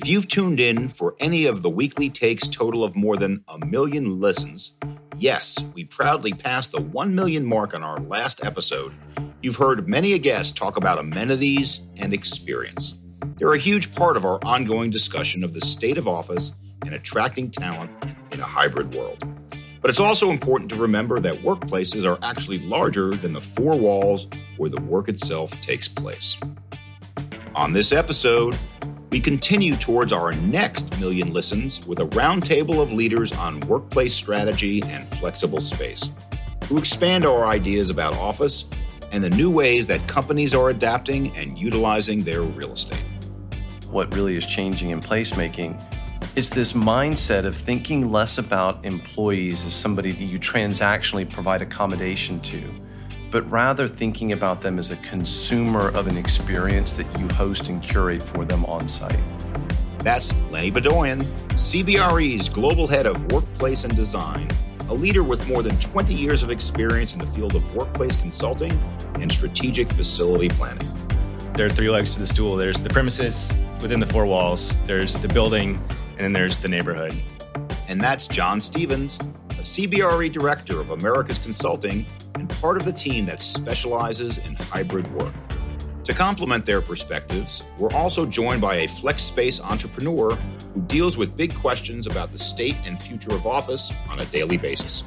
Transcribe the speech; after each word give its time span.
If 0.00 0.06
you've 0.06 0.28
tuned 0.28 0.60
in 0.60 0.90
for 0.90 1.16
any 1.18 1.44
of 1.44 1.62
the 1.62 1.68
weekly 1.68 2.08
takes 2.08 2.46
total 2.46 2.84
of 2.84 2.94
more 2.94 3.16
than 3.16 3.42
a 3.48 3.58
million 3.66 4.20
listens, 4.20 4.78
yes, 5.16 5.58
we 5.74 5.86
proudly 5.86 6.32
passed 6.32 6.70
the 6.70 6.80
1 6.80 7.16
million 7.16 7.44
mark 7.44 7.74
on 7.74 7.82
our 7.82 7.96
last 7.96 8.44
episode. 8.44 8.92
You've 9.42 9.56
heard 9.56 9.88
many 9.88 10.12
a 10.12 10.18
guest 10.18 10.56
talk 10.56 10.76
about 10.76 11.00
amenities 11.00 11.80
and 11.96 12.12
experience. 12.12 12.96
They're 13.38 13.54
a 13.54 13.58
huge 13.58 13.92
part 13.92 14.16
of 14.16 14.24
our 14.24 14.38
ongoing 14.44 14.90
discussion 14.90 15.42
of 15.42 15.52
the 15.52 15.60
state 15.62 15.98
of 15.98 16.06
office 16.06 16.52
and 16.84 16.94
attracting 16.94 17.50
talent 17.50 17.90
in 18.30 18.38
a 18.38 18.44
hybrid 18.44 18.94
world. 18.94 19.24
But 19.80 19.90
it's 19.90 19.98
also 19.98 20.30
important 20.30 20.70
to 20.70 20.76
remember 20.76 21.18
that 21.18 21.42
workplaces 21.42 22.06
are 22.06 22.24
actually 22.24 22.60
larger 22.60 23.16
than 23.16 23.32
the 23.32 23.40
four 23.40 23.74
walls 23.74 24.28
where 24.58 24.70
the 24.70 24.80
work 24.80 25.08
itself 25.08 25.50
takes 25.60 25.88
place. 25.88 26.40
On 27.56 27.72
this 27.72 27.90
episode, 27.90 28.56
we 29.10 29.20
continue 29.20 29.74
towards 29.74 30.12
our 30.12 30.32
next 30.32 30.98
million 31.00 31.32
listens 31.32 31.86
with 31.86 32.00
a 32.00 32.06
roundtable 32.08 32.82
of 32.82 32.92
leaders 32.92 33.32
on 33.32 33.60
workplace 33.60 34.14
strategy 34.14 34.82
and 34.82 35.08
flexible 35.08 35.60
space, 35.60 36.10
who 36.64 36.76
expand 36.76 37.24
our 37.24 37.46
ideas 37.46 37.88
about 37.88 38.14
office 38.14 38.66
and 39.10 39.24
the 39.24 39.30
new 39.30 39.50
ways 39.50 39.86
that 39.86 40.06
companies 40.06 40.52
are 40.54 40.68
adapting 40.68 41.34
and 41.36 41.58
utilizing 41.58 42.22
their 42.22 42.42
real 42.42 42.72
estate. 42.72 43.02
What 43.90 44.14
really 44.14 44.36
is 44.36 44.46
changing 44.46 44.90
in 44.90 45.00
placemaking 45.00 45.82
is 46.36 46.50
this 46.50 46.74
mindset 46.74 47.46
of 47.46 47.56
thinking 47.56 48.10
less 48.12 48.36
about 48.36 48.84
employees 48.84 49.64
as 49.64 49.74
somebody 49.74 50.12
that 50.12 50.24
you 50.24 50.38
transactionally 50.38 51.30
provide 51.32 51.62
accommodation 51.62 52.40
to 52.40 52.62
but 53.30 53.48
rather 53.50 53.86
thinking 53.86 54.32
about 54.32 54.60
them 54.60 54.78
as 54.78 54.90
a 54.90 54.96
consumer 54.96 55.88
of 55.88 56.06
an 56.06 56.16
experience 56.16 56.92
that 56.94 57.06
you 57.18 57.28
host 57.28 57.68
and 57.68 57.82
curate 57.82 58.22
for 58.22 58.44
them 58.44 58.64
on 58.64 58.88
site. 58.88 59.20
That's 60.00 60.32
Lenny 60.50 60.70
Beaudoin, 60.70 61.22
CBRE's 61.50 62.48
Global 62.48 62.86
Head 62.86 63.06
of 63.06 63.32
Workplace 63.32 63.84
and 63.84 63.94
Design, 63.94 64.48
a 64.88 64.94
leader 64.94 65.22
with 65.22 65.46
more 65.48 65.62
than 65.62 65.76
20 65.80 66.14
years 66.14 66.42
of 66.42 66.50
experience 66.50 67.12
in 67.12 67.18
the 67.18 67.26
field 67.26 67.54
of 67.54 67.74
workplace 67.74 68.20
consulting 68.20 68.72
and 69.20 69.30
strategic 69.30 69.92
facility 69.92 70.48
planning. 70.48 70.88
There 71.54 71.66
are 71.66 71.70
three 71.70 71.90
legs 71.90 72.12
to 72.12 72.20
the 72.20 72.26
stool 72.26 72.56
there's 72.56 72.82
the 72.82 72.88
premises 72.88 73.52
within 73.82 74.00
the 74.00 74.06
four 74.06 74.24
walls, 74.26 74.78
there's 74.84 75.14
the 75.14 75.28
building, 75.28 75.82
and 76.12 76.20
then 76.20 76.32
there's 76.32 76.58
the 76.58 76.68
neighborhood. 76.68 77.20
And 77.88 78.00
that's 78.00 78.26
John 78.28 78.60
Stephens, 78.60 79.18
a 79.58 79.60
CBRE 79.60 80.30
Director 80.30 80.80
of 80.80 80.90
Americas 80.90 81.36
Consulting 81.36 82.06
and 82.36 82.48
part 82.48 82.76
of 82.76 82.84
the 82.84 82.92
team 82.92 83.26
that 83.26 83.42
specializes 83.42 84.38
in 84.38 84.54
hybrid 84.54 85.12
work. 85.14 85.34
To 86.04 86.14
complement 86.14 86.64
their 86.64 86.80
perspectives, 86.80 87.64
we're 87.76 87.92
also 87.92 88.24
joined 88.24 88.60
by 88.60 88.76
a 88.76 88.88
flex 88.88 89.20
space 89.20 89.60
entrepreneur 89.60 90.36
who 90.36 90.80
deals 90.82 91.16
with 91.16 91.36
big 91.36 91.56
questions 91.56 92.06
about 92.06 92.30
the 92.30 92.38
state 92.38 92.76
and 92.84 93.02
future 93.02 93.32
of 93.32 93.48
office 93.48 93.92
on 94.08 94.20
a 94.20 94.24
daily 94.26 94.56
basis. 94.56 95.02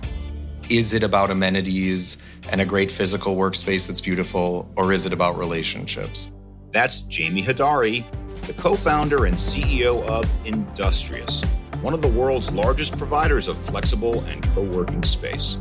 Is 0.68 0.94
it 0.94 1.04
about 1.04 1.32
amenities 1.32 2.22
and 2.50 2.60
a 2.60 2.66
great 2.66 2.92
physical 2.92 3.38
workspace 3.38 3.88
that's 3.88 4.02
beautiful, 4.02 4.70
or 4.76 4.92
is 4.92 5.06
it 5.06 5.14
about 5.14 5.38
relationships? 5.38 6.30
That's 6.72 7.00
Jamie 7.04 7.44
Hodari, 7.44 8.04
the 8.48 8.54
co 8.54 8.76
founder 8.76 9.26
and 9.26 9.38
CEO 9.38 10.06
of 10.06 10.30
Industrious, 10.46 11.42
one 11.82 11.94
of 11.96 12.02
the 12.02 12.08
world's 12.08 12.52
largest 12.52 12.98
providers 12.98 13.48
of 13.48 13.58
flexible 13.58 14.24
and 14.26 14.44
co 14.54 14.62
working 14.62 15.04
space. 15.04 15.58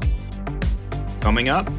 Coming 1.21 1.49
up, 1.49 1.71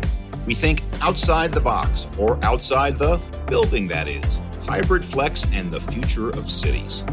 we 0.45 0.56
think 0.56 0.83
outside 1.02 1.52
the 1.52 1.61
box, 1.61 2.08
or 2.17 2.44
outside 2.44 2.98
the 2.98 3.17
building, 3.48 3.88
that 3.88 4.08
is, 4.08 4.39
hybrid 4.66 5.06
flex 5.06 5.45
and 5.52 5.72
the 5.72 5.80
future 5.80 6.30
of 6.30 6.50
cities. 6.50 7.03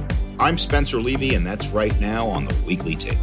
I'm 0.40 0.56
Spencer 0.56 1.00
Levy, 1.00 1.34
and 1.34 1.46
that's 1.46 1.68
right 1.68 1.98
now 2.00 2.26
on 2.28 2.46
the 2.46 2.54
Weekly 2.66 2.96
Take. 2.96 3.18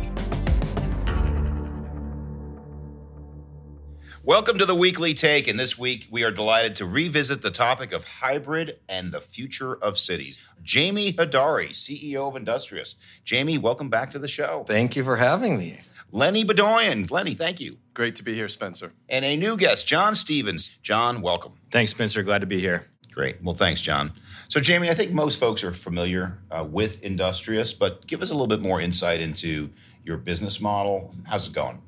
Welcome 4.25 4.58
to 4.58 4.66
the 4.66 4.74
Weekly 4.74 5.13
Take, 5.13 5.47
and 5.47 5.59
this 5.59 5.78
week 5.78 6.08
we 6.09 6.24
are 6.24 6.31
delighted 6.31 6.75
to 6.78 6.88
revisit 6.88 7.44
the 7.44 7.52
topic 7.52 7.94
of 7.94 8.06
hybrid 8.06 8.80
and 8.90 9.12
the 9.12 9.22
future 9.22 9.75
of 9.75 10.00
cities. 10.00 10.40
Jamie 10.63 11.13
Hodari, 11.13 11.69
CEO 11.69 12.28
of 12.28 12.36
Industrious. 12.36 12.96
Jamie, 13.24 13.59
welcome 13.59 13.88
back 13.88 14.09
to 14.13 14.18
the 14.18 14.28
show. 14.28 14.66
Thank 14.68 14.96
you 14.96 15.03
for 15.03 15.18
having 15.18 15.59
me. 15.59 15.80
Lenny 16.12 16.44
Beaudoin. 16.44 17.12
Lenny, 17.12 17.36
thank 17.36 17.59
you. 17.62 17.78
Great 17.94 18.16
to 18.16 18.24
be 18.24 18.34
here, 18.34 18.50
Spencer. 18.50 18.94
And 19.09 19.24
a 19.24 19.38
new 19.38 19.56
guest, 19.58 19.86
John 19.86 20.16
Stephens. 20.16 20.72
John, 20.81 21.22
welcome. 21.22 21.59
Thanks, 21.69 21.92
Spencer. 21.92 22.24
Glad 22.24 22.42
to 22.42 22.47
be 22.47 22.59
here. 22.59 22.88
Great. 23.12 23.44
Well, 23.44 23.53
thanks, 23.53 23.80
John. 23.80 24.12
So, 24.47 24.59
Jamie, 24.59 24.90
I 24.90 24.96
think 24.96 25.12
most 25.12 25.40
folks 25.40 25.63
are 25.63 25.72
familiar 25.72 26.40
uh, 26.50 26.63
with 26.63 27.03
Industrious, 27.03 27.75
but 27.75 28.07
give 28.07 28.24
us 28.24 28.31
a 28.31 28.34
little 28.34 28.47
bit 28.47 28.62
more 28.62 28.81
insight 28.81 29.22
into 29.22 29.69
your 30.03 30.18
business 30.18 30.59
model. 30.59 31.13
How's 31.25 31.46
it 31.46 31.53
going? 31.53 31.80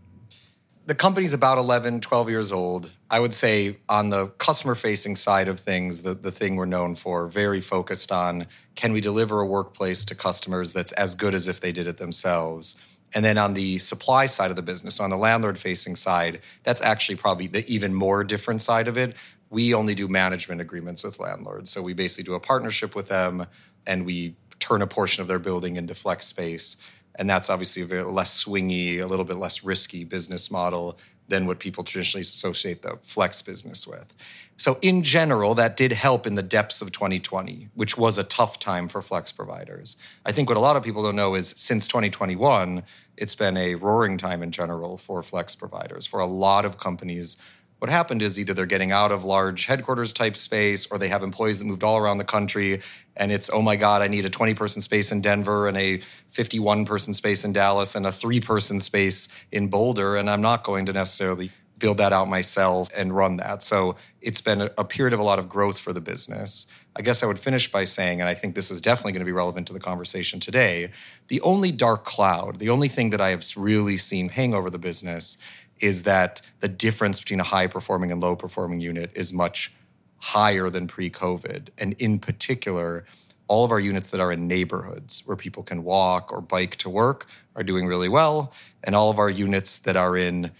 The 0.87 0.95
company's 0.95 1.33
about 1.33 1.57
11, 1.57 1.99
12 1.99 2.29
years 2.29 2.53
old. 2.53 2.93
I 3.11 3.19
would 3.19 3.33
say 3.33 3.75
on 3.89 4.09
the 4.09 4.27
customer 4.27 4.73
facing 4.73 5.17
side 5.17 5.49
of 5.49 5.59
things, 5.59 6.03
the, 6.03 6.13
the 6.13 6.31
thing 6.31 6.55
we're 6.55 6.65
known 6.65 6.95
for, 6.95 7.27
very 7.27 7.59
focused 7.59 8.09
on 8.09 8.47
can 8.75 8.93
we 8.93 9.01
deliver 9.01 9.41
a 9.41 9.45
workplace 9.45 10.05
to 10.05 10.15
customers 10.15 10.71
that's 10.71 10.93
as 10.93 11.13
good 11.13 11.35
as 11.35 11.49
if 11.49 11.59
they 11.59 11.73
did 11.73 11.87
it 11.87 11.97
themselves? 11.97 12.77
And 13.13 13.25
then 13.25 13.37
on 13.37 13.53
the 13.53 13.79
supply 13.79 14.27
side 14.27 14.49
of 14.49 14.55
the 14.55 14.61
business, 14.61 14.95
so 14.95 15.03
on 15.03 15.09
the 15.09 15.17
landlord 15.17 15.59
facing 15.59 15.97
side, 15.97 16.39
that's 16.63 16.81
actually 16.81 17.17
probably 17.17 17.47
the 17.47 17.67
even 17.67 17.93
more 17.93 18.23
different 18.23 18.61
side 18.61 18.87
of 18.87 18.97
it. 18.97 19.13
We 19.49 19.73
only 19.73 19.93
do 19.93 20.07
management 20.07 20.61
agreements 20.61 21.03
with 21.03 21.19
landlords. 21.19 21.69
So 21.69 21.81
we 21.81 21.95
basically 21.95 22.23
do 22.23 22.35
a 22.35 22.39
partnership 22.39 22.95
with 22.95 23.09
them 23.09 23.45
and 23.85 24.05
we 24.05 24.37
turn 24.59 24.81
a 24.81 24.87
portion 24.87 25.21
of 25.21 25.27
their 25.27 25.39
building 25.39 25.75
into 25.75 25.93
flex 25.93 26.27
space. 26.27 26.77
And 27.17 27.29
that's 27.29 27.49
obviously 27.49 27.83
a 27.97 28.07
less 28.07 28.43
swingy, 28.43 28.99
a 28.99 29.05
little 29.05 29.25
bit 29.25 29.37
less 29.37 29.63
risky 29.63 30.03
business 30.03 30.51
model 30.51 30.97
than 31.27 31.45
what 31.45 31.59
people 31.59 31.83
traditionally 31.83 32.21
associate 32.21 32.81
the 32.81 32.97
flex 33.03 33.41
business 33.41 33.85
with. 33.85 34.15
So, 34.55 34.79
in 34.81 35.03
general, 35.03 35.53
that 35.55 35.77
did 35.77 35.91
help 35.91 36.25
in 36.25 36.35
the 36.35 36.41
depths 36.41 36.81
of 36.81 36.91
2020, 36.91 37.69
which 37.75 37.97
was 37.97 38.17
a 38.17 38.23
tough 38.23 38.59
time 38.59 38.87
for 38.87 39.01
flex 39.01 39.31
providers. 39.31 39.97
I 40.25 40.31
think 40.31 40.49
what 40.49 40.57
a 40.57 40.61
lot 40.61 40.75
of 40.75 40.83
people 40.83 41.03
don't 41.03 41.15
know 41.15 41.35
is 41.35 41.53
since 41.55 41.87
2021, 41.87 42.83
it's 43.17 43.35
been 43.35 43.57
a 43.57 43.75
roaring 43.75 44.17
time 44.17 44.41
in 44.41 44.51
general 44.51 44.97
for 44.97 45.21
flex 45.21 45.55
providers. 45.55 46.05
For 46.05 46.19
a 46.19 46.25
lot 46.25 46.65
of 46.65 46.77
companies, 46.77 47.37
what 47.79 47.89
happened 47.91 48.21
is 48.21 48.39
either 48.39 48.53
they're 48.53 48.65
getting 48.65 48.91
out 48.91 49.11
of 49.11 49.23
large 49.23 49.65
headquarters 49.65 50.13
type 50.13 50.35
space 50.35 50.87
or 50.87 50.97
they 50.97 51.07
have 51.07 51.23
employees 51.23 51.59
that 51.59 51.65
moved 51.65 51.83
all 51.83 51.97
around 51.97 52.17
the 52.17 52.23
country 52.23 52.81
and 53.15 53.31
it's 53.31 53.49
oh 53.51 53.61
my 53.61 53.75
god 53.75 54.01
i 54.01 54.07
need 54.07 54.25
a 54.25 54.29
20 54.29 54.53
person 54.53 54.81
space 54.81 55.11
in 55.11 55.21
denver 55.21 55.67
and 55.67 55.77
a 55.77 55.97
51 56.29 56.85
person 56.85 57.13
space 57.13 57.45
in 57.45 57.53
dallas 57.53 57.95
and 57.95 58.05
a 58.07 58.11
3 58.11 58.39
person 58.39 58.79
space 58.79 59.27
in 59.51 59.67
boulder 59.67 60.15
and 60.15 60.29
i'm 60.29 60.41
not 60.41 60.63
going 60.63 60.85
to 60.85 60.93
necessarily 60.93 61.51
build 61.77 61.97
that 61.97 62.13
out 62.13 62.27
myself 62.27 62.89
and 62.95 63.15
run 63.15 63.37
that. 63.37 63.61
So 63.61 63.95
it's 64.21 64.41
been 64.41 64.69
a 64.77 64.83
period 64.83 65.13
of 65.13 65.19
a 65.19 65.23
lot 65.23 65.39
of 65.39 65.47
growth 65.47 65.77
for 65.79 65.93
the 65.93 66.01
business. 66.01 66.65
I 66.95 67.01
guess 67.01 67.21
I 67.21 67.27
would 67.27 67.37
finish 67.37 67.71
by 67.71 67.83
saying, 67.83 68.19
and 68.19 68.27
I 68.27 68.33
think 68.33 68.55
this 68.55 68.71
is 68.71 68.81
definitely 68.81 69.11
going 69.11 69.21
to 69.21 69.25
be 69.25 69.31
relevant 69.31 69.67
to 69.67 69.73
the 69.73 69.79
conversation 69.79 70.39
today 70.39 70.89
the 71.27 71.41
only 71.41 71.71
dark 71.71 72.05
cloud, 72.05 72.57
the 72.57 72.69
only 72.69 72.87
thing 72.87 73.11
that 73.11 73.21
I 73.21 73.29
have 73.29 73.43
really 73.55 73.97
seen 73.97 74.29
hang 74.29 74.53
over 74.53 74.69
the 74.69 74.79
business 74.79 75.37
is 75.79 76.03
that 76.03 76.41
the 76.59 76.67
difference 76.67 77.19
between 77.19 77.39
a 77.39 77.43
high 77.43 77.67
performing 77.67 78.11
and 78.11 78.21
low 78.21 78.35
performing 78.35 78.79
unit 78.79 79.11
is 79.13 79.33
much 79.33 79.71
higher 80.19 80.69
than 80.69 80.87
pre 80.87 81.09
COVID. 81.09 81.69
And 81.77 81.93
in 81.93 82.19
particular, 82.19 83.05
all 83.47 83.63
of 83.63 83.71
our 83.71 83.79
units 83.79 84.09
that 84.09 84.19
are 84.19 84.31
in 84.31 84.47
neighborhoods 84.47 85.23
where 85.25 85.37
people 85.37 85.63
can 85.63 85.83
walk 85.83 86.31
or 86.31 86.41
bike 86.41 86.75
to 86.77 86.89
work 86.89 87.27
are 87.55 87.63
doing 87.63 87.87
really 87.87 88.09
well. 88.09 88.51
And 88.83 88.95
all 88.95 89.09
of 89.09 89.19
our 89.19 89.29
units 89.29 89.79
that 89.79 89.95
are 89.95 90.17
in 90.17 90.51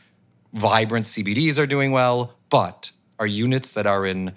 vibrant 0.54 1.06
CBDs 1.06 1.60
are 1.60 1.68
doing 1.68 1.92
well, 1.92 2.34
but 2.50 2.92
our 3.20 3.28
units 3.28 3.72
that 3.74 3.86
are 3.86 4.06
in 4.06 4.34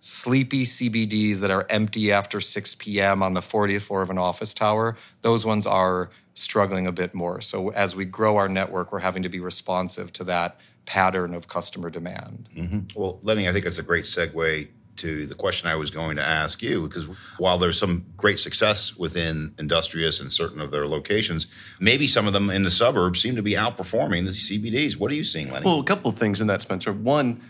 sleepy 0.00 0.64
CBDs 0.64 1.38
that 1.38 1.50
are 1.50 1.66
empty 1.70 2.12
after 2.12 2.40
6 2.40 2.74
p.m. 2.74 3.22
on 3.22 3.32
the 3.32 3.40
40th 3.40 3.82
floor 3.82 4.02
of 4.02 4.10
an 4.10 4.18
office 4.18 4.52
tower, 4.52 4.96
those 5.22 5.46
ones 5.46 5.66
are 5.66 6.10
struggling 6.34 6.86
a 6.86 6.92
bit 6.92 7.14
more. 7.14 7.40
So 7.40 7.70
as 7.70 7.96
we 7.96 8.04
grow 8.04 8.36
our 8.36 8.48
network, 8.48 8.92
we're 8.92 8.98
having 8.98 9.22
to 9.22 9.28
be 9.28 9.40
responsive 9.40 10.12
to 10.14 10.24
that 10.24 10.58
pattern 10.84 11.34
of 11.34 11.48
customer 11.48 11.90
demand. 11.90 12.48
Mm-hmm. 12.54 13.00
Well, 13.00 13.20
Lenny, 13.22 13.48
I 13.48 13.52
think 13.52 13.64
that's 13.64 13.78
a 13.78 13.82
great 13.82 14.04
segue 14.04 14.68
to 14.96 15.26
the 15.26 15.34
question 15.34 15.68
I 15.68 15.74
was 15.74 15.90
going 15.90 16.16
to 16.16 16.22
ask 16.22 16.62
you 16.62 16.86
because 16.86 17.04
while 17.38 17.58
there's 17.58 17.78
some 17.78 18.06
great 18.16 18.38
success 18.38 18.96
within 18.96 19.54
Industrious 19.58 20.20
and 20.20 20.32
certain 20.32 20.60
of 20.60 20.70
their 20.70 20.86
locations, 20.86 21.46
maybe 21.80 22.06
some 22.06 22.26
of 22.26 22.32
them 22.32 22.50
in 22.50 22.62
the 22.62 22.70
suburbs 22.70 23.20
seem 23.20 23.34
to 23.36 23.42
be 23.42 23.52
outperforming 23.52 24.24
the 24.24 24.30
CBDs. 24.30 24.96
What 24.96 25.10
are 25.10 25.14
you 25.14 25.24
seeing, 25.24 25.50
Lenny? 25.50 25.64
Well, 25.64 25.80
a 25.80 25.84
couple 25.84 26.10
of 26.10 26.16
things 26.16 26.40
in 26.40 26.46
that, 26.46 26.62
Spencer. 26.62 26.92
One, 26.92 27.40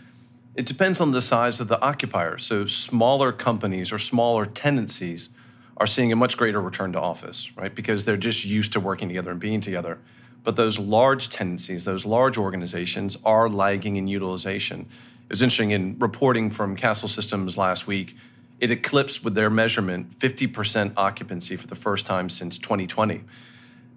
it 0.55 0.65
depends 0.65 0.99
on 0.99 1.11
the 1.11 1.21
size 1.21 1.59
of 1.59 1.67
the 1.67 1.79
occupier. 1.81 2.37
So 2.37 2.65
smaller 2.65 3.31
companies 3.31 3.91
or 3.91 3.99
smaller 3.99 4.45
tenancies 4.45 5.29
are 5.77 5.87
seeing 5.87 6.11
a 6.11 6.15
much 6.15 6.37
greater 6.37 6.61
return 6.61 6.93
to 6.93 7.01
office, 7.01 7.55
right? 7.57 7.73
Because 7.73 8.05
they're 8.05 8.17
just 8.17 8.45
used 8.45 8.73
to 8.73 8.79
working 8.79 9.07
together 9.07 9.31
and 9.31 9.39
being 9.39 9.61
together. 9.61 9.99
But 10.43 10.55
those 10.55 10.79
large 10.79 11.29
tendencies, 11.29 11.85
those 11.85 12.05
large 12.05 12.37
organizations 12.37 13.17
are 13.25 13.49
lagging 13.49 13.95
in 13.95 14.07
utilization. 14.07 14.81
It 14.81 15.31
was 15.31 15.41
interesting 15.41 15.71
in 15.71 15.97
reporting 15.99 16.49
from 16.49 16.77
Kastle 16.77 17.09
Systems 17.09 17.57
last 17.57 17.87
week. 17.87 18.15
it 18.61 18.71
eclipsed 18.71 19.25
with 19.25 19.35
their 19.35 19.49
measurement 19.49 20.17
50% 20.17 20.93
occupancy 20.95 21.57
for 21.57 21.67
the 21.67 21.75
first 21.75 22.05
time 22.05 22.29
since 22.29 22.57
2020. 22.57 23.23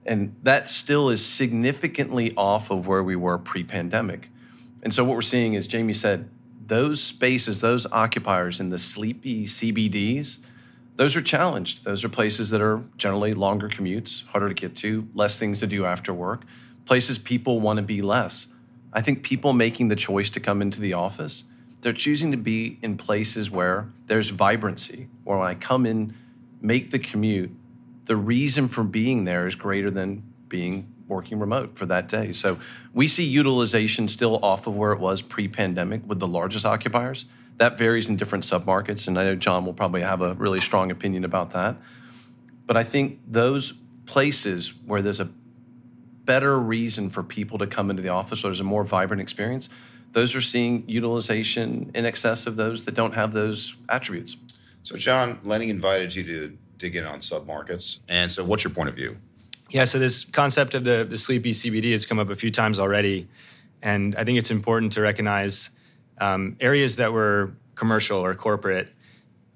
And 0.05 0.35
that 0.43 0.69
still 0.69 1.11
is 1.11 1.25
significantly 1.25 2.35
off 2.37 2.71
of 2.71 2.89
where 2.89 3.03
we 3.03 3.15
were 3.15 3.39
pre 3.39 3.63
pandemic. 3.63 4.31
And 4.83 4.93
so, 4.93 5.05
what 5.05 5.15
we're 5.15 5.23
seeing 5.23 5.55
is, 5.55 5.69
Jamie 5.69 5.93
said, 5.93 6.31
those 6.61 7.03
spaces, 7.03 7.61
those 7.61 7.87
occupiers 7.93 8.59
in 8.59 8.71
the 8.71 8.79
sleepy 8.79 9.45
CBDs, 9.45 10.39
those 10.99 11.15
are 11.15 11.23
challenged. 11.23 11.85
Those 11.85 12.05
are 12.05 12.09
places 12.09 12.51
that 12.51 12.61
are 12.61 12.83
generally 12.97 13.33
longer 13.33 13.69
commutes, 13.69 14.27
harder 14.27 14.49
to 14.49 14.55
get 14.55 14.75
to, 14.77 15.07
less 15.15 15.39
things 15.39 15.61
to 15.61 15.69
do 15.69 15.87
after 15.87 16.13
work, 16.13 16.43
places 16.87 17.19
people 17.21 17.61
want 17.61 17.77
to 17.77 17.85
be 17.85 18.03
less. 18.03 18.49
I 18.93 19.01
think 19.01 19.23
people 19.23 19.53
making 19.53 19.89
the 19.89 19.97
choice 19.97 20.29
to 20.31 20.41
come 20.41 20.61
into 20.61 20.81
the 20.81 20.95
office, 20.95 21.45
they're 21.83 21.93
choosing 21.93 22.33
to 22.33 22.37
be 22.37 22.81
in 22.83 22.97
places 22.97 23.49
where 23.49 23.93
there's 24.07 24.31
vibrancy, 24.31 25.07
where 25.23 25.39
when 25.39 25.47
I 25.47 25.55
come 25.55 25.87
in, 25.87 26.15
make 26.61 26.91
the 26.91 26.99
commute, 26.99 27.53
the 28.07 28.17
reason 28.17 28.67
for 28.67 28.83
being 28.83 29.23
there 29.23 29.47
is 29.47 29.55
greater 29.55 29.93
than 29.93 30.25
being 30.49 30.93
working 31.07 31.39
remote 31.39 31.79
for 31.79 31.87
that 31.87 32.09
day. 32.09 32.33
So 32.33 32.59
we 32.93 33.07
see 33.07 33.23
utilization 33.23 34.09
still 34.09 34.41
off 34.43 34.67
of 34.67 34.77
where 34.77 34.91
it 34.91 34.99
was 34.99 35.23
pre-pandemic 35.23 36.03
with 36.09 36.19
the 36.19 36.27
largest 36.27 36.67
occupiers. 36.67 37.27
That 37.59 37.77
varies 37.77 38.09
in 38.09 38.17
different 38.17 38.45
submarkets, 38.45 39.09
and 39.09 39.19
I 39.19 39.25
know 39.25 39.35
John 39.37 39.67
will 39.67 39.73
probably 39.73 40.03
have 40.03 40.23
a 40.23 40.35
really 40.35 40.61
strong 40.61 40.91
opinion 40.91 41.25
about 41.25 41.53
that. 41.53 41.77
But 42.67 42.77
I 42.77 42.85
think 42.85 43.21
those 43.27 43.73
places 44.07 44.75
where 44.87 45.03
there's 45.03 45.21
a 45.21 45.29
better 46.25 46.59
reason 46.59 47.11
for 47.11 47.23
people 47.23 47.59
to 47.59 47.67
come 47.67 47.91
into 47.91 48.03
the 48.03 48.11
office, 48.11 48.45
or 48.45 48.49
there's 48.49 48.61
a 48.61 48.65
more 48.65 48.85
vibrant 48.85 49.21
experience, 49.21 49.69
those 50.13 50.35
are 50.37 50.41
seeing 50.41 50.85
utilization 50.87 51.91
in 51.95 52.07
excess 52.07 52.47
of 52.47 52.57
those 52.57 52.85
that 52.85 52.95
don't 52.95 53.15
have 53.15 53.33
those 53.33 53.75
attributes. 53.89 54.37
So, 54.83 54.97
John, 54.97 55.39
Lenny 55.43 55.71
invited 55.71 56.15
you 56.15 56.25
to 56.25 56.59
dig 56.79 56.97
in 56.97 57.05
on 57.05 57.21
submarkets. 57.21 58.01
And 58.09 58.31
so, 58.31 58.45
what's 58.45 58.65
your 58.65 58.73
point 58.73 58.89
of 58.89 58.95
view? 58.95 59.17
Yeah, 59.71 59.85
so 59.85 59.99
this 59.99 60.25
concept 60.25 60.75
of 60.75 60.85
the, 60.85 61.07
the 61.09 61.19
sleepy 61.19 61.53
CBD 61.53 61.93
has 61.93 62.07
come 62.07 62.19
up 62.19 62.31
a 62.31 62.37
few 62.37 62.51
times 62.51 62.79
already. 62.79 63.29
And 63.83 64.17
I 64.17 64.25
think 64.25 64.39
it's 64.39 64.51
important 64.51 64.93
to 64.93 65.03
recognize 65.03 65.71
um, 66.21 66.57
areas 66.61 66.97
that 66.97 67.13
were 67.13 67.53
commercial 67.75 68.19
or 68.19 68.35
corporate, 68.35 68.91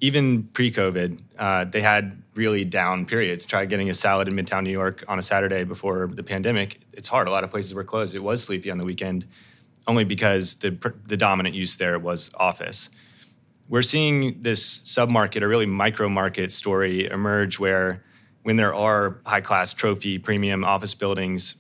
even 0.01 0.45
pre 0.45 0.71
COVID, 0.73 1.21
uh, 1.39 1.65
they 1.65 1.81
had 1.81 2.23
really 2.35 2.65
down 2.65 3.05
periods. 3.05 3.45
Try 3.45 3.67
getting 3.67 3.91
a 3.91 3.95
salad 3.95 4.29
in 4.29 4.35
Midtown 4.35 4.65
New 4.65 4.71
York 4.71 5.05
on 5.07 5.19
a 5.19 5.23
Saturday 5.23 5.65
before 5.65 6.09
the 6.13 6.23
pandemic. 6.23 6.81
It's 6.93 7.09
hard. 7.09 7.29
A 7.29 7.31
lot 7.31 7.45
of 7.45 7.51
places 7.51 7.75
were 7.75 7.85
closed. 7.85 8.15
It 8.15 8.23
was 8.23 8.43
sleepy 8.43 8.71
on 8.71 8.79
the 8.79 8.85
weekend, 8.85 9.27
only 9.87 10.05
because 10.05 10.57
the, 10.57 10.71
the 11.07 11.17
dominant 11.17 11.55
use 11.55 11.77
there 11.77 11.99
was 11.99 12.31
office. 12.35 12.91
We're 13.69 13.83
seeing 13.83 14.43
this 14.43 14.83
submarket, 14.83 15.43
a 15.43 15.49
really 15.49 15.67
micro 15.67 16.09
market 16.09 16.53
story 16.53 17.07
emerge 17.07 17.59
where 17.59 18.03
when 18.43 18.57
there 18.57 18.75
are 18.75 19.21
high 19.25 19.41
class 19.41 19.73
trophy 19.73 20.19
premium 20.19 20.65
office 20.65 20.95
buildings 20.95 21.55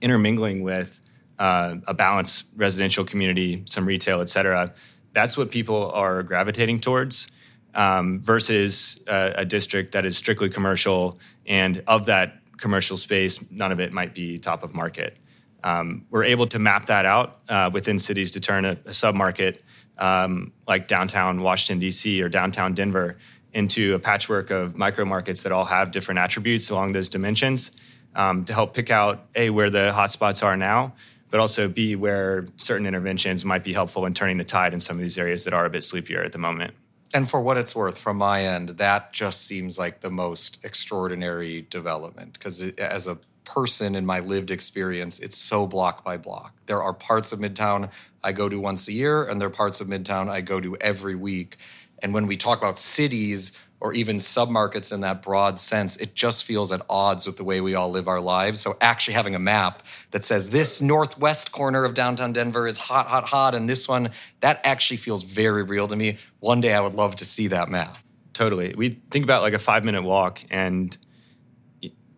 intermingling 0.00 0.62
with 0.62 1.00
uh, 1.38 1.76
a 1.86 1.94
balanced 1.94 2.44
residential 2.56 3.04
community, 3.04 3.62
some 3.66 3.86
retail, 3.86 4.20
et 4.20 4.28
cetera, 4.28 4.72
that's 5.12 5.36
what 5.36 5.50
people 5.50 5.90
are 5.92 6.22
gravitating 6.22 6.80
towards 6.80 7.28
um, 7.74 8.20
versus 8.22 9.00
a, 9.06 9.44
district 9.44 9.92
that 9.92 10.04
is 10.04 10.16
strictly 10.16 10.48
commercial. 10.48 11.18
And 11.46 11.82
of 11.86 12.06
that 12.06 12.38
commercial 12.58 12.96
space, 12.96 13.44
none 13.50 13.72
of 13.72 13.80
it 13.80 13.92
might 13.92 14.14
be 14.14 14.38
top 14.38 14.62
of 14.62 14.74
market. 14.74 15.16
Um, 15.62 16.06
we're 16.10 16.24
able 16.24 16.46
to 16.48 16.58
map 16.58 16.86
that 16.86 17.06
out 17.06 17.40
uh, 17.48 17.70
within 17.72 17.98
cities 17.98 18.32
to 18.32 18.40
turn 18.40 18.64
a, 18.64 18.72
a 18.72 18.90
submarket 18.90 19.58
um, 19.98 20.52
like 20.68 20.88
downtown 20.88 21.40
Washington, 21.40 21.78
D.C. 21.78 22.22
or 22.22 22.28
downtown 22.28 22.74
Denver 22.74 23.16
into 23.52 23.94
a 23.94 23.98
patchwork 23.98 24.50
of 24.50 24.76
micro 24.76 25.04
markets 25.04 25.44
that 25.44 25.52
all 25.52 25.64
have 25.64 25.90
different 25.90 26.18
attributes 26.18 26.70
along 26.70 26.92
those 26.92 27.08
dimensions 27.08 27.70
um, 28.14 28.44
to 28.44 28.52
help 28.52 28.74
pick 28.74 28.90
out 28.90 29.26
a 29.34 29.50
where 29.50 29.70
the 29.70 29.92
hotspots 29.94 30.42
are 30.42 30.56
now 30.56 30.92
but 31.34 31.40
also 31.40 31.66
b 31.66 31.96
where 31.96 32.46
certain 32.56 32.86
interventions 32.86 33.44
might 33.44 33.64
be 33.64 33.72
helpful 33.72 34.06
in 34.06 34.14
turning 34.14 34.38
the 34.38 34.44
tide 34.44 34.72
in 34.72 34.78
some 34.78 34.94
of 34.94 35.02
these 35.02 35.18
areas 35.18 35.42
that 35.42 35.52
are 35.52 35.66
a 35.66 35.68
bit 35.68 35.82
sleepier 35.82 36.22
at 36.22 36.30
the 36.30 36.38
moment. 36.38 36.72
And 37.12 37.28
for 37.28 37.40
what 37.40 37.56
it's 37.56 37.74
worth 37.74 37.98
from 37.98 38.18
my 38.18 38.44
end 38.44 38.68
that 38.68 39.12
just 39.12 39.44
seems 39.44 39.76
like 39.76 40.00
the 40.00 40.12
most 40.12 40.64
extraordinary 40.64 41.66
development 41.70 42.34
because 42.34 42.62
as 42.78 43.08
a 43.08 43.18
person 43.42 43.96
in 43.96 44.06
my 44.06 44.20
lived 44.20 44.52
experience 44.52 45.18
it's 45.18 45.36
so 45.36 45.66
block 45.66 46.04
by 46.04 46.16
block. 46.16 46.54
There 46.66 46.80
are 46.80 46.94
parts 46.94 47.32
of 47.32 47.40
midtown 47.40 47.90
i 48.22 48.30
go 48.30 48.48
to 48.48 48.60
once 48.60 48.86
a 48.86 48.92
year 48.92 49.24
and 49.24 49.40
there 49.40 49.48
are 49.48 49.58
parts 49.64 49.80
of 49.80 49.88
midtown 49.88 50.28
i 50.28 50.40
go 50.40 50.60
to 50.60 50.76
every 50.76 51.16
week. 51.16 51.56
And 52.00 52.14
when 52.14 52.28
we 52.28 52.36
talk 52.36 52.58
about 52.58 52.78
cities 52.78 53.50
or 53.84 53.92
even 53.92 54.16
submarkets 54.16 54.94
in 54.94 55.02
that 55.02 55.20
broad 55.20 55.58
sense, 55.58 55.98
it 55.98 56.14
just 56.14 56.44
feels 56.44 56.72
at 56.72 56.80
odds 56.88 57.26
with 57.26 57.36
the 57.36 57.44
way 57.44 57.60
we 57.60 57.74
all 57.74 57.90
live 57.90 58.08
our 58.08 58.18
lives. 58.18 58.58
So 58.58 58.78
actually 58.80 59.12
having 59.12 59.34
a 59.34 59.38
map 59.38 59.82
that 60.10 60.24
says 60.24 60.48
this 60.48 60.80
northwest 60.80 61.52
corner 61.52 61.84
of 61.84 61.92
downtown 61.92 62.32
Denver 62.32 62.66
is 62.66 62.78
hot, 62.78 63.08
hot, 63.08 63.24
hot, 63.24 63.54
and 63.54 63.68
this 63.68 63.86
one, 63.86 64.10
that 64.40 64.58
actually 64.64 64.96
feels 64.96 65.22
very 65.22 65.62
real 65.62 65.86
to 65.86 65.94
me. 65.94 66.16
One 66.40 66.62
day 66.62 66.72
I 66.72 66.80
would 66.80 66.94
love 66.94 67.16
to 67.16 67.26
see 67.26 67.48
that 67.48 67.68
map. 67.68 67.94
Totally. 68.32 68.74
We 68.74 69.02
think 69.10 69.22
about 69.22 69.42
like 69.42 69.52
a 69.52 69.58
five 69.58 69.84
minute 69.84 70.02
walk 70.02 70.40
and 70.50 70.96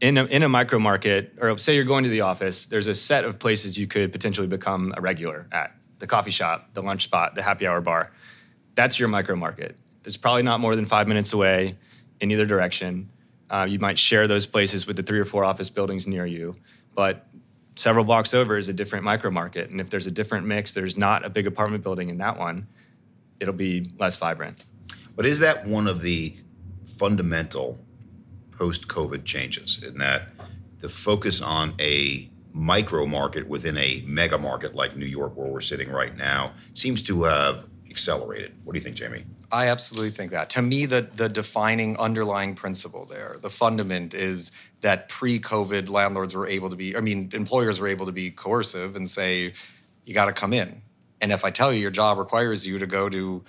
in 0.00 0.18
a, 0.18 0.24
in 0.26 0.44
a 0.44 0.48
micro 0.48 0.78
market, 0.78 1.34
or 1.40 1.58
say 1.58 1.74
you're 1.74 1.82
going 1.82 2.04
to 2.04 2.10
the 2.10 2.20
office, 2.20 2.66
there's 2.66 2.86
a 2.86 2.94
set 2.94 3.24
of 3.24 3.40
places 3.40 3.76
you 3.76 3.88
could 3.88 4.12
potentially 4.12 4.46
become 4.46 4.94
a 4.96 5.00
regular 5.00 5.48
at 5.50 5.74
the 5.98 6.06
coffee 6.06 6.30
shop, 6.30 6.74
the 6.74 6.82
lunch 6.82 7.02
spot, 7.02 7.34
the 7.34 7.42
happy 7.42 7.66
hour 7.66 7.80
bar 7.80 8.12
that's 8.76 9.00
your 9.00 9.08
micro 9.08 9.34
market. 9.34 9.76
It's 10.06 10.16
probably 10.16 10.42
not 10.42 10.60
more 10.60 10.76
than 10.76 10.86
five 10.86 11.08
minutes 11.08 11.32
away 11.32 11.76
in 12.20 12.30
either 12.30 12.46
direction. 12.46 13.10
Uh, 13.50 13.66
you 13.68 13.78
might 13.78 13.98
share 13.98 14.26
those 14.26 14.46
places 14.46 14.86
with 14.86 14.96
the 14.96 15.02
three 15.02 15.18
or 15.18 15.24
four 15.24 15.44
office 15.44 15.70
buildings 15.70 16.06
near 16.06 16.26
you, 16.26 16.54
but 16.94 17.26
several 17.76 18.04
blocks 18.04 18.34
over 18.34 18.56
is 18.56 18.68
a 18.68 18.72
different 18.72 19.04
micro 19.04 19.30
market. 19.30 19.70
And 19.70 19.80
if 19.80 19.90
there's 19.90 20.06
a 20.06 20.10
different 20.10 20.46
mix, 20.46 20.72
there's 20.72 20.96
not 20.96 21.24
a 21.24 21.28
big 21.28 21.46
apartment 21.46 21.82
building 21.82 22.08
in 22.08 22.18
that 22.18 22.38
one, 22.38 22.66
it'll 23.38 23.54
be 23.54 23.90
less 23.98 24.16
vibrant. 24.16 24.64
But 25.14 25.26
is 25.26 25.40
that 25.40 25.66
one 25.66 25.86
of 25.86 26.00
the 26.00 26.36
fundamental 26.84 27.78
post 28.52 28.88
COVID 28.88 29.24
changes 29.24 29.82
in 29.82 29.98
that 29.98 30.28
the 30.80 30.88
focus 30.88 31.42
on 31.42 31.74
a 31.78 32.30
micro 32.52 33.04
market 33.06 33.46
within 33.46 33.76
a 33.76 34.02
mega 34.06 34.38
market 34.38 34.74
like 34.74 34.96
New 34.96 35.06
York, 35.06 35.36
where 35.36 35.46
we're 35.46 35.60
sitting 35.60 35.90
right 35.90 36.16
now, 36.16 36.52
seems 36.72 37.02
to 37.02 37.24
have 37.24 37.66
accelerated. 37.96 38.52
What 38.62 38.74
do 38.74 38.78
you 38.78 38.84
think, 38.84 38.96
Jamie? 38.96 39.24
I 39.50 39.68
absolutely 39.68 40.10
think 40.10 40.30
that. 40.32 40.50
To 40.50 40.60
me, 40.62 40.84
the 40.84 41.08
the 41.14 41.30
defining 41.30 41.96
underlying 41.96 42.54
principle 42.54 43.06
there, 43.06 43.36
the 43.40 43.48
fundament 43.48 44.12
is 44.12 44.52
that 44.82 45.08
pre-COVID 45.08 45.88
landlords 45.88 46.34
were 46.34 46.46
able 46.46 46.68
to 46.68 46.76
be, 46.76 46.94
I 46.94 47.00
mean, 47.00 47.30
employers 47.32 47.80
were 47.80 47.88
able 47.88 48.04
to 48.04 48.12
be 48.12 48.30
coercive 48.30 48.96
and 48.96 49.08
say, 49.08 49.54
you 50.04 50.12
got 50.12 50.26
to 50.26 50.32
come 50.32 50.52
in. 50.52 50.82
And 51.22 51.32
if 51.32 51.42
I 51.42 51.50
tell 51.50 51.72
you 51.72 51.80
your 51.80 51.90
job 51.90 52.18
requires 52.18 52.66
you 52.66 52.78
to 52.78 52.86
go 52.86 53.08
to 53.08 53.42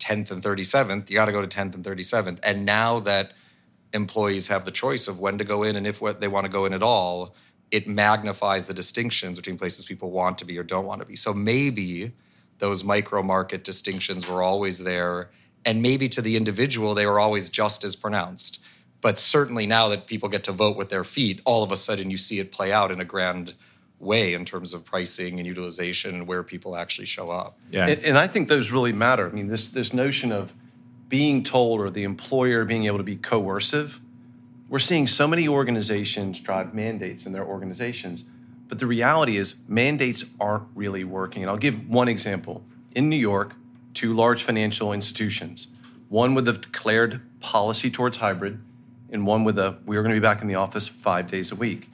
10th 0.00 0.32
and 0.32 0.42
37th, 0.42 1.08
you 1.08 1.14
got 1.14 1.26
to 1.26 1.32
go 1.32 1.46
to 1.46 1.48
10th 1.48 1.76
and 1.76 1.84
37th. 1.84 2.40
And 2.42 2.64
now 2.64 2.98
that 3.00 3.32
employees 3.92 4.48
have 4.48 4.64
the 4.64 4.72
choice 4.72 5.06
of 5.06 5.20
when 5.20 5.38
to 5.38 5.44
go 5.44 5.62
in 5.62 5.76
and 5.76 5.86
if 5.86 6.00
they 6.18 6.28
want 6.28 6.44
to 6.44 6.52
go 6.52 6.66
in 6.66 6.72
at 6.72 6.82
all, 6.82 7.36
it 7.70 7.86
magnifies 7.86 8.66
the 8.66 8.74
distinctions 8.74 9.38
between 9.38 9.56
places 9.56 9.84
people 9.84 10.10
want 10.10 10.38
to 10.38 10.44
be 10.44 10.58
or 10.58 10.64
don't 10.64 10.86
want 10.86 11.00
to 11.00 11.06
be. 11.06 11.14
So 11.14 11.32
maybe 11.32 12.12
those 12.62 12.84
micro 12.84 13.24
market 13.24 13.64
distinctions 13.64 14.28
were 14.28 14.40
always 14.40 14.84
there. 14.84 15.30
And 15.64 15.82
maybe 15.82 16.08
to 16.10 16.22
the 16.22 16.36
individual, 16.36 16.94
they 16.94 17.06
were 17.06 17.18
always 17.18 17.48
just 17.48 17.82
as 17.82 17.96
pronounced. 17.96 18.62
But 19.00 19.18
certainly 19.18 19.66
now 19.66 19.88
that 19.88 20.06
people 20.06 20.28
get 20.28 20.44
to 20.44 20.52
vote 20.52 20.76
with 20.76 20.88
their 20.88 21.02
feet, 21.02 21.40
all 21.44 21.64
of 21.64 21.72
a 21.72 21.76
sudden 21.76 22.08
you 22.08 22.16
see 22.16 22.38
it 22.38 22.52
play 22.52 22.72
out 22.72 22.92
in 22.92 23.00
a 23.00 23.04
grand 23.04 23.54
way 23.98 24.32
in 24.32 24.44
terms 24.44 24.74
of 24.74 24.84
pricing 24.84 25.40
and 25.40 25.46
utilization 25.46 26.14
and 26.14 26.28
where 26.28 26.44
people 26.44 26.76
actually 26.76 27.06
show 27.06 27.30
up. 27.30 27.58
Yeah. 27.68 27.88
And, 27.88 28.04
and 28.04 28.16
I 28.16 28.28
think 28.28 28.46
those 28.46 28.70
really 28.70 28.92
matter. 28.92 29.28
I 29.28 29.32
mean, 29.32 29.48
this, 29.48 29.66
this 29.66 29.92
notion 29.92 30.30
of 30.30 30.54
being 31.08 31.42
told 31.42 31.80
or 31.80 31.90
the 31.90 32.04
employer 32.04 32.64
being 32.64 32.84
able 32.86 32.98
to 32.98 33.04
be 33.04 33.16
coercive, 33.16 34.00
we're 34.68 34.78
seeing 34.78 35.08
so 35.08 35.26
many 35.26 35.48
organizations 35.48 36.38
drive 36.38 36.74
mandates 36.74 37.26
in 37.26 37.32
their 37.32 37.44
organizations 37.44 38.24
but 38.72 38.78
the 38.78 38.86
reality 38.86 39.36
is, 39.36 39.56
mandates 39.68 40.24
aren't 40.40 40.66
really 40.74 41.04
working. 41.04 41.42
And 41.42 41.50
I'll 41.50 41.58
give 41.58 41.90
one 41.90 42.08
example. 42.08 42.64
In 42.92 43.10
New 43.10 43.16
York, 43.16 43.54
two 43.92 44.14
large 44.14 44.44
financial 44.44 44.94
institutions, 44.94 45.68
one 46.08 46.34
with 46.34 46.48
a 46.48 46.54
declared 46.54 47.20
policy 47.40 47.90
towards 47.90 48.16
hybrid, 48.16 48.60
and 49.10 49.26
one 49.26 49.44
with 49.44 49.58
a 49.58 49.76
we're 49.84 50.00
going 50.00 50.14
to 50.14 50.18
be 50.18 50.24
back 50.24 50.40
in 50.40 50.48
the 50.48 50.54
office 50.54 50.88
five 50.88 51.26
days 51.26 51.52
a 51.52 51.54
week. 51.54 51.90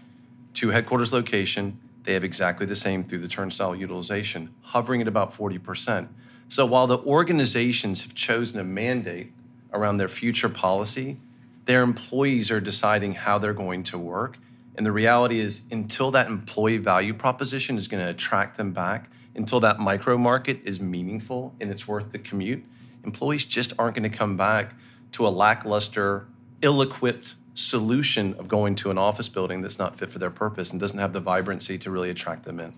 Two 0.54 0.68
headquarters 0.68 1.12
location, 1.12 1.80
they 2.04 2.12
have 2.12 2.22
exactly 2.22 2.64
the 2.64 2.76
same 2.76 3.02
through 3.02 3.18
the 3.18 3.26
turnstile 3.26 3.74
utilization, 3.74 4.54
hovering 4.62 5.00
at 5.00 5.08
about 5.08 5.34
40%. 5.34 6.06
So 6.48 6.64
while 6.64 6.86
the 6.86 6.98
organizations 6.98 8.02
have 8.02 8.14
chosen 8.14 8.60
a 8.60 8.64
mandate 8.64 9.32
around 9.72 9.96
their 9.96 10.06
future 10.06 10.48
policy, 10.48 11.16
their 11.64 11.82
employees 11.82 12.52
are 12.52 12.60
deciding 12.60 13.14
how 13.14 13.38
they're 13.38 13.52
going 13.52 13.82
to 13.82 13.98
work. 13.98 14.38
And 14.78 14.86
the 14.86 14.92
reality 14.92 15.40
is, 15.40 15.66
until 15.72 16.12
that 16.12 16.28
employee 16.28 16.78
value 16.78 17.12
proposition 17.12 17.76
is 17.76 17.88
going 17.88 18.00
to 18.00 18.08
attract 18.08 18.56
them 18.56 18.70
back, 18.70 19.10
until 19.34 19.58
that 19.58 19.80
micro 19.80 20.16
market 20.16 20.60
is 20.62 20.80
meaningful 20.80 21.52
and 21.60 21.68
it's 21.68 21.88
worth 21.88 22.12
the 22.12 22.18
commute, 22.18 22.64
employees 23.04 23.44
just 23.44 23.72
aren't 23.76 23.96
going 23.96 24.08
to 24.08 24.16
come 24.16 24.36
back 24.36 24.74
to 25.12 25.26
a 25.26 25.30
lackluster, 25.30 26.28
ill 26.62 26.80
equipped 26.80 27.34
solution 27.54 28.34
of 28.34 28.46
going 28.46 28.76
to 28.76 28.92
an 28.92 28.98
office 28.98 29.28
building 29.28 29.62
that's 29.62 29.80
not 29.80 29.98
fit 29.98 30.12
for 30.12 30.20
their 30.20 30.30
purpose 30.30 30.70
and 30.70 30.78
doesn't 30.78 31.00
have 31.00 31.12
the 31.12 31.20
vibrancy 31.20 31.76
to 31.78 31.90
really 31.90 32.08
attract 32.08 32.44
them 32.44 32.60
in. 32.60 32.72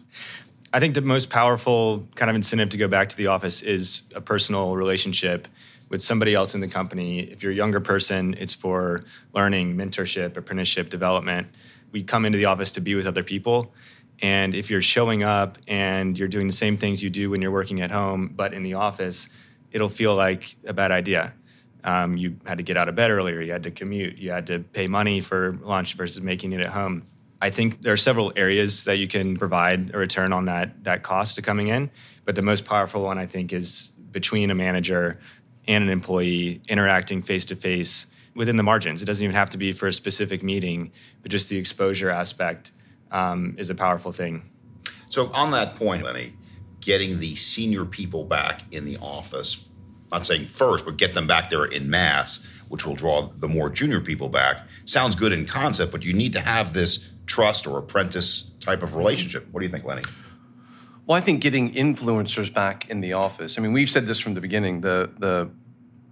I 0.73 0.81
think 0.81 0.95
the 0.95 1.03
most 1.03 1.29
powerful 1.29 2.09
kind 2.15 2.31
of 2.31 2.37
incentive 2.37 2.71
to 2.71 2.79
go 2.79 2.89
back 2.89 3.11
to 3.11 3.17
the 3.17 3.27
office 3.27 3.61
is 3.61 4.05
a 4.15 4.23
personal 4.23 4.75
relationship 4.75 5.49
with 5.91 6.01
somebody 6.01 6.35
else 6.35 6.55
in 6.55 6.63
the 6.63 6.69
company. 6.69 7.21
If 7.21 7.43
you're 7.43 7.53
a 7.53 7.57
younger 7.57 7.81
person, 7.81 8.37
it's 8.39 8.55
for 8.55 9.05
learning, 9.35 9.77
mentorship, 9.77 10.39
apprenticeship, 10.39 10.89
development. 10.89 11.49
We 11.93 12.03
come 12.03 12.25
into 12.25 12.39
the 12.39 12.47
office 12.47 12.73
to 12.73 12.81
be 12.81 12.95
with 12.95 13.07
other 13.07 13.23
people. 13.23 13.73
And 14.23 14.55
if 14.55 14.71
you're 14.71 14.83
showing 14.83 15.23
up 15.23 15.59
and 15.67 16.19
you're 16.19 16.29
doing 16.29 16.47
the 16.47 16.53
same 16.53 16.77
things 16.77 17.03
you 17.03 17.11
do 17.11 17.31
when 17.31 17.41
you're 17.41 17.51
working 17.51 17.81
at 17.81 17.91
home, 17.91 18.33
but 18.35 18.53
in 18.53 18.63
the 18.63 18.75
office, 18.75 19.29
it'll 19.73 19.89
feel 19.89 20.15
like 20.15 20.57
a 20.67 20.73
bad 20.73 20.93
idea. 20.93 21.33
Um, 21.83 22.17
you 22.17 22.37
had 22.45 22.59
to 22.59 22.65
get 22.65 22.77
out 22.77 22.89
of 22.89 22.95
bed 22.95 23.11
earlier, 23.11 23.41
you 23.41 23.53
had 23.53 23.63
to 23.63 23.71
commute, 23.71 24.19
you 24.19 24.31
had 24.31 24.47
to 24.49 24.59
pay 24.59 24.87
money 24.87 25.21
for 25.21 25.59
lunch 25.63 25.95
versus 25.95 26.23
making 26.23 26.53
it 26.53 26.61
at 26.61 26.67
home. 26.67 27.05
I 27.41 27.49
think 27.49 27.81
there 27.81 27.95
are 27.95 27.97
several 27.97 28.33
areas 28.37 28.85
that 28.85 28.99
you 28.99 29.09
can 29.09 29.37
provide 29.37 29.95
a 29.95 29.99
return 29.99 30.35
on 30.35 30.45
that 30.45 30.85
that 30.85 31.03
cost 31.03 31.37
to 31.37 31.43
coming 31.43 31.69
in, 31.69 31.91
but 32.27 32.37
the 32.37 32.43
most 32.43 32.67
powerful 32.67 33.03
one 33.03 33.17
I 33.17 33.25
think 33.25 33.55
is 33.55 33.93
between 34.13 34.51
a 34.51 34.55
manager 34.55 35.19
and 35.67 35.83
an 35.83 35.89
employee 35.89 36.61
interacting 36.69 37.23
face 37.23 37.47
to 37.47 37.57
face 37.57 38.07
within 38.35 38.57
the 38.57 38.63
margins. 38.63 39.03
It 39.03 39.07
doesn't 39.07 39.23
even 39.23 39.37
have 39.37 39.51
to 39.51 39.59
be 39.59 39.73
for 39.73 39.87
a 39.87 39.93
specific 39.93 40.43
meeting, 40.43 40.93
but 41.23 41.31
just 41.31 41.49
the 41.49 41.57
exposure 41.57 42.11
aspect 42.11 42.71
um, 43.11 43.55
is 43.59 43.71
a 43.71 43.75
powerful 43.75 44.13
thing. 44.13 44.49
So, 45.09 45.31
on 45.33 45.51
that 45.51 45.75
point, 45.75 46.05
Lenny, 46.05 46.35
getting 46.81 47.19
the 47.19 47.35
senior 47.35 47.85
people 47.85 48.25
back 48.25 48.63
in 48.73 48.85
the 48.85 48.97
office, 48.99 49.69
not 50.13 50.25
saying 50.27 50.47
first, 50.47 50.85
but 50.85 50.97
get 50.97 51.15
them 51.15 51.27
back 51.27 51.51
there 51.51 51.65
in 51.65 51.91
mass, 51.91 52.47
which 52.69 52.87
will 52.87 52.95
draw 52.95 53.29
the 53.37 53.49
more 53.49 53.69
junior 53.69 54.01
people 54.01 54.29
back, 54.29 54.67
sounds 54.85 55.15
good 55.15 55.33
in 55.33 55.47
concept, 55.47 55.91
but 55.91 56.05
you 56.05 56.13
need 56.13 56.33
to 56.33 56.41
have 56.41 56.73
this 56.73 57.09
trust 57.27 57.67
or 57.67 57.79
apprentice 57.79 58.53
type 58.61 58.83
of 58.83 58.97
relationship. 58.97 59.47
What 59.51 59.61
do 59.61 59.67
you 59.67 59.71
think, 59.71 59.85
Lenny? 59.85 60.03
Well, 61.07 61.19
I 61.19 61.21
think 61.21 61.43
getting 61.43 61.73
influencers 61.73 62.53
back 62.53 62.89
in 62.89 63.01
the 63.01 63.15
office. 63.15 63.59
I 63.59 63.63
mean, 63.63 63.73
we've 63.73 63.91
said 63.91 64.07
this 64.07 64.21
from 64.21 64.35
the 64.35 64.41
beginning. 64.41 64.83
The 64.83 65.11
the 65.19 65.51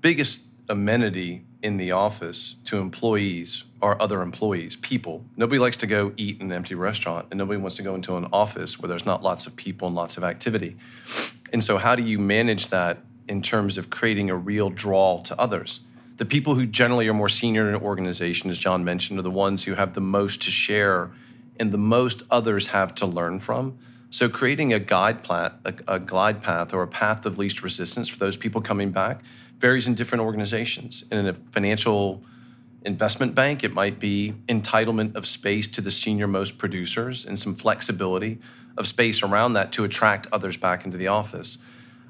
biggest 0.01 0.45
amenity 0.69 1.45
in 1.63 1.77
the 1.77 1.93
office 1.93 2.57
to 2.65 2.79
employees 2.79 3.65
or 3.81 4.01
other 4.01 4.23
employees, 4.23 4.77
people. 4.77 5.25
Nobody 5.37 5.59
likes 5.59 5.77
to 5.79 5.87
go 5.87 6.13
eat 6.17 6.41
in 6.41 6.47
an 6.47 6.53
empty 6.53 6.75
restaurant, 6.75 7.27
and 7.31 7.39
nobody 7.39 7.61
wants 7.61 7.77
to 7.77 7.83
go 7.83 7.95
into 7.95 8.17
an 8.17 8.27
office 8.33 8.79
where 8.79 8.89
there's 8.89 9.07
not 9.07 9.23
lots 9.23 9.47
of 9.47 9.57
people 9.57 9.89
and 9.89 9.97
lots 9.97 10.17
of 10.17 10.25
activity. 10.25 10.77
And 11.53 11.63
so, 11.63 11.79
how 11.79 11.97
do 11.97 12.03
you 12.03 12.19
manage 12.19 12.69
that 12.69 12.99
in 13.29 13.43
terms 13.43 13.79
of 13.79 13.91
creating 13.91 14.31
a 14.31 14.37
real 14.37 14.71
draw 14.71 15.19
to 15.23 15.39
others? 15.41 15.81
The 16.17 16.25
people 16.25 16.57
who 16.57 16.67
generally 16.67 17.07
are 17.09 17.15
more 17.15 17.29
senior 17.29 17.69
in 17.69 17.75
an 17.77 17.81
organization, 17.81 18.51
as 18.51 18.59
John 18.59 18.85
mentioned, 18.85 19.19
are 19.21 19.23
the 19.23 19.31
ones 19.31 19.65
who 19.65 19.75
have 19.75 19.95
the 19.95 20.01
most 20.01 20.43
to 20.43 20.51
share 20.51 21.13
and 21.61 21.73
the 21.73 21.79
most 21.79 22.23
others 22.31 22.69
have 22.69 22.95
to 22.97 23.07
learn 23.07 23.39
from. 23.39 23.79
So 24.11 24.29
creating 24.29 24.73
a 24.73 24.79
guide 24.79 25.23
path, 25.23 25.55
a, 25.65 25.75
a, 25.87 25.99
glide 25.99 26.43
path 26.43 26.73
or 26.73 26.83
a 26.83 26.89
path 26.89 27.27
of 27.27 27.39
least 27.39 27.63
resistance 27.63 28.09
for 28.09 28.19
those 28.19 28.37
people 28.37 28.61
coming 28.61 28.91
back 28.91 29.21
varies 29.59 29.87
in 29.89 29.95
different 29.95 30.23
organizations. 30.23 31.05
In 31.11 31.27
a 31.27 31.35
financial 31.35 32.23
investment 32.85 33.35
bank, 33.35 33.65
it 33.65 33.73
might 33.73 33.99
be 33.99 34.35
entitlement 34.47 35.17
of 35.17 35.27
space 35.27 35.67
to 35.69 35.81
the 35.81 35.91
senior 35.91 36.27
most 36.27 36.59
producers 36.59 37.27
and 37.27 37.39
some 37.39 37.55
flexibility 37.55 38.39
of 38.77 38.87
space 38.87 39.23
around 39.23 39.55
that 39.55 39.73
to 39.73 39.85
attract 39.85 40.27
others 40.33 40.57
back 40.57 40.85
into 40.85 40.97
the 40.97 41.09
office. 41.09 41.59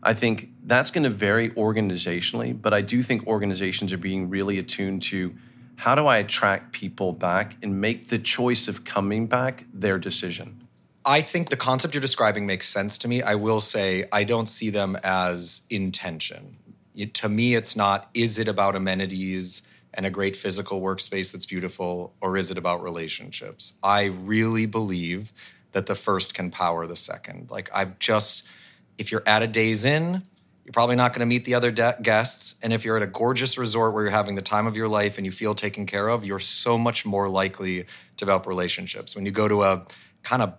I 0.03 0.15
think 0.15 0.51
that's 0.63 0.91
going 0.91 1.05
to 1.05 1.11
vary 1.11 1.51
organizationally, 1.51 2.61
but 2.61 2.73
I 2.73 2.83
do 2.83 3.03
think 3.03 3.27
organizations 3.27 3.93
are 3.93 3.99
being 3.99 4.31
really 4.31 4.59
attuned 4.59 5.03
to 5.05 5.35
how 5.77 5.95
do 5.95 6.07
I 6.07 6.19
attract 6.19 6.73
people 6.73 7.13
back 7.13 7.57
and 7.63 7.81
make 7.81 8.09
the 8.09 8.19
choice 8.19 8.69
of 8.69 8.85
coming 8.85 9.27
back 9.27 9.65
their 9.73 9.99
decision. 9.99 10.67
I 11.05 11.23
think 11.23 11.49
the 11.49 11.57
concept 11.57 11.95
you're 11.95 12.01
describing 12.01 12.47
makes 12.47 12.69
sense 12.69 12.99
to 12.99 13.09
me. 13.09 13.23
I 13.23 13.37
will 13.37 13.61
say 13.61 14.05
I 14.13 14.25
don't 14.25 14.49
see 14.49 14.71
them 14.71 14.97
as 15.03 15.63
intention. 15.71 16.57
It, 16.99 17.15
to 17.15 17.29
me, 17.29 17.55
it's 17.55 17.77
not 17.77 18.11
is 18.13 18.39
it 18.39 18.49
about 18.49 18.75
amenities 18.75 19.63
and 19.95 20.05
a 20.05 20.11
great 20.11 20.37
physical 20.37 20.81
workspace 20.81 21.33
that's 21.33 21.47
beautiful, 21.47 22.15
or 22.21 22.37
is 22.37 22.51
it 22.51 22.59
about 22.59 22.83
relationships? 22.83 23.75
I 23.83 24.07
really 24.07 24.67
believe 24.67 25.33
that 25.73 25.87
the 25.87 25.95
first 25.95 26.35
can 26.35 26.51
power 26.51 26.87
the 26.87 26.97
second. 26.97 27.51
Like, 27.51 27.71
I've 27.75 27.99
just, 27.99 28.47
if 28.99 29.11
you're 29.11 29.23
at 29.27 29.43
a 29.43 29.47
Days 29.47 29.85
Inn, 29.85 30.23
you're 30.65 30.73
probably 30.73 30.97
not 30.97 31.13
going 31.13 31.21
to 31.21 31.27
meet 31.27 31.47
the 31.47 31.55
other 31.55 31.71
de- 31.71 31.97
guests. 32.03 32.57
And 32.63 32.73
if 32.73 32.85
you're 32.85 32.97
at 32.97 33.03
a 33.03 33.07
gorgeous 33.07 33.57
resort 33.57 33.95
where 33.95 34.05
you're 34.05 34.11
having 34.11 34.35
the 34.35 34.43
time 34.43 34.67
of 34.67 34.77
your 34.77 34.89
life 34.89 35.17
and 35.17 35.25
you 35.25 35.33
feel 35.33 35.55
taken 35.55 35.87
care 35.87 36.09
of, 36.09 36.27
you're 36.27 36.39
so 36.39 36.77
much 36.77 37.07
more 37.07 37.29
likely 37.29 37.85
to 37.85 37.89
develop 38.17 38.47
relationships. 38.47 39.17
When 39.17 39.25
you 39.25 39.33
go 39.33 39.49
to 39.49 39.63
a 39.63 39.87
kind 40.23 40.43
of 40.43 40.53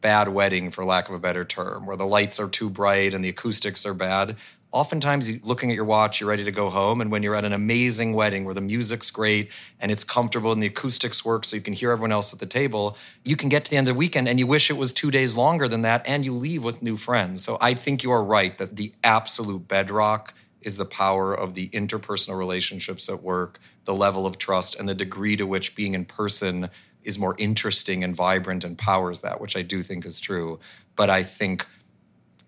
bad 0.00 0.28
wedding, 0.28 0.70
for 0.70 0.84
lack 0.84 1.08
of 1.08 1.16
a 1.16 1.18
better 1.18 1.44
term, 1.44 1.84
where 1.84 1.96
the 1.96 2.06
lights 2.06 2.38
are 2.38 2.48
too 2.48 2.70
bright 2.70 3.12
and 3.12 3.24
the 3.24 3.28
acoustics 3.28 3.84
are 3.84 3.94
bad. 3.94 4.36
Oftentimes, 4.72 5.30
you, 5.30 5.40
looking 5.42 5.70
at 5.70 5.76
your 5.76 5.84
watch, 5.84 6.20
you're 6.20 6.28
ready 6.28 6.44
to 6.44 6.50
go 6.50 6.68
home. 6.68 7.00
And 7.00 7.10
when 7.10 7.22
you're 7.22 7.34
at 7.34 7.44
an 7.44 7.52
amazing 7.52 8.12
wedding 8.12 8.44
where 8.44 8.54
the 8.54 8.60
music's 8.60 9.10
great 9.10 9.50
and 9.80 9.90
it's 9.92 10.04
comfortable 10.04 10.52
and 10.52 10.62
the 10.62 10.66
acoustics 10.66 11.24
work 11.24 11.44
so 11.44 11.56
you 11.56 11.62
can 11.62 11.72
hear 11.72 11.92
everyone 11.92 12.12
else 12.12 12.32
at 12.32 12.40
the 12.40 12.46
table, 12.46 12.96
you 13.24 13.36
can 13.36 13.48
get 13.48 13.64
to 13.64 13.70
the 13.70 13.76
end 13.76 13.88
of 13.88 13.94
the 13.94 13.98
weekend 13.98 14.28
and 14.28 14.38
you 14.38 14.46
wish 14.46 14.68
it 14.70 14.76
was 14.76 14.92
two 14.92 15.10
days 15.10 15.36
longer 15.36 15.68
than 15.68 15.82
that 15.82 16.02
and 16.06 16.24
you 16.24 16.32
leave 16.32 16.64
with 16.64 16.82
new 16.82 16.96
friends. 16.96 17.42
So 17.44 17.56
I 17.60 17.74
think 17.74 18.02
you 18.02 18.10
are 18.10 18.22
right 18.22 18.58
that 18.58 18.76
the 18.76 18.92
absolute 19.04 19.68
bedrock 19.68 20.34
is 20.60 20.76
the 20.76 20.84
power 20.84 21.32
of 21.32 21.54
the 21.54 21.68
interpersonal 21.68 22.36
relationships 22.36 23.08
at 23.08 23.22
work, 23.22 23.60
the 23.84 23.94
level 23.94 24.26
of 24.26 24.36
trust, 24.36 24.74
and 24.74 24.88
the 24.88 24.94
degree 24.94 25.36
to 25.36 25.46
which 25.46 25.76
being 25.76 25.94
in 25.94 26.04
person 26.04 26.68
is 27.04 27.18
more 27.18 27.36
interesting 27.38 28.02
and 28.02 28.16
vibrant 28.16 28.64
and 28.64 28.76
powers 28.76 29.20
that, 29.20 29.40
which 29.40 29.56
I 29.56 29.62
do 29.62 29.80
think 29.82 30.04
is 30.04 30.18
true. 30.18 30.58
But 30.96 31.08
I 31.08 31.22
think 31.22 31.64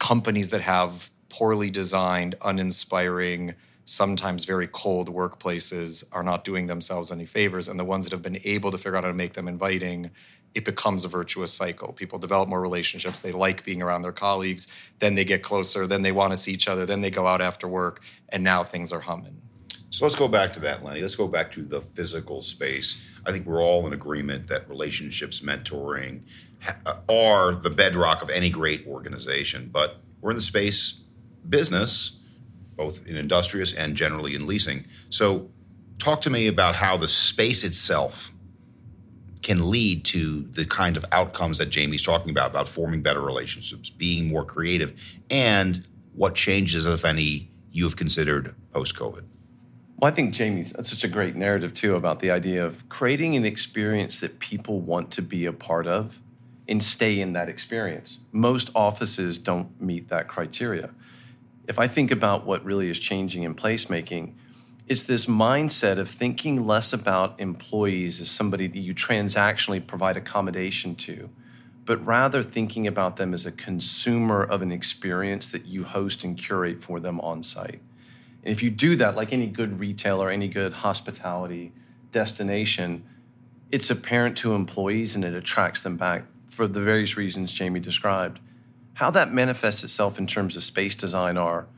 companies 0.01 0.51
that 0.51 0.63
have 0.63 1.11
poorly 1.29 1.71
designed, 1.71 2.35
uninspiring, 2.43 3.55
sometimes 3.85 4.45
very 4.45 4.67
cold 4.67 5.09
workplaces 5.09 6.05
are 6.13 6.23
not 6.23 6.45
doing 6.45 6.67
themselves 6.67 7.11
any 7.11 7.25
favors. 7.25 7.69
And 7.69 7.81
the 7.81 7.85
ones 7.85 8.05
that 8.05 8.13
have 8.13 8.23
been 8.23 8.39
able 8.45 8.71
to 8.71 8.79
figure 8.79 8.97
out 8.97 9.05
how 9.05 9.09
to 9.09 9.15
make 9.15 9.33
them 9.33 9.49
inviting, 9.49 10.11
it 10.55 10.65
becomes 10.65 11.05
a 11.05 11.09
virtuous 11.09 11.53
cycle. 11.53 11.93
People 11.95 12.19
develop 12.19 12.49
more 12.49 12.61
relationships. 12.61 13.21
They 13.21 13.33
like 13.33 13.65
being 13.65 13.81
around 13.81 14.03
their 14.03 14.13
colleagues. 14.13 14.69
Then 14.99 15.15
they 15.15 15.25
get 15.25 15.43
closer. 15.43 15.87
Then 15.87 16.03
they 16.03 16.13
want 16.13 16.33
to 16.33 16.37
see 16.37 16.53
each 16.53 16.69
other. 16.69 16.85
Then 16.85 17.01
they 17.01 17.11
go 17.11 17.27
out 17.27 17.41
after 17.41 17.67
work. 17.67 18.03
And 18.29 18.45
now 18.45 18.63
things 18.63 18.93
are 18.93 19.01
humming. 19.01 19.41
So 19.91 20.05
let's 20.05 20.15
go 20.15 20.29
back 20.29 20.53
to 20.53 20.61
that, 20.61 20.85
Lenny. 20.85 21.01
Let's 21.01 21.17
go 21.17 21.29
back 21.29 21.51
to 21.53 21.63
the 21.63 21.81
physical 21.81 22.43
space. 22.43 23.09
I 23.25 23.33
think 23.33 23.47
we're 23.47 23.63
all 23.63 23.87
in 23.87 23.95
agreement 23.95 24.49
that 24.49 24.69
relationships, 24.69 25.41
mentoring 25.41 26.21
uh, 26.85 26.97
are 27.09 27.55
the 27.55 27.71
bedrock 27.71 28.21
of 28.21 28.29
any 28.29 28.51
great 28.51 28.87
organization. 28.87 29.71
But 29.73 29.97
we're 30.21 30.31
in 30.31 30.37
the 30.37 30.43
space 30.43 31.05
business, 31.49 32.21
both 32.77 33.07
in 33.07 33.17
industrious 33.17 33.75
and 33.75 33.97
generally 33.97 34.35
in 34.35 34.47
leasing. 34.47 34.85
So 35.11 35.51
talk 35.99 36.21
to 36.23 36.31
me 36.31 36.47
about 36.47 36.77
how 36.77 36.97
the 36.97 37.09
space 37.09 37.65
itself 37.65 38.33
can 39.43 39.71
lead 39.71 40.05
to 40.05 40.43
the 40.43 40.65
kind 40.65 40.97
of 40.97 41.05
outcomes 41.13 41.59
that 41.59 41.71
Jamie's 41.71 42.03
talking 42.03 42.31
about, 42.31 42.51
about 42.51 42.69
forming 42.69 43.03
better 43.03 43.21
relationships, 43.21 43.89
being 43.89 44.29
more 44.29 44.45
creative, 44.45 44.99
and 45.31 45.87
what 46.15 46.35
changes, 46.35 46.87
if 46.87 47.05
any, 47.05 47.51
you 47.71 47.85
have 47.85 47.97
considered 47.97 48.55
post 48.73 48.97
COVID. 48.97 49.25
Well, 49.97 50.11
I 50.11 50.15
think 50.15 50.33
Jamie's 50.33 50.73
that's 50.73 50.91
such 50.91 51.03
a 51.03 51.09
great 51.09 51.35
narrative 51.35 51.75
too 51.75 51.97
about 51.97 52.21
the 52.21 52.31
idea 52.31 52.65
of 52.65 52.89
creating 52.89 53.37
an 53.37 53.45
experience 53.45 54.21
that 54.21 54.39
people 54.39 54.81
want 54.81 55.11
to 55.13 55.23
be 55.23 55.45
a 55.47 55.53
part 55.53 55.87
of 55.87 56.21
and 56.69 56.83
stay 56.83 57.21
in 57.21 57.33
that 57.33 57.49
experience. 57.49 58.21
Most 58.31 58.71
offices 58.75 59.39
don't 59.39 59.81
meet 59.81 60.09
that 60.09 60.29
criteria. 60.29 60.91
If 61.69 61.79
I 61.79 61.87
think 61.87 62.11
about 62.11 62.47
what 62.47 62.65
really 62.65 62.89
is 62.89 62.99
changing 62.99 63.43
in 63.43 63.55
placemaking, 63.55 64.33
it's 64.87 65.03
this 65.03 65.27
mindset 65.27 65.99
of 65.99 66.09
thinking 66.09 66.67
less 66.67 66.95
about 66.95 67.39
employees 67.39 68.23
as 68.23 68.31
somebody 68.31 68.67
that 68.67 68.79
you 68.79 68.95
transactionally 68.95 69.87
provide 69.87 70.17
accommodation 70.17 70.95
to, 70.97 71.29
but 71.85 72.05
rather 72.07 72.43
thinking 72.43 72.87
about 72.87 73.17
them 73.17 73.35
as 73.35 73.45
a 73.45 73.53
consumer 73.53 74.43
of 74.43 74.63
an 74.63 74.73
experience 74.73 75.51
that 75.51 75.67
you 75.67 75.85
host 75.85 76.25
and 76.25 76.39
curate 76.39 76.81
for 76.81 77.01
them 77.01 77.21
on 77.21 77.43
site. 77.43 77.83
And 78.43 78.51
if 78.51 78.63
you 78.63 78.71
do 78.71 78.97
that, 78.97 79.15
like 79.15 79.35
any 79.35 79.47
good 79.47 79.79
retailer, 79.79 80.31
any 80.31 80.49
good 80.49 80.73
hospitality 80.73 81.73
destination, 82.13 83.05
it's 83.71 83.91
apparent 83.91 84.39
to 84.39 84.55
employees 84.55 85.15
and 85.15 85.23
it 85.23 85.35
attracts 85.35 85.83
them 85.83 85.99
back 85.99 86.25
for 86.47 86.67
the 86.67 86.81
various 86.81 87.19
reasons 87.19 87.53
Jamie 87.53 87.81
described. 87.81 88.41
How 88.99 89.13
that 89.13 89.33
manifests 89.33 89.85
itself 89.85 90.19
in 90.19 90.27
terms 90.27 90.57
of 90.57 90.65
space 90.65 90.97
design 90.97 91.37
are 91.37 91.69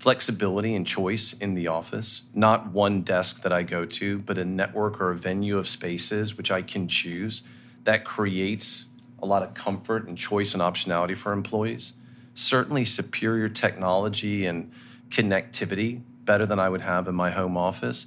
flexibility 0.00 0.74
and 0.74 0.84
choice 0.84 1.32
in 1.32 1.54
the 1.54 1.68
office, 1.68 2.22
not 2.34 2.72
one 2.72 3.02
desk 3.02 3.42
that 3.42 3.52
I 3.52 3.62
go 3.62 3.84
to, 3.84 4.18
but 4.18 4.36
a 4.36 4.44
network 4.44 5.00
or 5.00 5.12
a 5.12 5.16
venue 5.16 5.58
of 5.58 5.68
spaces 5.68 6.36
which 6.36 6.50
I 6.50 6.62
can 6.62 6.88
choose 6.88 7.44
that 7.84 8.04
creates 8.04 8.86
a 9.22 9.26
lot 9.26 9.44
of 9.44 9.54
comfort 9.54 10.08
and 10.08 10.18
choice 10.18 10.54
and 10.54 10.60
optionality 10.60 11.16
for 11.16 11.32
employees. 11.32 11.92
Certainly, 12.34 12.86
superior 12.86 13.48
technology 13.48 14.44
and 14.44 14.72
connectivity 15.10 16.00
better 16.24 16.46
than 16.46 16.58
I 16.58 16.68
would 16.68 16.80
have 16.80 17.06
in 17.06 17.14
my 17.14 17.30
home 17.30 17.56
office, 17.56 18.06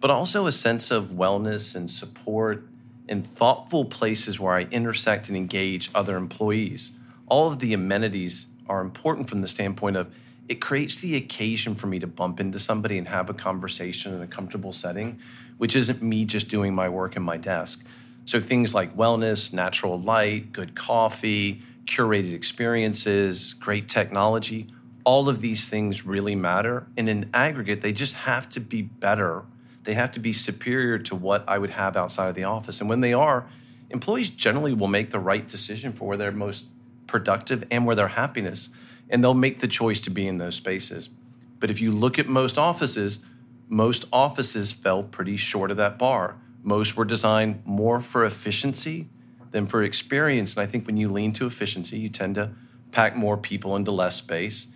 but 0.00 0.10
also 0.10 0.48
a 0.48 0.52
sense 0.52 0.90
of 0.90 1.10
wellness 1.10 1.76
and 1.76 1.88
support 1.88 2.66
and 3.08 3.24
thoughtful 3.24 3.84
places 3.84 4.40
where 4.40 4.54
I 4.54 4.62
intersect 4.72 5.28
and 5.28 5.36
engage 5.36 5.88
other 5.94 6.16
employees. 6.16 6.98
All 7.28 7.48
of 7.48 7.58
the 7.58 7.72
amenities 7.74 8.48
are 8.68 8.80
important 8.80 9.28
from 9.28 9.40
the 9.40 9.48
standpoint 9.48 9.96
of 9.96 10.14
it 10.48 10.60
creates 10.60 10.96
the 11.00 11.16
occasion 11.16 11.74
for 11.74 11.86
me 11.86 11.98
to 12.00 12.06
bump 12.06 12.40
into 12.40 12.58
somebody 12.58 12.98
and 12.98 13.08
have 13.08 13.30
a 13.30 13.34
conversation 13.34 14.12
in 14.12 14.20
a 14.20 14.26
comfortable 14.26 14.72
setting, 14.72 15.20
which 15.56 15.76
isn't 15.76 16.02
me 16.02 16.24
just 16.24 16.48
doing 16.48 16.74
my 16.74 16.88
work 16.88 17.16
in 17.16 17.22
my 17.22 17.36
desk. 17.36 17.86
So 18.24 18.40
things 18.40 18.74
like 18.74 18.94
wellness, 18.94 19.52
natural 19.52 19.98
light, 19.98 20.52
good 20.52 20.74
coffee, 20.74 21.62
curated 21.84 22.34
experiences, 22.34 23.54
great 23.54 23.88
technology, 23.88 24.68
all 25.04 25.28
of 25.28 25.40
these 25.40 25.68
things 25.68 26.06
really 26.06 26.34
matter. 26.34 26.86
And 26.96 27.08
in 27.08 27.30
aggregate, 27.34 27.80
they 27.80 27.92
just 27.92 28.14
have 28.14 28.48
to 28.50 28.60
be 28.60 28.82
better. 28.82 29.44
They 29.84 29.94
have 29.94 30.12
to 30.12 30.20
be 30.20 30.32
superior 30.32 30.98
to 30.98 31.16
what 31.16 31.44
I 31.48 31.58
would 31.58 31.70
have 31.70 31.96
outside 31.96 32.28
of 32.28 32.34
the 32.34 32.44
office. 32.44 32.80
And 32.80 32.88
when 32.88 33.00
they 33.00 33.12
are, 33.12 33.46
employees 33.90 34.30
generally 34.30 34.74
will 34.74 34.88
make 34.88 35.10
the 35.10 35.18
right 35.18 35.46
decision 35.46 35.92
for 35.92 36.06
where 36.08 36.16
they're 36.16 36.30
most 36.30 36.66
productive 37.06 37.64
and 37.70 37.86
where 37.86 37.96
their 37.96 38.08
happiness, 38.08 38.70
and 39.08 39.22
they'll 39.22 39.34
make 39.34 39.60
the 39.60 39.68
choice 39.68 40.00
to 40.02 40.10
be 40.10 40.26
in 40.26 40.38
those 40.38 40.56
spaces. 40.56 41.10
But 41.58 41.70
if 41.70 41.80
you 41.80 41.92
look 41.92 42.18
at 42.18 42.28
most 42.28 42.58
offices, 42.58 43.24
most 43.68 44.06
offices 44.12 44.72
fell 44.72 45.02
pretty 45.02 45.36
short 45.36 45.70
of 45.70 45.76
that 45.76 45.98
bar. 45.98 46.36
Most 46.62 46.96
were 46.96 47.04
designed 47.04 47.62
more 47.64 48.00
for 48.00 48.24
efficiency 48.24 49.08
than 49.50 49.66
for 49.66 49.82
experience. 49.82 50.56
And 50.56 50.62
I 50.62 50.66
think 50.66 50.86
when 50.86 50.96
you 50.96 51.08
lean 51.08 51.32
to 51.34 51.46
efficiency, 51.46 51.98
you 51.98 52.08
tend 52.08 52.34
to 52.34 52.50
pack 52.90 53.16
more 53.16 53.36
people 53.36 53.76
into 53.76 53.90
less 53.90 54.16
space, 54.16 54.68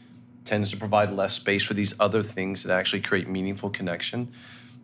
tends 0.45 0.71
to 0.71 0.77
provide 0.77 1.13
less 1.13 1.35
space 1.35 1.63
for 1.63 1.75
these 1.75 1.99
other 2.01 2.23
things 2.23 2.63
that 2.63 2.73
actually 2.73 3.01
create 3.01 3.29
meaningful 3.29 3.71
connection. 3.71 4.29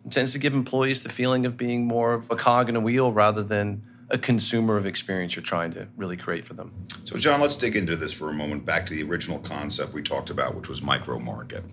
It 0.05 0.11
tends 0.11 0.33
to 0.33 0.39
give 0.39 0.53
employees 0.53 1.03
the 1.03 1.09
feeling 1.09 1.45
of 1.45 1.57
being 1.57 1.85
more 1.85 2.13
of 2.13 2.29
a 2.29 2.35
cog 2.35 2.69
in 2.69 2.75
a 2.75 2.79
wheel 2.79 3.11
rather 3.11 3.43
than 3.43 3.83
a 4.13 4.17
consumer 4.17 4.77
of 4.77 4.85
experience 4.85 5.35
you're 5.35 5.43
trying 5.43 5.73
to 5.73 5.87
really 5.97 6.15
create 6.15 6.45
for 6.45 6.53
them. 6.53 6.71
So, 7.03 7.17
John, 7.17 7.41
let's 7.41 7.55
dig 7.55 7.75
into 7.75 7.95
this 7.97 8.13
for 8.13 8.29
a 8.29 8.33
moment. 8.33 8.63
Back 8.63 8.85
to 8.85 8.93
the 8.93 9.01
original 9.03 9.39
concept 9.39 9.91
we 9.91 10.03
talked 10.03 10.29
about, 10.29 10.55
which 10.55 10.69
was 10.69 10.83
micro 10.83 11.17
market. 11.17 11.63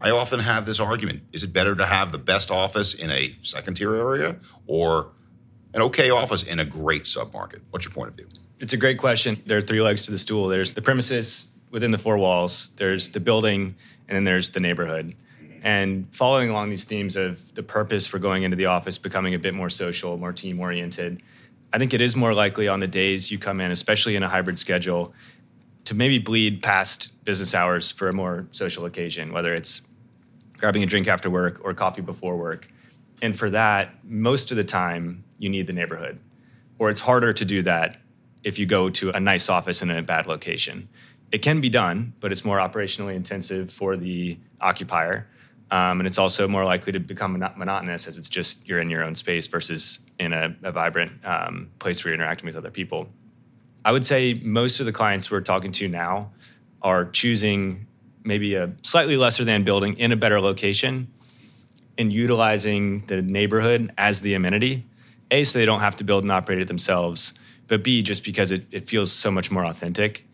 I 0.00 0.10
often 0.10 0.40
have 0.40 0.66
this 0.66 0.80
argument 0.80 1.22
is 1.32 1.44
it 1.44 1.52
better 1.52 1.74
to 1.76 1.86
have 1.86 2.12
the 2.12 2.18
best 2.18 2.50
office 2.50 2.94
in 2.94 3.10
a 3.10 3.36
second 3.42 3.74
tier 3.74 3.94
area 3.94 4.36
or 4.66 5.12
an 5.72 5.82
okay 5.82 6.10
office 6.10 6.42
in 6.42 6.58
a 6.58 6.64
great 6.64 7.04
submarket? 7.04 7.60
What's 7.70 7.84
your 7.84 7.92
point 7.92 8.10
of 8.10 8.16
view? 8.16 8.28
It's 8.58 8.72
a 8.72 8.76
great 8.76 8.98
question. 8.98 9.40
There 9.46 9.58
are 9.58 9.62
three 9.62 9.80
legs 9.80 10.02
to 10.04 10.10
the 10.10 10.18
stool 10.18 10.48
there's 10.48 10.74
the 10.74 10.82
premises 10.82 11.52
within 11.70 11.92
the 11.92 11.98
four 11.98 12.18
walls, 12.18 12.70
there's 12.76 13.10
the 13.10 13.20
building, 13.20 13.76
and 14.08 14.16
then 14.16 14.24
there's 14.24 14.50
the 14.50 14.60
neighborhood. 14.60 15.14
And 15.62 16.08
following 16.12 16.50
along 16.50 16.70
these 16.70 16.84
themes 16.84 17.14
of 17.14 17.54
the 17.54 17.62
purpose 17.62 18.06
for 18.06 18.18
going 18.18 18.42
into 18.42 18.56
the 18.56 18.66
office 18.66 18.98
becoming 18.98 19.34
a 19.34 19.38
bit 19.38 19.54
more 19.54 19.68
social, 19.68 20.16
more 20.16 20.32
team 20.32 20.60
oriented, 20.60 21.22
I 21.72 21.78
think 21.78 21.92
it 21.92 22.00
is 22.00 22.16
more 22.16 22.32
likely 22.32 22.66
on 22.68 22.80
the 22.80 22.86
days 22.86 23.30
you 23.30 23.38
come 23.38 23.60
in, 23.60 23.70
especially 23.70 24.16
in 24.16 24.22
a 24.22 24.28
hybrid 24.28 24.58
schedule, 24.58 25.12
to 25.84 25.94
maybe 25.94 26.18
bleed 26.18 26.62
past 26.62 27.12
business 27.24 27.54
hours 27.54 27.90
for 27.90 28.08
a 28.08 28.14
more 28.14 28.46
social 28.52 28.84
occasion, 28.84 29.32
whether 29.32 29.54
it's 29.54 29.82
grabbing 30.56 30.82
a 30.82 30.86
drink 30.86 31.08
after 31.08 31.30
work 31.30 31.60
or 31.62 31.74
coffee 31.74 32.02
before 32.02 32.36
work. 32.36 32.68
And 33.20 33.38
for 33.38 33.50
that, 33.50 33.94
most 34.04 34.50
of 34.50 34.56
the 34.56 34.64
time, 34.64 35.24
you 35.38 35.48
need 35.48 35.66
the 35.66 35.72
neighborhood. 35.72 36.18
Or 36.78 36.90
it's 36.90 37.00
harder 37.00 37.32
to 37.32 37.44
do 37.44 37.62
that 37.62 37.96
if 38.44 38.58
you 38.58 38.66
go 38.66 38.88
to 38.90 39.10
a 39.10 39.20
nice 39.20 39.48
office 39.48 39.82
in 39.82 39.90
a 39.90 40.02
bad 40.02 40.26
location. 40.26 40.88
It 41.32 41.38
can 41.38 41.60
be 41.60 41.68
done, 41.68 42.14
but 42.20 42.32
it's 42.32 42.44
more 42.44 42.58
operationally 42.58 43.14
intensive 43.14 43.70
for 43.70 43.96
the 43.96 44.38
occupier. 44.60 45.26
Um, 45.70 46.00
and 46.00 46.06
it's 46.06 46.18
also 46.18 46.48
more 46.48 46.64
likely 46.64 46.92
to 46.92 47.00
become 47.00 47.38
monotonous 47.56 48.06
as 48.06 48.16
it's 48.16 48.30
just 48.30 48.66
you're 48.66 48.80
in 48.80 48.88
your 48.88 49.02
own 49.04 49.14
space 49.14 49.46
versus 49.46 50.00
in 50.18 50.32
a, 50.32 50.56
a 50.62 50.72
vibrant 50.72 51.24
um, 51.24 51.70
place 51.78 52.04
where 52.04 52.12
you're 52.12 52.20
interacting 52.20 52.46
with 52.46 52.56
other 52.56 52.70
people. 52.70 53.08
I 53.84 53.92
would 53.92 54.04
say 54.04 54.34
most 54.42 54.80
of 54.80 54.86
the 54.86 54.92
clients 54.92 55.30
we're 55.30 55.40
talking 55.40 55.72
to 55.72 55.88
now 55.88 56.32
are 56.82 57.06
choosing 57.06 57.86
maybe 58.24 58.54
a 58.54 58.72
slightly 58.82 59.16
lesser 59.16 59.44
than 59.44 59.64
building 59.64 59.96
in 59.98 60.12
a 60.12 60.16
better 60.16 60.40
location 60.40 61.08
and 61.96 62.12
utilizing 62.12 63.04
the 63.06 63.22
neighborhood 63.22 63.92
as 63.98 64.20
the 64.20 64.34
amenity. 64.34 64.86
A, 65.30 65.44
so 65.44 65.58
they 65.58 65.64
don't 65.64 65.80
have 65.80 65.96
to 65.96 66.04
build 66.04 66.22
and 66.22 66.32
operate 66.32 66.60
it 66.60 66.68
themselves, 66.68 67.34
but 67.66 67.82
B, 67.82 68.02
just 68.02 68.24
because 68.24 68.50
it, 68.50 68.66
it 68.70 68.88
feels 68.88 69.12
so 69.12 69.30
much 69.30 69.50
more 69.50 69.64
authentic. 69.64 70.26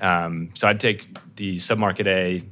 Um, 0.00 0.50
so 0.54 0.66
I'd 0.66 0.80
take 0.80 1.08
the 1.36 1.56
submarket 1.56 2.06
A, 2.06 2.42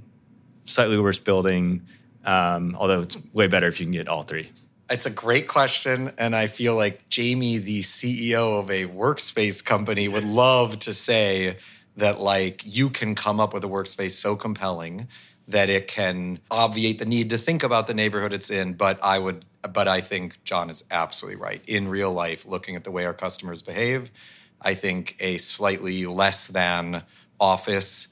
slightly 0.64 0.98
worse 0.98 1.18
building, 1.18 1.86
um, 2.24 2.76
although 2.78 3.02
it's 3.02 3.16
way 3.32 3.46
better 3.46 3.66
if 3.68 3.80
you 3.80 3.86
can 3.86 3.92
get 3.92 4.08
all 4.08 4.22
three. 4.22 4.50
It's 4.90 5.04
a 5.04 5.10
great 5.10 5.48
question. 5.48 6.12
And 6.16 6.34
I 6.34 6.46
feel 6.46 6.74
like 6.74 7.08
Jamie, 7.10 7.58
the 7.58 7.82
CEO 7.82 8.58
of 8.58 8.70
a 8.70 8.86
workspace 8.86 9.62
company, 9.62 10.08
would 10.08 10.24
love 10.24 10.78
to 10.80 10.94
say 10.94 11.58
that, 11.96 12.20
like, 12.20 12.62
you 12.64 12.88
can 12.88 13.14
come 13.14 13.38
up 13.38 13.52
with 13.52 13.64
a 13.64 13.68
workspace 13.68 14.12
so 14.12 14.34
compelling 14.34 15.08
that 15.46 15.68
it 15.68 15.88
can 15.88 16.38
obviate 16.50 16.98
the 16.98 17.04
need 17.04 17.30
to 17.30 17.38
think 17.38 17.62
about 17.62 17.86
the 17.86 17.94
neighborhood 17.94 18.32
it's 18.32 18.50
in. 18.50 18.74
But 18.74 19.02
I 19.02 19.18
would, 19.18 19.44
but 19.72 19.88
I 19.88 20.00
think 20.00 20.42
John 20.44 20.70
is 20.70 20.84
absolutely 20.90 21.40
right. 21.40 21.62
In 21.66 21.88
real 21.88 22.12
life, 22.12 22.46
looking 22.46 22.74
at 22.74 22.84
the 22.84 22.90
way 22.90 23.04
our 23.04 23.14
customers 23.14 23.60
behave, 23.60 24.10
I 24.62 24.72
think 24.74 25.16
a 25.20 25.36
slightly 25.36 26.06
less 26.06 26.46
than 26.46 27.02
office 27.38 28.08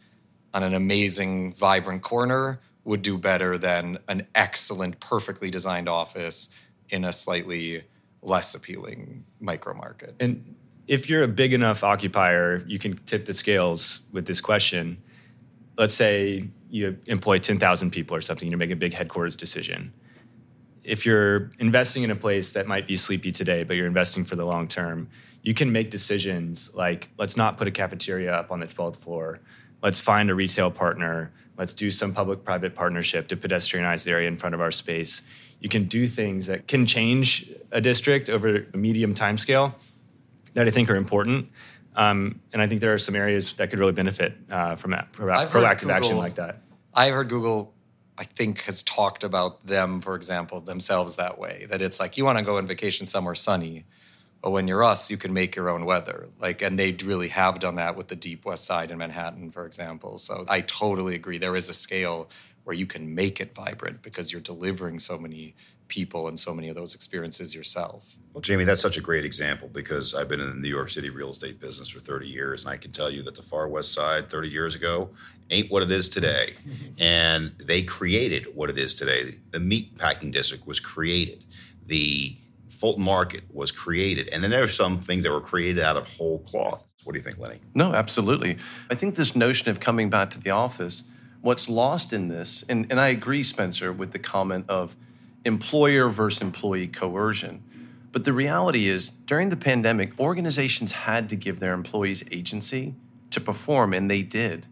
on 0.52 0.62
an 0.62 0.74
amazing, 0.74 1.54
vibrant 1.54 2.02
corner 2.02 2.60
would 2.84 3.02
do 3.02 3.18
better 3.18 3.58
than 3.58 3.98
an 4.08 4.26
excellent, 4.34 5.00
perfectly 5.00 5.50
designed 5.50 5.88
office 5.88 6.50
in 6.90 7.04
a 7.04 7.12
slightly 7.12 7.84
less 8.22 8.54
appealing 8.54 9.24
micro 9.40 9.74
market. 9.74 10.14
And 10.20 10.56
if 10.86 11.08
you're 11.08 11.22
a 11.22 11.28
big 11.28 11.52
enough 11.52 11.82
occupier, 11.82 12.64
you 12.66 12.78
can 12.78 12.98
tip 13.06 13.26
the 13.26 13.32
scales 13.32 14.00
with 14.12 14.26
this 14.26 14.40
question. 14.40 15.02
Let's 15.76 15.94
say 15.94 16.48
you 16.70 16.96
employ 17.06 17.38
10,000 17.38 17.90
people 17.90 18.16
or 18.16 18.20
something, 18.20 18.50
you 18.50 18.56
make 18.56 18.70
a 18.70 18.76
big 18.76 18.92
headquarters 18.92 19.36
decision. 19.36 19.92
If 20.84 21.04
you're 21.04 21.50
investing 21.58 22.04
in 22.04 22.10
a 22.10 22.16
place 22.16 22.52
that 22.52 22.66
might 22.66 22.86
be 22.86 22.96
sleepy 22.96 23.32
today, 23.32 23.64
but 23.64 23.76
you're 23.76 23.88
investing 23.88 24.24
for 24.24 24.36
the 24.36 24.44
long 24.44 24.68
term, 24.68 25.08
you 25.42 25.54
can 25.54 25.72
make 25.72 25.90
decisions 25.90 26.74
like 26.74 27.08
let's 27.18 27.36
not 27.36 27.58
put 27.58 27.66
a 27.66 27.70
cafeteria 27.70 28.32
up 28.32 28.50
on 28.50 28.60
the 28.60 28.66
12th 28.66 28.96
floor. 28.96 29.40
Let's 29.82 30.00
find 30.00 30.30
a 30.30 30.34
retail 30.34 30.70
partner. 30.70 31.32
Let's 31.58 31.72
do 31.72 31.90
some 31.90 32.12
public 32.12 32.44
private 32.44 32.74
partnership 32.74 33.28
to 33.28 33.36
pedestrianize 33.36 34.04
the 34.04 34.10
area 34.12 34.28
in 34.28 34.36
front 34.36 34.54
of 34.54 34.60
our 34.60 34.70
space. 34.70 35.22
You 35.60 35.68
can 35.68 35.84
do 35.84 36.06
things 36.06 36.46
that 36.46 36.68
can 36.68 36.86
change 36.86 37.50
a 37.72 37.80
district 37.80 38.28
over 38.28 38.66
a 38.72 38.76
medium 38.76 39.14
time 39.14 39.38
scale 39.38 39.74
that 40.54 40.66
I 40.66 40.70
think 40.70 40.90
are 40.90 40.96
important. 40.96 41.50
Um, 41.94 42.40
and 42.52 42.60
I 42.60 42.66
think 42.66 42.82
there 42.82 42.92
are 42.92 42.98
some 42.98 43.16
areas 43.16 43.54
that 43.54 43.70
could 43.70 43.78
really 43.78 43.92
benefit 43.92 44.34
uh, 44.50 44.76
from 44.76 44.90
that 44.90 45.12
proactive 45.12 45.80
Google, 45.80 45.90
action 45.92 46.16
like 46.18 46.34
that. 46.34 46.58
I've 46.94 47.14
heard 47.14 47.28
Google, 47.30 47.74
I 48.18 48.24
think, 48.24 48.60
has 48.62 48.82
talked 48.82 49.24
about 49.24 49.66
them, 49.66 50.00
for 50.00 50.14
example, 50.14 50.60
themselves 50.60 51.16
that 51.16 51.38
way. 51.38 51.66
That 51.70 51.80
it's 51.80 51.98
like 51.98 52.18
you 52.18 52.24
want 52.24 52.38
to 52.38 52.44
go 52.44 52.58
on 52.58 52.66
vacation 52.66 53.06
somewhere 53.06 53.34
sunny, 53.34 53.86
but 54.42 54.50
when 54.50 54.68
you're 54.68 54.84
us, 54.84 55.10
you 55.10 55.16
can 55.16 55.32
make 55.32 55.56
your 55.56 55.70
own 55.70 55.86
weather. 55.86 56.28
Like, 56.38 56.60
and 56.60 56.78
they 56.78 56.92
really 56.92 57.28
have 57.28 57.60
done 57.60 57.76
that 57.76 57.96
with 57.96 58.08
the 58.08 58.16
Deep 58.16 58.44
West 58.44 58.64
Side 58.66 58.90
in 58.90 58.98
Manhattan, 58.98 59.50
for 59.50 59.64
example. 59.64 60.18
So 60.18 60.44
I 60.48 60.60
totally 60.60 61.14
agree. 61.14 61.38
There 61.38 61.56
is 61.56 61.70
a 61.70 61.74
scale 61.74 62.28
where 62.66 62.74
you 62.74 62.84
can 62.84 63.14
make 63.14 63.40
it 63.40 63.54
vibrant 63.54 64.02
because 64.02 64.32
you're 64.32 64.40
delivering 64.40 64.98
so 64.98 65.16
many 65.16 65.54
people 65.86 66.26
and 66.26 66.38
so 66.38 66.52
many 66.52 66.68
of 66.68 66.74
those 66.74 66.96
experiences 66.96 67.54
yourself. 67.54 68.16
Well, 68.32 68.40
Jamie, 68.40 68.64
that's 68.64 68.82
such 68.82 68.96
a 68.96 69.00
great 69.00 69.24
example 69.24 69.68
because 69.68 70.14
I've 70.14 70.26
been 70.26 70.40
in 70.40 70.48
the 70.48 70.56
New 70.56 70.68
York 70.68 70.88
City 70.88 71.08
real 71.08 71.30
estate 71.30 71.60
business 71.60 71.88
for 71.88 72.00
30 72.00 72.26
years, 72.26 72.64
and 72.64 72.72
I 72.72 72.76
can 72.76 72.90
tell 72.90 73.08
you 73.08 73.22
that 73.22 73.36
the 73.36 73.42
far 73.42 73.68
west 73.68 73.92
side 73.92 74.28
30 74.28 74.48
years 74.48 74.74
ago 74.74 75.10
ain't 75.48 75.70
what 75.70 75.84
it 75.84 75.92
is 75.92 76.08
today. 76.08 76.54
and 76.98 77.52
they 77.58 77.82
created 77.82 78.48
what 78.52 78.68
it 78.68 78.78
is 78.78 78.96
today. 78.96 79.36
The 79.52 79.60
meat 79.60 79.96
packing 79.96 80.32
district 80.32 80.66
was 80.66 80.80
created. 80.80 81.44
The 81.86 82.36
Fulton 82.68 83.04
Market 83.04 83.44
was 83.52 83.70
created. 83.70 84.28
And 84.32 84.42
then 84.42 84.50
there 84.50 84.64
are 84.64 84.66
some 84.66 84.98
things 84.98 85.22
that 85.22 85.30
were 85.30 85.40
created 85.40 85.84
out 85.84 85.96
of 85.96 86.08
whole 86.08 86.40
cloth. 86.40 86.84
What 87.04 87.12
do 87.12 87.20
you 87.20 87.22
think, 87.22 87.38
Lenny? 87.38 87.60
No, 87.76 87.92
absolutely. 87.92 88.58
I 88.90 88.96
think 88.96 89.14
this 89.14 89.36
notion 89.36 89.70
of 89.70 89.78
coming 89.78 90.10
back 90.10 90.30
to 90.30 90.40
the 90.40 90.50
office, 90.50 91.04
what's 91.46 91.68
lost 91.68 92.12
in 92.12 92.26
this, 92.26 92.64
and, 92.68 92.88
and 92.90 92.98
I 92.98 93.06
agree, 93.06 93.44
Spencer, 93.44 93.92
with 93.92 94.10
the 94.10 94.18
comment 94.18 94.64
of 94.68 94.96
employer 95.44 96.08
versus 96.08 96.42
employee 96.42 96.88
coercion. 96.88 97.62
But 98.10 98.24
the 98.24 98.32
reality 98.32 98.88
is, 98.88 99.10
during 99.10 99.50
the 99.50 99.56
pandemic, 99.56 100.18
organizations 100.18 100.90
had 100.90 101.28
to 101.28 101.36
give 101.36 101.60
their 101.60 101.72
employees 101.72 102.24
agency 102.32 102.96
to 103.30 103.40
perform, 103.40 103.92
and 103.92 104.10
they 104.10 104.22
did. 104.22 104.66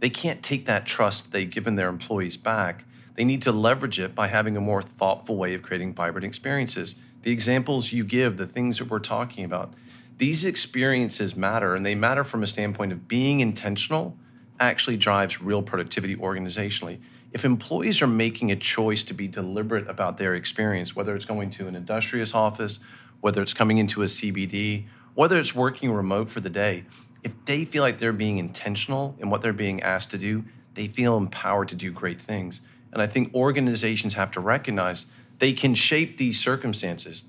They 0.00 0.10
can't 0.10 0.42
take 0.42 0.66
that 0.66 0.84
trust 0.84 1.30
they've 1.30 1.48
given 1.48 1.76
their 1.76 1.88
employees 1.88 2.36
back. 2.36 2.86
They 3.14 3.24
need 3.24 3.42
to 3.42 3.52
leverage 3.52 4.00
it 4.00 4.12
by 4.12 4.26
having 4.26 4.56
a 4.56 4.60
more 4.60 4.82
thoughtful 4.82 5.36
way 5.36 5.54
of 5.54 5.62
creating 5.62 5.94
vibrant 5.94 6.24
experiences. 6.24 6.96
The 7.22 7.30
examples 7.30 7.92
you 7.92 8.02
give, 8.02 8.36
the 8.36 8.48
things 8.48 8.78
that 8.78 8.90
we're 8.90 8.98
talking 8.98 9.44
about, 9.44 9.74
these 10.18 10.44
experiences 10.44 11.36
matter, 11.36 11.76
and 11.76 11.86
they 11.86 11.94
matter 11.94 12.24
from 12.24 12.42
a 12.42 12.48
standpoint 12.48 12.90
of 12.90 13.06
being 13.06 13.38
intentional 13.38 14.18
actually 14.58 14.96
drives 14.96 15.40
real 15.40 15.62
productivity 15.62 16.16
organizationally 16.16 16.98
if 17.36 17.44
employees 17.44 18.00
are 18.00 18.06
making 18.06 18.50
a 18.50 18.56
choice 18.56 19.02
to 19.02 19.12
be 19.12 19.28
deliberate 19.28 19.86
about 19.90 20.16
their 20.16 20.34
experience, 20.34 20.96
whether 20.96 21.14
it's 21.14 21.26
going 21.26 21.50
to 21.50 21.68
an 21.68 21.76
industrious 21.76 22.34
office, 22.34 22.80
whether 23.20 23.42
it's 23.42 23.52
coming 23.52 23.78
into 23.78 24.02
a 24.02 24.06
CBD, 24.06 24.86
whether 25.14 25.38
it's 25.38 25.54
working 25.54 25.92
remote 25.92 26.30
for 26.30 26.40
the 26.40 26.48
day, 26.48 26.84
if 27.22 27.34
they 27.44 27.66
feel 27.66 27.82
like 27.82 27.98
they're 27.98 28.12
being 28.12 28.38
intentional 28.38 29.16
in 29.18 29.28
what 29.28 29.42
they're 29.42 29.52
being 29.52 29.82
asked 29.82 30.12
to 30.12 30.18
do, 30.18 30.44
they 30.72 30.86
feel 30.86 31.16
empowered 31.16 31.68
to 31.68 31.74
do 31.74 31.90
great 31.90 32.20
things. 32.20 32.62
And 32.92 33.02
I 33.02 33.06
think 33.06 33.34
organizations 33.34 34.14
have 34.14 34.30
to 34.30 34.40
recognize 34.40 35.04
they 35.38 35.52
can 35.52 35.74
shape 35.74 36.16
these 36.16 36.40
circumstances. 36.40 37.28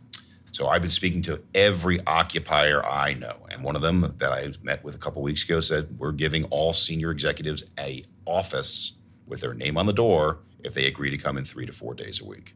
So 0.52 0.68
I've 0.68 0.82
been 0.82 0.90
speaking 0.90 1.22
to 1.24 1.42
every 1.54 2.00
occupier 2.08 2.86
I 2.86 3.14
know, 3.14 3.36
and 3.52 3.64
one 3.64 3.76
of 3.76 3.82
them 3.82 4.16
that 4.18 4.32
I 4.32 4.52
met 4.64 4.84
with 4.84 4.96
a 4.96 4.98
couple 4.98 5.22
weeks 5.22 5.44
ago 5.44 5.60
said 5.60 6.00
we're 6.00 6.12
giving 6.12 6.46
all 6.46 6.74
senior 6.74 7.12
executives 7.12 7.64
a 7.80 8.04
office 8.26 8.94
with 9.28 9.42
their 9.42 9.54
name 9.54 9.78
on 9.78 9.86
the 9.86 9.94
door 9.94 10.40
if 10.64 10.74
they 10.74 10.86
agree 10.86 11.12
to 11.12 11.18
come 11.18 11.38
in 11.38 11.46
three 11.46 11.66
to 11.66 11.72
four 11.72 11.94
days 11.94 12.22
a 12.22 12.26
week. 12.26 12.56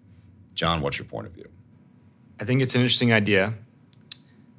John, 0.53 0.81
what's 0.81 0.97
your 0.97 1.05
point 1.05 1.27
of 1.27 1.33
view? 1.33 1.49
I 2.39 2.45
think 2.45 2.61
it's 2.61 2.75
an 2.75 2.81
interesting 2.81 3.13
idea. 3.13 3.53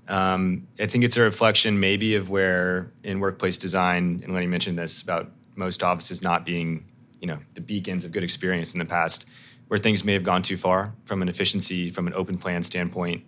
Um, 0.08 0.68
I 0.78 0.86
think 0.86 1.04
it's 1.04 1.16
a 1.16 1.22
reflection 1.22 1.80
maybe 1.80 2.14
of 2.16 2.28
where 2.28 2.92
in 3.02 3.20
workplace 3.20 3.56
design, 3.56 4.20
and 4.24 4.34
Lenny 4.34 4.46
mentioned 4.46 4.78
this 4.78 5.02
about 5.02 5.30
most 5.54 5.82
offices 5.82 6.22
not 6.22 6.44
being, 6.44 6.84
you 7.20 7.26
know, 7.26 7.38
the 7.54 7.60
beacons 7.60 8.04
of 8.04 8.12
good 8.12 8.22
experience 8.22 8.72
in 8.72 8.78
the 8.78 8.84
past, 8.84 9.26
where 9.72 9.78
things 9.78 10.04
may 10.04 10.12
have 10.12 10.22
gone 10.22 10.42
too 10.42 10.58
far 10.58 10.92
from 11.06 11.22
an 11.22 11.30
efficiency, 11.30 11.88
from 11.88 12.06
an 12.06 12.12
open 12.12 12.36
plan 12.36 12.62
standpoint. 12.62 13.24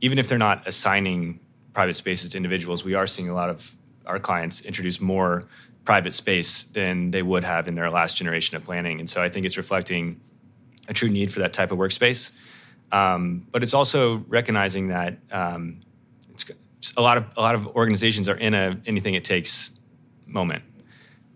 Even 0.00 0.18
if 0.18 0.30
they're 0.30 0.38
not 0.38 0.66
assigning 0.66 1.38
private 1.74 1.92
spaces 1.92 2.30
to 2.30 2.38
individuals, 2.38 2.82
we 2.82 2.94
are 2.94 3.06
seeing 3.06 3.28
a 3.28 3.34
lot 3.34 3.50
of 3.50 3.76
our 4.06 4.18
clients 4.18 4.62
introduce 4.62 4.98
more 4.98 5.46
private 5.84 6.14
space 6.14 6.64
than 6.72 7.10
they 7.10 7.20
would 7.20 7.44
have 7.44 7.68
in 7.68 7.74
their 7.74 7.90
last 7.90 8.16
generation 8.16 8.56
of 8.56 8.64
planning. 8.64 8.98
And 8.98 9.10
so 9.10 9.22
I 9.22 9.28
think 9.28 9.44
it's 9.44 9.58
reflecting 9.58 10.18
a 10.88 10.94
true 10.94 11.10
need 11.10 11.30
for 11.30 11.40
that 11.40 11.52
type 11.52 11.70
of 11.70 11.76
workspace. 11.76 12.30
Um, 12.90 13.46
but 13.52 13.62
it's 13.62 13.74
also 13.74 14.24
recognizing 14.26 14.88
that 14.88 15.18
um, 15.30 15.82
a 16.96 17.02
lot 17.02 17.18
of 17.18 17.26
a 17.36 17.42
lot 17.42 17.54
of 17.54 17.66
organizations 17.76 18.26
are 18.26 18.36
in 18.38 18.54
a 18.54 18.80
anything 18.86 19.12
it 19.12 19.24
takes 19.24 19.70
moment, 20.26 20.64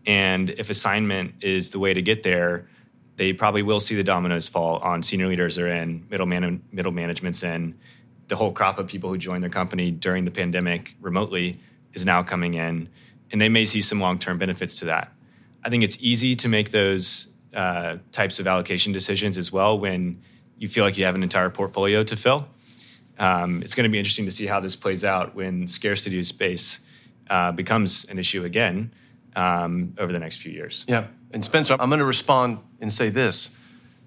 and 0.06 0.48
if 0.48 0.70
assignment 0.70 1.34
is 1.42 1.68
the 1.68 1.78
way 1.78 1.92
to 1.92 2.00
get 2.00 2.22
there, 2.22 2.66
they 3.18 3.32
probably 3.32 3.62
will 3.62 3.80
see 3.80 3.96
the 3.96 4.04
dominoes 4.04 4.48
fall 4.48 4.76
on 4.78 5.02
senior 5.02 5.26
leaders 5.26 5.58
are 5.58 5.68
in, 5.68 6.06
middle 6.08 6.26
man 6.26 6.62
middle 6.72 6.92
management's 6.92 7.42
in, 7.42 7.76
the 8.28 8.36
whole 8.36 8.52
crop 8.52 8.78
of 8.78 8.86
people 8.86 9.10
who 9.10 9.18
joined 9.18 9.42
their 9.42 9.50
company 9.50 9.90
during 9.90 10.24
the 10.24 10.30
pandemic 10.30 10.94
remotely 11.00 11.58
is 11.94 12.06
now 12.06 12.22
coming 12.22 12.54
in 12.54 12.88
and 13.32 13.40
they 13.40 13.48
may 13.48 13.64
see 13.64 13.82
some 13.82 14.00
long 14.00 14.18
term 14.18 14.38
benefits 14.38 14.76
to 14.76 14.86
that. 14.86 15.12
I 15.64 15.68
think 15.68 15.82
it's 15.82 15.98
easy 16.00 16.36
to 16.36 16.48
make 16.48 16.70
those 16.70 17.28
uh, 17.52 17.96
types 18.12 18.38
of 18.38 18.46
allocation 18.46 18.92
decisions 18.92 19.36
as 19.36 19.50
well 19.50 19.78
when 19.78 20.22
you 20.56 20.68
feel 20.68 20.84
like 20.84 20.96
you 20.96 21.04
have 21.04 21.16
an 21.16 21.22
entire 21.22 21.50
portfolio 21.50 22.04
to 22.04 22.16
fill. 22.16 22.48
Um, 23.18 23.62
it's 23.62 23.74
going 23.74 23.84
to 23.84 23.90
be 23.90 23.98
interesting 23.98 24.26
to 24.26 24.30
see 24.30 24.46
how 24.46 24.60
this 24.60 24.76
plays 24.76 25.04
out 25.04 25.34
when 25.34 25.66
scarcity 25.66 26.20
of 26.20 26.26
space 26.26 26.80
uh, 27.28 27.50
becomes 27.50 28.04
an 28.04 28.18
issue 28.18 28.44
again 28.44 28.92
um, 29.38 29.94
over 29.98 30.12
the 30.12 30.18
next 30.18 30.38
few 30.38 30.52
years. 30.52 30.84
Yeah. 30.88 31.06
And 31.30 31.44
Spencer, 31.44 31.76
I'm 31.78 31.88
going 31.88 32.00
to 32.00 32.04
respond 32.04 32.58
and 32.80 32.92
say 32.92 33.08
this. 33.08 33.50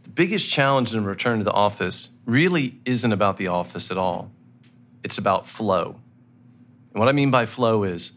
The 0.04 0.10
biggest 0.10 0.50
challenge 0.50 0.94
in 0.94 1.06
return 1.06 1.38
to 1.40 1.46
the 1.46 1.54
office 1.54 2.10
really 2.26 2.80
isn't 2.86 3.12
about 3.12 3.38
the 3.38 3.48
office 3.48 3.90
at 3.92 3.98
all. 3.98 4.32
It's 5.04 5.18
about 5.18 5.48
flow. 5.48 6.02
And 6.92 7.00
what 7.00 7.08
I 7.08 7.14
mean 7.14 7.32
by 7.32 7.46
flow 7.46 7.84
is 7.84 8.14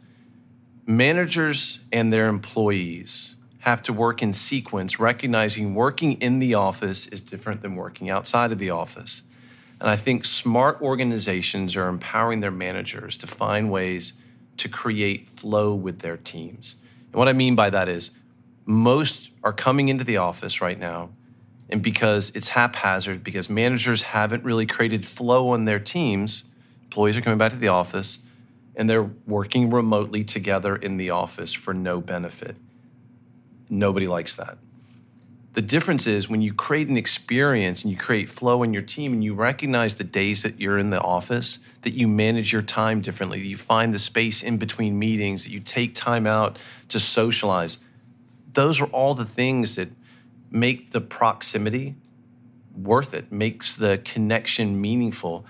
managers 0.87 1.85
and 1.93 2.13
their 2.13 2.27
employees 2.27 3.37
have 3.61 3.83
to 3.85 3.93
work 3.93 4.21
in 4.21 4.33
sequence, 4.33 4.99
recognizing 4.99 5.75
working 5.75 6.15
in 6.15 6.41
the 6.41 6.55
office 6.55 7.07
is 7.07 7.21
different 7.21 7.63
than 7.63 7.77
working 7.77 8.11
outside 8.11 8.51
of 8.51 8.59
the 8.59 8.71
office. 8.71 9.23
And 9.81 9.89
I 9.89 9.97
think 9.97 10.25
smart 10.25 10.81
organizations 10.83 11.77
are 11.77 11.89
empowering 11.89 12.41
their 12.41 12.51
managers 12.51 13.17
to 13.19 13.27
find 13.27 13.71
ways 13.71 14.15
to 14.57 14.69
create 14.69 15.29
flow 15.29 15.75
with 15.75 16.01
their 16.01 16.17
teams. 16.17 16.77
And 17.15 17.21
what 17.21 17.29
I 17.29 17.33
mean 17.33 17.55
by 17.55 17.71
that 17.71 17.89
is 17.89 18.11
most 18.67 19.31
are 19.45 19.53
coming 19.53 19.89
into 19.89 20.05
the 20.05 20.17
office 20.17 20.61
right 20.61 20.77
now, 20.77 21.11
and 21.71 21.81
because 21.81 22.31
it's 22.31 22.49
haphazard, 22.49 23.23
because 23.23 23.49
managers 23.49 24.03
haven't 24.03 24.43
really 24.43 24.67
created 24.67 25.07
flow 25.07 25.51
on 25.51 25.65
their 25.65 25.79
teams, 25.79 26.43
employees 26.83 27.17
are 27.17 27.21
coming 27.21 27.39
back 27.39 27.53
to 27.53 27.57
the 27.57 27.69
office 27.69 28.27
and 28.75 28.91
they're 28.91 29.09
working 29.29 29.71
remotely 29.71 30.25
together 30.25 30.75
in 30.75 30.97
the 30.97 31.11
office 31.11 31.53
for 31.53 31.73
no 31.73 32.01
benefit. 32.01 32.57
Nobody 33.71 34.09
likes 34.09 34.35
that. 34.35 34.59
The 35.55 35.63
difference 35.63 36.09
is 36.09 36.29
when 36.29 36.43
you 36.43 36.53
create 36.53 36.89
an 36.89 36.97
experience 36.97 37.85
and 37.85 37.91
you 37.93 37.97
create 37.97 38.29
flow 38.29 38.65
in 38.65 38.73
your 38.73 38.83
team 38.83 39.13
and 39.13 39.23
you 39.23 39.35
recognize 39.35 39.95
the 39.95 40.05
days 40.05 40.43
that 40.43 40.61
you're 40.61 40.79
in 40.79 40.91
the 40.91 41.01
office, 41.01 41.61
that 41.83 41.93
you 41.93 42.09
manage 42.09 42.53
your 42.53 42.61
time 42.61 43.01
differently, 43.01 43.39
that 43.39 43.47
you 43.47 43.57
find 43.57 43.95
the 43.95 43.99
space 44.01 44.43
in 44.43 44.57
between 44.57 44.99
meetings, 44.99 45.45
that 45.45 45.51
you 45.51 45.61
take 45.61 45.95
time 45.95 46.27
out 46.27 46.59
to 46.89 46.99
socialize. 46.99 47.79
Those 48.53 48.81
are 48.81 48.87
all 48.87 49.15
the 49.15 49.25
things 49.25 49.77
that 49.77 49.91
make 50.51 50.91
the 50.91 51.01
proximity 51.01 51.95
worth 52.77 53.15
it, 53.15 53.31
makes 53.31 53.77
the 53.77 53.99
connection 54.05 54.81
meaningful. 54.81 55.47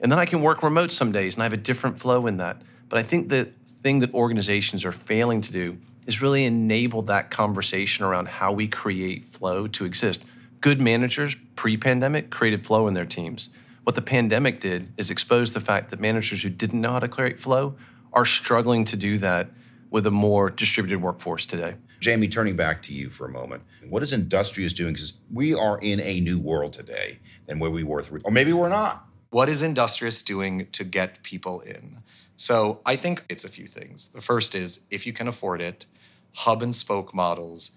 And 0.00 0.12
then 0.12 0.20
I 0.20 0.24
can 0.24 0.40
work 0.40 0.62
remote 0.62 0.92
some 0.92 1.10
days 1.10 1.34
and 1.34 1.42
I 1.42 1.46
have 1.46 1.52
a 1.52 1.56
different 1.56 1.98
flow 1.98 2.28
in 2.28 2.36
that. 2.36 2.62
But 2.88 3.00
I 3.00 3.02
think 3.02 3.28
the 3.28 3.46
thing 3.66 3.98
that 4.00 4.14
organizations 4.14 4.84
are 4.84 4.92
failing 4.92 5.40
to 5.40 5.52
do 5.52 5.78
is 6.06 6.20
really 6.20 6.44
enable 6.44 7.02
that 7.02 7.30
conversation 7.30 8.04
around 8.04 8.28
how 8.28 8.52
we 8.52 8.68
create 8.68 9.24
flow 9.24 9.66
to 9.68 9.84
exist. 9.84 10.24
Good 10.60 10.80
managers 10.80 11.36
pre 11.56 11.76
pandemic 11.76 12.30
created 12.30 12.64
flow 12.64 12.86
in 12.88 12.94
their 12.94 13.06
teams. 13.06 13.50
What 13.84 13.96
the 13.96 14.02
pandemic 14.02 14.60
did 14.60 14.92
is 14.96 15.10
expose 15.10 15.52
the 15.52 15.60
fact 15.60 15.90
that 15.90 16.00
managers 16.00 16.42
who 16.42 16.50
didn't 16.50 16.80
know 16.80 16.92
how 16.92 17.00
to 17.00 17.08
create 17.08 17.40
flow 17.40 17.76
are 18.12 18.24
struggling 18.24 18.84
to 18.84 18.96
do 18.96 19.18
that 19.18 19.50
with 19.90 20.06
a 20.06 20.10
more 20.10 20.50
distributed 20.50 21.02
workforce 21.02 21.46
today. 21.46 21.74
Jamie, 22.00 22.28
turning 22.28 22.56
back 22.56 22.82
to 22.82 22.94
you 22.94 23.10
for 23.10 23.26
a 23.26 23.30
moment, 23.30 23.62
what 23.88 24.02
is 24.02 24.12
Industrious 24.12 24.72
doing? 24.72 24.92
Because 24.92 25.14
we 25.32 25.54
are 25.54 25.78
in 25.78 26.00
a 26.00 26.20
new 26.20 26.38
world 26.38 26.72
today 26.72 27.18
than 27.46 27.58
where 27.58 27.70
we 27.70 27.84
were 27.84 28.02
three, 28.02 28.20
or 28.24 28.32
maybe 28.32 28.52
we're 28.52 28.68
not. 28.68 29.06
What 29.30 29.48
is 29.48 29.62
Industrious 29.62 30.22
doing 30.22 30.66
to 30.72 30.84
get 30.84 31.22
people 31.22 31.60
in? 31.60 32.02
So 32.36 32.80
I 32.84 32.96
think 32.96 33.24
it's 33.28 33.44
a 33.44 33.48
few 33.48 33.66
things. 33.66 34.08
The 34.08 34.20
first 34.20 34.54
is 34.54 34.80
if 34.90 35.06
you 35.06 35.12
can 35.12 35.28
afford 35.28 35.60
it, 35.60 35.86
hub 36.34 36.62
and 36.62 36.74
spoke 36.74 37.14
models 37.14 37.72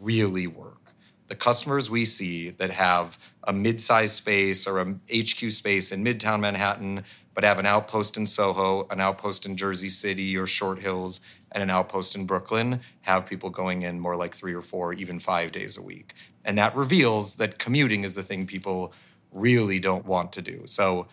really 0.00 0.46
work. 0.46 0.92
The 1.28 1.34
customers 1.34 1.88
we 1.88 2.04
see 2.04 2.50
that 2.50 2.70
have 2.70 3.18
a 3.44 3.52
mid-sized 3.52 4.14
space 4.14 4.66
or 4.66 4.80
a 4.80 4.94
HQ 5.10 5.50
space 5.50 5.90
in 5.90 6.04
Midtown 6.04 6.40
Manhattan, 6.40 7.04
but 7.32 7.44
have 7.44 7.58
an 7.58 7.66
outpost 7.66 8.16
in 8.16 8.26
Soho, 8.26 8.86
an 8.90 9.00
outpost 9.00 9.46
in 9.46 9.56
Jersey 9.56 9.88
City 9.88 10.36
or 10.36 10.46
Short 10.46 10.78
Hills, 10.78 11.20
and 11.52 11.62
an 11.62 11.70
outpost 11.70 12.14
in 12.14 12.26
Brooklyn, 12.26 12.80
have 13.00 13.26
people 13.26 13.50
going 13.50 13.82
in 13.82 13.98
more 13.98 14.16
like 14.16 14.34
three 14.34 14.54
or 14.54 14.62
four, 14.62 14.92
even 14.92 15.18
five 15.18 15.50
days 15.50 15.76
a 15.76 15.82
week. 15.82 16.14
And 16.44 16.58
that 16.58 16.76
reveals 16.76 17.36
that 17.36 17.58
commuting 17.58 18.04
is 18.04 18.14
the 18.14 18.22
thing 18.22 18.46
people 18.46 18.92
really 19.32 19.80
don't 19.80 20.04
want 20.04 20.32
to 20.32 20.42
do. 20.42 20.62
So 20.66 21.08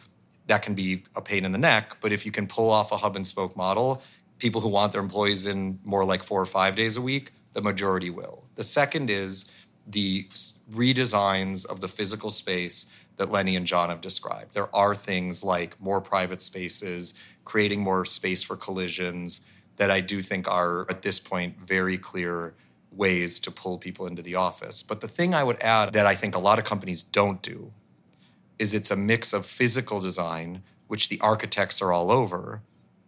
that 0.47 0.61
can 0.61 0.73
be 0.73 1.03
a 1.15 1.21
pain 1.21 1.45
in 1.45 1.51
the 1.51 1.57
neck. 1.57 1.97
But 2.01 2.11
if 2.11 2.25
you 2.25 2.31
can 2.31 2.47
pull 2.47 2.69
off 2.69 2.91
a 2.91 2.97
hub 2.97 3.15
and 3.15 3.25
spoke 3.25 3.55
model, 3.55 4.01
people 4.41 4.59
who 4.59 4.69
want 4.69 4.91
their 4.91 5.01
employees 5.01 5.45
in 5.45 5.79
more 5.83 6.03
like 6.03 6.23
four 6.23 6.41
or 6.41 6.47
five 6.47 6.75
days 6.75 6.97
a 6.97 7.01
week, 7.01 7.31
the 7.53 7.61
majority 7.61 8.09
will. 8.09 8.43
The 8.55 8.63
second 8.63 9.11
is 9.11 9.45
the 9.85 10.27
redesigns 10.73 11.63
of 11.65 11.79
the 11.79 11.87
physical 11.87 12.31
space 12.31 12.91
that 13.17 13.31
Lenny 13.31 13.55
and 13.55 13.67
John 13.67 13.89
have 13.89 14.01
described. 14.01 14.55
There 14.55 14.75
are 14.75 14.95
things 14.95 15.43
like 15.43 15.79
more 15.79 16.01
private 16.01 16.41
spaces, 16.41 17.13
creating 17.45 17.81
more 17.81 18.03
space 18.03 18.41
for 18.41 18.57
collisions 18.57 19.41
that 19.77 19.91
I 19.91 20.01
do 20.01 20.23
think 20.23 20.47
are 20.47 20.89
at 20.89 21.03
this 21.03 21.19
point 21.19 21.59
very 21.61 21.99
clear 21.99 22.55
ways 22.91 23.39
to 23.41 23.51
pull 23.51 23.77
people 23.77 24.07
into 24.07 24.23
the 24.23 24.35
office. 24.35 24.81
But 24.81 25.01
the 25.01 25.07
thing 25.07 25.35
I 25.35 25.43
would 25.43 25.61
add 25.61 25.93
that 25.93 26.07
I 26.07 26.15
think 26.15 26.35
a 26.35 26.39
lot 26.39 26.57
of 26.57 26.65
companies 26.65 27.03
don't 27.03 27.41
do 27.43 27.71
is 28.57 28.73
it's 28.73 28.91
a 28.91 28.95
mix 28.95 29.33
of 29.33 29.45
physical 29.45 30.01
design, 30.01 30.63
which 30.87 31.09
the 31.09 31.19
architects 31.21 31.79
are 31.81 31.93
all 31.93 32.11
over, 32.11 32.63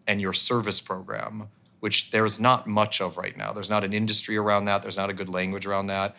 and 0.08 0.22
your 0.22 0.34
service 0.34 0.82
program, 0.82 1.50
which 1.80 2.12
there's 2.12 2.40
not 2.40 2.68
much 2.68 3.02
of 3.02 3.18
right 3.18 3.38
now. 3.38 3.54
There's 3.54 3.70
not 3.70 3.84
an 3.84 3.94
industry 3.94 4.38
around 4.38 4.66
that, 4.66 4.82
there's 4.82 4.98
not 4.98 5.10
a 5.10 5.14
good 5.14 5.30
language 5.30 5.66
around 5.66 5.88
that. 5.88 6.16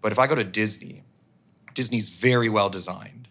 But 0.00 0.12
if 0.12 0.18
I 0.18 0.26
go 0.26 0.34
to 0.34 0.44
Disney, 0.44 1.04
Disney's 1.74 2.08
very 2.08 2.48
well 2.48 2.70
designed. 2.70 3.28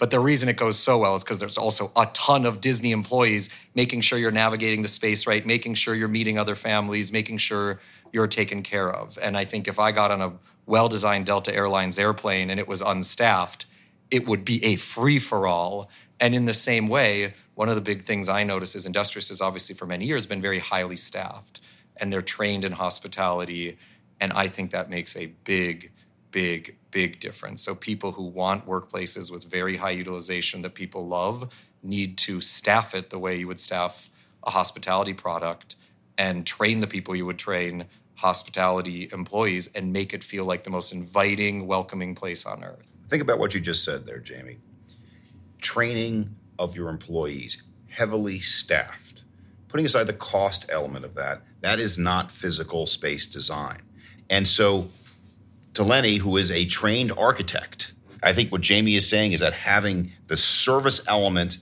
But 0.00 0.10
the 0.10 0.18
reason 0.18 0.48
it 0.48 0.56
goes 0.56 0.78
so 0.78 0.96
well 0.96 1.14
is 1.14 1.22
because 1.22 1.40
there's 1.40 1.58
also 1.58 1.92
a 1.94 2.06
ton 2.14 2.46
of 2.46 2.62
Disney 2.62 2.90
employees 2.90 3.50
making 3.74 4.00
sure 4.00 4.18
you're 4.18 4.30
navigating 4.30 4.80
the 4.80 4.88
space 4.88 5.26
right, 5.26 5.44
making 5.44 5.74
sure 5.74 5.94
you're 5.94 6.08
meeting 6.08 6.38
other 6.38 6.54
families, 6.54 7.12
making 7.12 7.36
sure 7.36 7.80
you're 8.10 8.26
taken 8.26 8.62
care 8.62 8.90
of. 8.90 9.18
And 9.20 9.36
I 9.36 9.44
think 9.44 9.68
if 9.68 9.78
I 9.78 9.92
got 9.92 10.10
on 10.10 10.22
a 10.22 10.32
well 10.64 10.88
designed 10.88 11.26
Delta 11.26 11.54
Airlines 11.54 11.98
airplane 11.98 12.48
and 12.48 12.58
it 12.58 12.66
was 12.66 12.80
unstaffed, 12.80 13.66
it 14.10 14.26
would 14.26 14.42
be 14.42 14.64
a 14.64 14.76
free 14.76 15.18
for 15.18 15.46
all. 15.46 15.90
And 16.18 16.34
in 16.34 16.46
the 16.46 16.54
same 16.54 16.88
way, 16.88 17.34
one 17.60 17.68
of 17.68 17.74
the 17.74 17.82
big 17.82 18.00
things 18.00 18.30
I 18.30 18.42
notice 18.42 18.74
is 18.74 18.86
Industrious 18.86 19.28
has 19.28 19.42
obviously 19.42 19.74
for 19.74 19.84
many 19.84 20.06
years 20.06 20.26
been 20.26 20.40
very 20.40 20.60
highly 20.60 20.96
staffed 20.96 21.60
and 21.98 22.10
they're 22.10 22.22
trained 22.22 22.64
in 22.64 22.72
hospitality. 22.72 23.76
And 24.18 24.32
I 24.32 24.48
think 24.48 24.70
that 24.70 24.88
makes 24.88 25.14
a 25.14 25.26
big 25.44 25.92
big, 26.30 26.78
big 26.90 27.20
difference. 27.20 27.60
So 27.60 27.74
people 27.74 28.12
who 28.12 28.22
want 28.22 28.66
workplaces 28.66 29.30
with 29.30 29.44
very 29.44 29.76
high 29.76 29.90
utilization 29.90 30.62
that 30.62 30.74
people 30.74 31.06
love 31.06 31.52
need 31.82 32.16
to 32.18 32.40
staff 32.40 32.94
it 32.94 33.10
the 33.10 33.18
way 33.18 33.36
you 33.36 33.46
would 33.48 33.60
staff 33.60 34.08
a 34.44 34.50
hospitality 34.50 35.12
product 35.12 35.76
and 36.16 36.46
train 36.46 36.80
the 36.80 36.86
people 36.86 37.14
you 37.14 37.26
would 37.26 37.38
train 37.38 37.84
hospitality 38.14 39.10
employees 39.12 39.68
and 39.74 39.92
make 39.92 40.14
it 40.14 40.24
feel 40.24 40.46
like 40.46 40.64
the 40.64 40.70
most 40.70 40.94
inviting, 40.94 41.66
welcoming 41.66 42.14
place 42.14 42.46
on 42.46 42.64
earth. 42.64 42.88
Think 43.08 43.20
about 43.20 43.38
what 43.38 43.52
you 43.52 43.60
just 43.60 43.84
said 43.84 44.06
there, 44.06 44.20
Jamie. 44.20 44.56
Training 45.60 46.36
of 46.60 46.76
your 46.76 46.90
employees, 46.90 47.64
heavily 47.88 48.38
staffed. 48.38 49.24
Putting 49.66 49.86
aside 49.86 50.04
the 50.04 50.12
cost 50.12 50.66
element 50.68 51.04
of 51.04 51.14
that, 51.14 51.42
that 51.62 51.80
is 51.80 51.98
not 51.98 52.30
physical 52.30 52.86
space 52.86 53.26
design. 53.26 53.82
And 54.28 54.46
so, 54.46 54.90
to 55.74 55.82
Lenny, 55.82 56.16
who 56.16 56.36
is 56.36 56.50
a 56.50 56.66
trained 56.66 57.12
architect, 57.12 57.92
I 58.22 58.32
think 58.32 58.52
what 58.52 58.60
Jamie 58.60 58.96
is 58.96 59.08
saying 59.08 59.32
is 59.32 59.40
that 59.40 59.54
having 59.54 60.12
the 60.26 60.36
service 60.36 61.00
element 61.08 61.58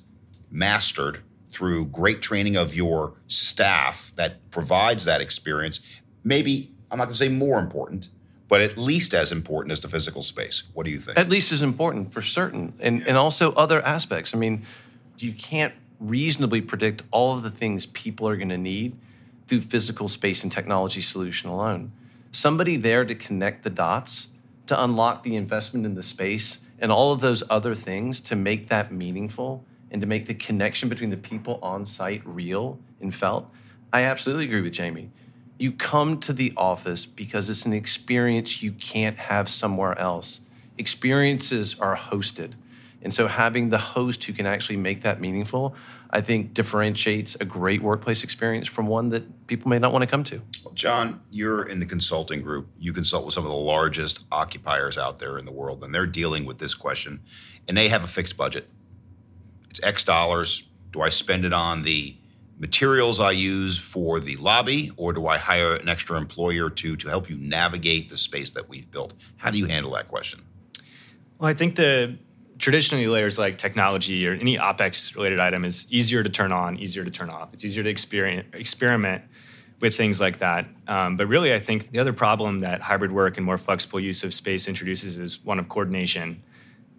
mastered 0.51 1.21
through 1.49 1.87
great 1.87 2.21
training 2.21 2.57
of 2.57 2.75
your 2.75 3.15
staff 3.27 4.13
that 4.17 4.51
provides 4.51 5.05
that 5.05 5.21
experience, 5.21 5.81
maybe, 6.25 6.73
I'm 6.91 6.99
not 6.99 7.05
going 7.05 7.15
to 7.15 7.19
say 7.19 7.29
more 7.29 7.59
important, 7.59 8.09
but 8.49 8.63
at 8.63 8.79
least 8.79 9.15
as 9.15 9.31
important 9.31 9.73
as 9.73 9.83
the 9.83 9.89
physical 9.89 10.23
space. 10.23 10.65
What 10.73 10.87
do 10.87 10.91
you 10.91 10.99
think? 10.99 11.19
At 11.19 11.29
least 11.29 11.53
as 11.53 11.63
important 11.63 12.13
for 12.13 12.23
certain. 12.23 12.73
And, 12.81 13.07
and 13.07 13.17
also 13.17 13.53
other 13.53 13.83
aspects. 13.83 14.35
I 14.35 14.39
mean, 14.39 14.63
you 15.23 15.33
can't 15.33 15.75
reasonably 16.01 16.61
predict 16.61 17.03
all 17.11 17.35
of 17.37 17.43
the 17.43 17.51
things 17.51 17.87
people 17.87 18.29
are 18.29 18.37
going 18.37 18.49
to 18.49 18.59
need 18.59 18.97
through 19.47 19.61
physical 19.61 20.09
space 20.09 20.43
and 20.43 20.53
technology 20.53 21.01
solution 21.01 21.51
alone. 21.51 21.93
Somebody 22.31 22.77
there 22.77 23.05
to 23.05 23.15
connect 23.15 23.65
the 23.65 23.71
dots, 23.71 24.29
to 24.67 24.83
unlock 24.83 25.23
the 25.23 25.35
investment 25.35 25.87
in 25.87 25.95
the 25.95 26.03
space, 26.03 26.61
and 26.79 26.93
all 26.93 27.13
of 27.13 27.21
those 27.21 27.43
other 27.51 27.75
things 27.75 28.21
to 28.21 28.37
make 28.37 28.69
that 28.69 28.93
meaningful 28.93 29.65
and 29.91 30.01
to 30.01 30.07
make 30.07 30.27
the 30.27 30.35
connection 30.35 30.89
between 30.89 31.11
the 31.11 31.17
people 31.17 31.59
on 31.63 31.85
site 31.87 32.23
real 32.25 32.79
and 33.01 33.15
felt. 33.15 33.51
I 33.93 34.03
absolutely 34.03 34.45
agree 34.45 34.61
with 34.61 34.75
Jamie. 34.75 35.11
You 35.59 35.73
come 35.73 36.21
to 36.21 36.33
the 36.33 36.53
office 36.57 37.07
because 37.07 37.51
it's 37.51 37.67
an 37.67 37.73
experience 37.73 38.63
you 38.63 38.73
can't 38.73 39.17
have 39.17 39.49
somewhere 39.49 39.99
else. 39.99 40.43
Experiences 40.77 41.81
are 41.81 41.97
hosted. 41.97 42.53
And 43.03 43.15
so 43.15 43.29
having 43.29 43.71
the 43.71 43.79
host 43.79 44.25
who 44.25 44.33
can 44.33 44.47
actually 44.47 44.77
make 44.77 45.03
that 45.03 45.21
meaningful, 45.21 45.77
I 46.11 46.21
think 46.21 46.55
differentiates 46.55 47.37
a 47.37 47.45
great 47.45 47.81
workplace 47.81 48.25
experience 48.25 48.67
from 48.67 48.87
one 48.87 49.11
that 49.11 49.47
people 49.47 49.69
may 49.69 49.79
not 49.79 49.93
want 49.93 50.03
to 50.03 50.09
come 50.09 50.25
to. 50.25 50.43
Well, 50.65 50.75
John, 50.75 51.21
you're 51.31 51.63
in 51.63 51.81
the 51.81 51.87
consulting 51.87 52.43
group. 52.43 52.69
You 52.79 52.93
consult 52.93 53.25
with 53.25 53.35
some 53.35 53.45
of 53.45 53.51
the 53.51 53.57
largest 53.57 54.25
occupiers 54.33 54.99
out 54.99 55.19
there 55.19 55.39
in 55.39 55.45
the 55.45 55.53
world, 55.53 55.85
and 55.85 55.95
they're 55.95 56.07
dealing 56.07 56.45
with 56.45 56.59
this 56.59 56.75
question, 56.75 57.21
and 57.69 57.77
they 57.77 57.89
have 57.89 58.03
a 58.03 58.09
fixed 58.09 58.37
budget. 58.37 58.69
It's 59.71 59.83
X 59.83 60.05
dollars. 60.05 60.65
Do 60.91 61.03
I 61.03 61.11
spend 61.11 61.45
it 61.45 61.53
on 61.53 61.83
the 61.83 62.17
materials 62.59 63.21
I 63.21 63.31
use 63.33 63.79
for 63.79 64.19
the 64.19 64.37
lobby, 64.37 64.91
or 64.97 65.13
do 65.13 65.27
I 65.27 65.37
hire 65.39 65.75
an 65.75 65.89
extra 65.89 66.17
employee 66.17 66.59
or 66.59 66.71
two 66.71 66.97
to 66.97 67.09
help 67.09 67.31
you 67.31 67.37
navigate 67.37 68.09
the 68.09 68.17
space 68.17 68.51
that 68.51 68.69
we've 68.69 68.91
built? 68.91 69.15
How 69.37 69.51
do 69.51 69.59
you 69.59 69.67
handle 69.67 69.93
that 69.93 70.09
question? 70.09 70.41
Well, 71.39 71.49
I 71.49 71.55
think 71.55 71.77
the 71.77 72.19
traditionally 72.59 73.07
layers 73.07 73.39
like 73.39 73.57
technology 73.57 74.27
or 74.27 74.33
any 74.33 74.59
opex 74.59 75.15
related 75.15 75.41
item 75.41 75.65
is 75.65 75.87
easier 75.91 76.23
to 76.23 76.29
turn 76.29 76.53
on 76.53 76.77
easier 76.79 77.05
to 77.05 77.11
turn 77.11 77.31
off. 77.31 77.53
It's 77.53 77.65
easier 77.65 77.83
to 77.85 77.89
experiment 77.89 79.25
with 79.81 79.97
things 79.97 80.21
like 80.21 80.39
that. 80.39 80.67
Um, 80.89 81.17
but 81.17 81.29
really 81.29 81.55
i 81.55 81.61
think 81.61 81.91
the 81.91 82.01
other 82.01 82.13
problem 82.13 82.61
that 82.61 82.81
hybrid 82.81 83.13
work 83.13 83.37
and 83.37 83.47
more 83.47 83.59
flexible 83.59 84.01
use 84.01 84.25
of 84.25 84.35
space 84.35 84.69
introduces 84.69 85.19
is 85.19 85.45
one 85.45 85.59
of 85.59 85.69
coordination 85.69 86.43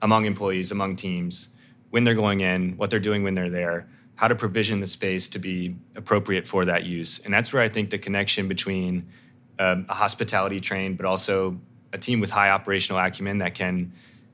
among 0.02 0.26
employees 0.26 0.72
among 0.72 0.96
teams 0.96 1.50
when 1.90 2.04
they're 2.04 2.16
going 2.16 2.42
in 2.42 2.78
what 2.78 2.90
they're 2.90 3.00
doing 3.00 3.24
when 3.24 3.34
they're 3.34 3.50
there 3.50 3.88
how 4.16 4.28
to 4.28 4.36
provision 4.36 4.80
the 4.80 4.86
space 4.86 5.30
to 5.30 5.40
be 5.40 5.78
appropriate 5.96 6.46
for 6.46 6.66
that 6.66 6.84
use. 6.84 7.20
And 7.20 7.34
that's 7.34 7.52
where 7.52 7.62
i 7.62 7.68
think 7.68 7.90
the 7.90 7.98
connection 7.98 8.48
between 8.48 9.10
um, 9.58 9.86
a 9.90 9.94
hospitality 9.94 10.62
trained 10.62 10.96
but 10.96 11.06
also 11.06 11.60
a 11.92 11.98
team 11.98 12.22
with 12.22 12.30
high 12.30 12.52
operational 12.52 13.02
acumen 13.02 13.40
that 13.40 13.56
can 13.56 13.92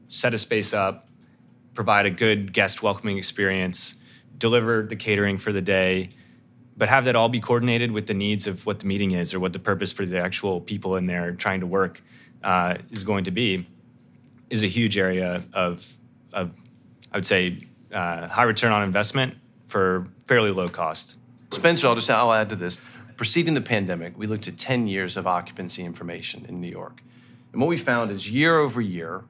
set 0.07 0.33
a 0.35 0.37
space 0.37 0.73
up 0.73 1.04
provide 1.75 2.05
a 2.05 2.09
good 2.09 2.53
guest 2.53 2.81
welcoming 2.81 3.17
experience, 3.17 3.95
deliver 4.37 4.83
the 4.83 4.95
catering 4.95 5.37
for 5.37 5.51
the 5.51 5.61
day, 5.61 6.09
but 6.77 6.89
have 6.89 7.05
that 7.05 7.15
all 7.15 7.29
be 7.29 7.39
coordinated 7.39 7.91
with 7.91 8.07
the 8.07 8.13
needs 8.13 8.47
of 8.47 8.65
what 8.65 8.79
the 8.79 8.87
meeting 8.87 9.11
is 9.11 9.33
or 9.33 9.39
what 9.39 9.53
the 9.53 9.59
purpose 9.59 9.91
for 9.91 10.05
the 10.05 10.19
actual 10.19 10.59
people 10.59 10.95
in 10.95 11.05
there 11.05 11.31
trying 11.33 11.59
to 11.59 11.67
work 11.67 12.01
uh, 12.43 12.75
is 12.91 13.03
going 13.03 13.25
to 13.25 13.31
be, 13.31 13.65
is 14.49 14.63
a 14.63 14.67
huge 14.67 14.97
area 14.97 15.43
of, 15.53 15.93
of 16.33 16.53
I 17.11 17.17
would 17.17 17.25
say, 17.25 17.59
uh, 17.93 18.27
high 18.27 18.43
return 18.43 18.71
on 18.71 18.83
investment 18.83 19.35
for 19.67 20.07
fairly 20.25 20.51
low 20.51 20.67
cost. 20.67 21.15
Spencer, 21.51 21.87
I'll 21.87 21.95
just 21.95 22.09
I'll 22.09 22.33
add 22.33 22.49
to 22.49 22.55
this. 22.55 22.79
Preceding 23.15 23.53
the 23.53 23.61
pandemic, 23.61 24.17
we 24.17 24.27
looked 24.27 24.47
at 24.47 24.57
10 24.57 24.87
years 24.87 25.15
of 25.15 25.25
occupancy 25.25 25.85
information 25.85 26.45
in 26.49 26.59
New 26.59 26.67
York. 26.67 27.01
And 27.53 27.61
what 27.61 27.67
we 27.67 27.77
found 27.77 28.11
is 28.11 28.29
year 28.29 28.57
over 28.57 28.81
year, 28.81 29.23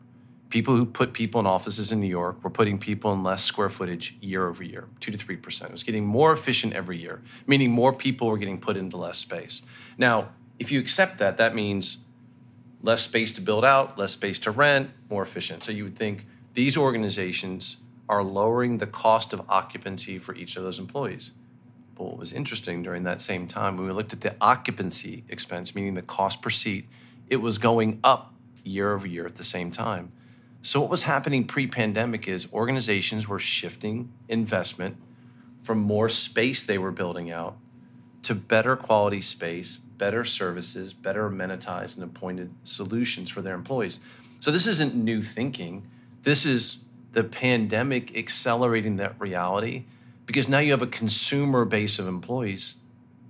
people 0.55 0.77
who 0.77 0.85
put 0.85 1.11
people 1.11 1.41
in 1.41 1.45
offices 1.45 1.91
in 1.91 1.99
New 1.99 2.07
York 2.07 2.41
were 2.41 2.49
putting 2.49 2.77
people 2.77 3.11
in 3.11 3.21
less 3.23 3.43
square 3.43 3.67
footage 3.67 4.15
year 4.21 4.47
over 4.47 4.63
year, 4.63 4.87
two 5.01 5.11
to 5.11 5.17
three 5.17 5.35
percent. 5.35 5.71
It 5.71 5.73
was 5.73 5.83
getting 5.83 6.05
more 6.05 6.31
efficient 6.31 6.71
every 6.71 6.97
year, 6.97 7.21
meaning 7.45 7.71
more 7.71 7.91
people 7.91 8.29
were 8.29 8.37
getting 8.37 8.57
put 8.57 8.77
into 8.77 8.95
less 8.95 9.17
space. 9.17 9.63
Now, 9.97 10.29
if 10.57 10.71
you 10.71 10.79
accept 10.79 11.17
that, 11.17 11.35
that 11.35 11.53
means 11.53 11.97
less 12.81 13.01
space 13.01 13.33
to 13.33 13.41
build 13.41 13.65
out, 13.65 13.97
less 13.97 14.13
space 14.13 14.39
to 14.39 14.51
rent, 14.51 14.91
more 15.09 15.23
efficient. 15.23 15.65
So 15.65 15.73
you 15.73 15.83
would 15.83 15.97
think 15.97 16.25
these 16.53 16.77
organizations 16.77 17.75
are 18.07 18.23
lowering 18.23 18.77
the 18.77 18.87
cost 18.87 19.33
of 19.33 19.41
occupancy 19.49 20.19
for 20.19 20.33
each 20.35 20.55
of 20.55 20.63
those 20.63 20.79
employees. 20.79 21.33
But 21.95 22.05
what 22.05 22.17
was 22.17 22.31
interesting 22.31 22.81
during 22.81 23.03
that 23.03 23.19
same 23.19 23.45
time, 23.45 23.75
when 23.75 23.87
we 23.87 23.91
looked 23.91 24.13
at 24.13 24.21
the 24.21 24.37
occupancy 24.39 25.25
expense, 25.27 25.75
meaning 25.75 25.95
the 25.95 26.01
cost 26.01 26.41
per 26.41 26.49
seat, 26.49 26.87
it 27.29 27.41
was 27.41 27.57
going 27.57 27.99
up 28.05 28.33
year 28.63 28.93
over 28.93 29.05
year 29.05 29.25
at 29.25 29.35
the 29.35 29.43
same 29.43 29.69
time. 29.69 30.13
So, 30.65 30.81
what 30.81 30.89
was 30.89 31.03
happening 31.03 31.43
pre 31.43 31.67
pandemic 31.67 32.27
is 32.27 32.51
organizations 32.51 33.27
were 33.27 33.37
shifting 33.37 34.11
investment 34.27 34.97
from 35.61 35.77
more 35.77 36.09
space 36.09 36.63
they 36.63 36.79
were 36.79 36.89
building 36.89 37.29
out 37.29 37.55
to 38.23 38.33
better 38.33 38.75
quality 38.75 39.21
space, 39.21 39.77
better 39.77 40.25
services, 40.25 40.91
better 40.91 41.29
amenitized 41.29 41.97
and 41.97 42.03
appointed 42.03 42.51
solutions 42.63 43.29
for 43.29 43.43
their 43.43 43.53
employees. 43.53 43.99
So, 44.39 44.49
this 44.49 44.65
isn't 44.65 44.95
new 44.95 45.21
thinking. 45.21 45.85
This 46.23 46.47
is 46.47 46.83
the 47.11 47.23
pandemic 47.23 48.17
accelerating 48.17 48.97
that 48.97 49.13
reality 49.19 49.83
because 50.25 50.49
now 50.49 50.57
you 50.57 50.71
have 50.71 50.81
a 50.81 50.87
consumer 50.87 51.63
base 51.65 51.99
of 51.99 52.07
employees 52.07 52.77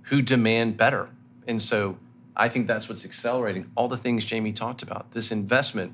who 0.04 0.22
demand 0.22 0.78
better. 0.78 1.10
And 1.46 1.60
so, 1.60 1.98
I 2.34 2.48
think 2.48 2.66
that's 2.66 2.88
what's 2.88 3.04
accelerating 3.04 3.70
all 3.74 3.88
the 3.88 3.98
things 3.98 4.24
Jamie 4.24 4.54
talked 4.54 4.82
about. 4.82 5.10
This 5.10 5.30
investment 5.30 5.92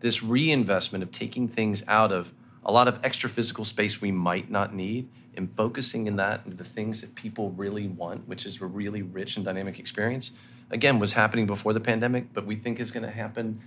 this 0.00 0.22
reinvestment 0.22 1.02
of 1.02 1.10
taking 1.10 1.48
things 1.48 1.82
out 1.88 2.12
of 2.12 2.32
a 2.64 2.72
lot 2.72 2.88
of 2.88 2.98
extra 3.04 3.28
physical 3.28 3.64
space 3.64 4.00
we 4.00 4.12
might 4.12 4.50
not 4.50 4.74
need 4.74 5.08
and 5.36 5.50
focusing 5.56 6.06
in 6.06 6.16
that 6.16 6.42
into 6.44 6.56
the 6.56 6.64
things 6.64 7.00
that 7.00 7.14
people 7.14 7.50
really 7.52 7.86
want, 7.86 8.26
which 8.28 8.44
is 8.44 8.60
a 8.60 8.66
really 8.66 9.02
rich 9.02 9.36
and 9.36 9.44
dynamic 9.44 9.78
experience, 9.78 10.32
again, 10.70 10.98
was 10.98 11.12
happening 11.12 11.46
before 11.46 11.72
the 11.72 11.80
pandemic, 11.80 12.32
but 12.32 12.44
we 12.44 12.54
think 12.54 12.80
is 12.80 12.90
going 12.90 13.04
to 13.04 13.10
happen 13.10 13.60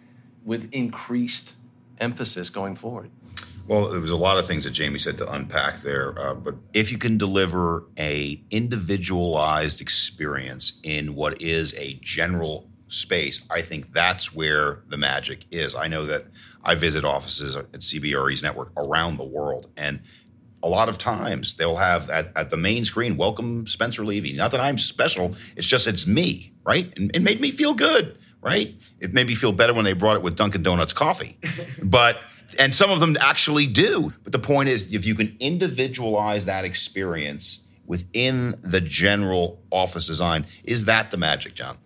with 0.43 0.71
increased 0.73 1.55
emphasis 1.99 2.49
going 2.49 2.75
forward. 2.75 3.09
Well, 3.67 3.89
there 3.89 4.01
was 4.01 4.09
a 4.09 4.17
lot 4.17 4.37
of 4.37 4.47
things 4.47 4.65
that 4.65 4.71
Jamie 4.71 4.99
said 4.99 5.17
to 5.19 5.31
unpack 5.31 5.81
there, 5.81 6.17
uh, 6.19 6.33
but 6.33 6.55
if 6.73 6.91
you 6.91 6.97
can 6.97 7.17
deliver 7.17 7.85
a 7.97 8.41
individualized 8.49 9.81
experience 9.81 10.79
in 10.83 11.15
what 11.15 11.41
is 11.41 11.73
a 11.77 11.93
general 12.01 12.67
space, 12.91 13.45
I 13.49 13.61
think 13.61 13.93
that's 13.93 14.33
where 14.33 14.83
the 14.89 14.97
magic 14.97 15.45
is. 15.49 15.75
I 15.75 15.87
know 15.87 16.05
that 16.05 16.25
I 16.63 16.75
visit 16.75 17.05
offices 17.05 17.55
at 17.55 17.71
CBRE's 17.71 18.43
network 18.43 18.71
around 18.77 19.17
the 19.17 19.23
world, 19.23 19.69
and 19.77 20.01
a 20.63 20.67
lot 20.67 20.89
of 20.89 20.97
times 20.97 21.55
they'll 21.55 21.77
have 21.77 22.09
at, 22.09 22.31
at 22.35 22.49
the 22.49 22.57
main 22.57 22.85
screen, 22.85 23.17
welcome 23.17 23.65
Spencer 23.65 24.05
Levy. 24.05 24.33
Not 24.33 24.51
that 24.51 24.59
I'm 24.59 24.77
special, 24.77 25.35
it's 25.55 25.67
just 25.67 25.87
it's 25.87 26.05
me, 26.05 26.53
right? 26.63 26.91
And 26.97 27.15
it 27.15 27.21
made 27.21 27.41
me 27.41 27.51
feel 27.51 27.73
good, 27.73 28.17
right? 28.41 28.75
It 28.99 29.13
made 29.13 29.27
me 29.27 29.35
feel 29.35 29.51
better 29.51 29.73
when 29.73 29.85
they 29.85 29.93
brought 29.93 30.17
it 30.17 30.21
with 30.21 30.35
Dunkin' 30.35 30.63
Donuts 30.63 30.93
coffee. 30.93 31.37
but 31.83 32.17
and 32.59 32.75
some 32.75 32.91
of 32.91 32.99
them 32.99 33.15
actually 33.19 33.65
do. 33.65 34.13
But 34.23 34.33
the 34.33 34.39
point 34.39 34.69
is 34.69 34.93
if 34.93 35.05
you 35.05 35.15
can 35.15 35.35
individualize 35.39 36.45
that 36.45 36.65
experience 36.65 37.63
within 37.85 38.55
the 38.61 38.81
general 38.81 39.61
office 39.71 40.05
design, 40.05 40.45
is 40.63 40.85
that 40.85 41.11
the 41.11 41.17
magic, 41.17 41.55
John? 41.55 41.77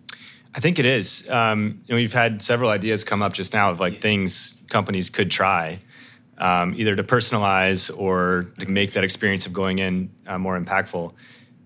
I 0.56 0.60
think 0.60 0.78
it 0.78 0.86
is. 0.86 1.28
Um, 1.28 1.82
you 1.84 1.92
know, 1.92 1.96
we've 1.96 2.14
had 2.14 2.40
several 2.40 2.70
ideas 2.70 3.04
come 3.04 3.20
up 3.20 3.34
just 3.34 3.52
now 3.52 3.70
of 3.70 3.78
like 3.78 4.00
things 4.00 4.56
companies 4.70 5.10
could 5.10 5.30
try, 5.30 5.80
um, 6.38 6.72
either 6.78 6.96
to 6.96 7.02
personalize 7.02 7.90
or 7.94 8.50
to 8.58 8.66
make 8.66 8.94
that 8.94 9.04
experience 9.04 9.44
of 9.44 9.52
going 9.52 9.80
in 9.80 10.10
uh, 10.26 10.38
more 10.38 10.58
impactful. 10.58 11.12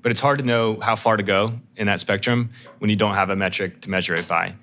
But 0.03 0.11
it's 0.11 0.21
hard 0.21 0.41
to 0.41 0.45
know 0.45 0.81
how 0.81 0.97
far 0.97 1.17
to 1.17 1.23
go 1.23 1.61
in 1.77 1.87
that 1.87 2.01
spectrum 2.01 2.51
when 2.81 2.91
you 2.91 2.97
don't 2.97 3.15
have 3.15 3.31
a 3.31 3.37
metric 3.37 3.81
to 3.83 3.91
measure 3.91 4.15
it 4.15 4.27
by. 4.27 4.55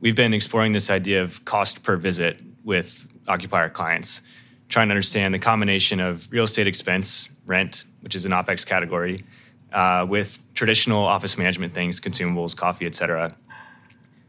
we've 0.00 0.14
been 0.16 0.34
exploring 0.34 0.72
this 0.72 0.90
idea 0.90 1.22
of 1.22 1.44
cost 1.44 1.82
per 1.82 1.96
visit 1.96 2.38
with 2.64 3.08
occupier 3.28 3.68
clients, 3.68 4.20
trying 4.68 4.88
to 4.88 4.92
understand 4.92 5.34
the 5.34 5.38
combination 5.38 6.00
of 6.00 6.30
real 6.30 6.44
estate 6.44 6.66
expense, 6.66 7.28
rent, 7.44 7.84
which 8.00 8.14
is 8.14 8.24
an 8.24 8.32
OPEX 8.32 8.64
category, 8.66 9.24
uh, 9.72 10.06
with 10.08 10.42
traditional 10.54 11.04
office 11.04 11.36
management 11.36 11.74
things, 11.74 12.00
consumables, 12.00 12.56
coffee, 12.56 12.86
et 12.86 12.94
cetera. 12.94 13.36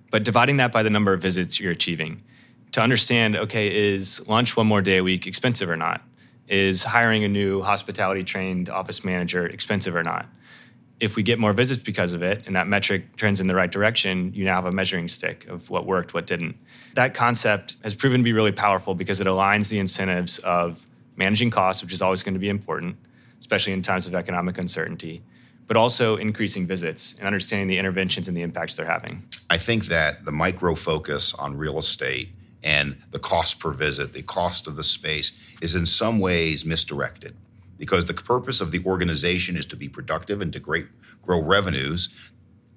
But 0.10 0.24
dividing 0.24 0.58
that 0.58 0.72
by 0.72 0.84
the 0.84 0.90
number 0.90 1.14
of 1.14 1.22
visits 1.22 1.60
you're 1.60 1.72
achieving 1.72 2.24
to 2.72 2.82
understand 2.82 3.36
okay, 3.36 3.94
is 3.94 4.28
lunch 4.28 4.56
one 4.56 4.68
more 4.68 4.82
day 4.82 4.98
a 4.98 5.04
week 5.04 5.28
expensive 5.28 5.70
or 5.70 5.78
not? 5.78 6.02
Is 6.48 6.84
hiring 6.84 7.24
a 7.24 7.28
new 7.28 7.62
hospitality 7.62 8.24
trained 8.24 8.70
office 8.70 9.04
manager 9.04 9.46
expensive 9.46 9.96
or 9.96 10.04
not? 10.04 10.28
If 11.00 11.16
we 11.16 11.24
get 11.24 11.38
more 11.38 11.54
visits 11.54 11.84
because 11.84 12.14
of 12.14 12.24
it 12.24 12.44
and 12.48 12.56
that 12.56 12.68
metric 12.68 13.16
trends 13.18 13.40
in 13.40 13.48
the 13.48 13.54
right 13.54 13.72
direction, 13.72 14.34
you 14.34 14.46
now 14.46 14.56
have 14.56 14.66
a 14.66 14.72
measuring 14.72 15.08
stick 15.08 15.46
of 15.48 15.70
what 15.70 15.86
worked, 15.86 16.14
what 16.14 16.26
didn't. 16.26 16.58
That 16.96 17.14
concept 17.14 17.76
has 17.84 17.94
proven 17.94 18.22
to 18.22 18.24
be 18.24 18.34
really 18.34 18.52
powerful 18.52 18.96
because 18.96 19.22
it 19.22 19.28
aligns 19.28 19.70
the 19.70 19.78
incentives 19.78 20.40
of 20.40 20.88
managing 21.16 21.52
costs, 21.52 21.84
which 21.84 21.94
is 21.94 22.02
always 22.02 22.24
going 22.24 22.34
to 22.34 22.40
be 22.40 22.50
important, 22.50 22.96
especially 23.40 23.74
in 23.74 23.82
times 23.82 24.08
of 24.08 24.16
economic 24.16 24.58
uncertainty, 24.58 25.22
but 25.68 25.78
also 25.78 26.16
increasing 26.16 26.66
visits 26.66 27.16
and 27.18 27.28
understanding 27.28 27.68
the 27.68 27.78
interventions 27.78 28.28
and 28.28 28.36
the 28.36 28.42
impacts 28.42 28.76
they're 28.76 28.86
having. 28.86 29.24
I 29.50 29.58
think 29.58 29.86
that 29.86 30.26
the 30.26 30.32
micro 30.32 30.76
focus 30.76 31.34
on 31.34 31.58
real 31.58 31.78
estate 31.78 32.30
and 32.64 32.98
the 33.12 33.20
cost 33.20 33.60
per 33.60 33.72
visit, 33.72 34.14
the 34.14 34.24
cost 34.24 34.68
of 34.68 34.76
the 34.76 34.84
space, 34.84 35.38
is 35.62 35.76
in 35.76 35.86
some 35.86 36.20
ways 36.20 36.66
misdirected 36.66 37.36
because 37.78 38.06
the 38.06 38.14
purpose 38.14 38.60
of 38.60 38.72
the 38.72 38.84
organization 38.86 39.56
is 39.56 39.66
to 39.68 39.76
be 39.76 39.88
productive 39.88 40.42
and 40.42 40.52
to 40.54 40.60
great, 40.60 40.88
grow 41.22 41.42
revenues. 41.42 42.10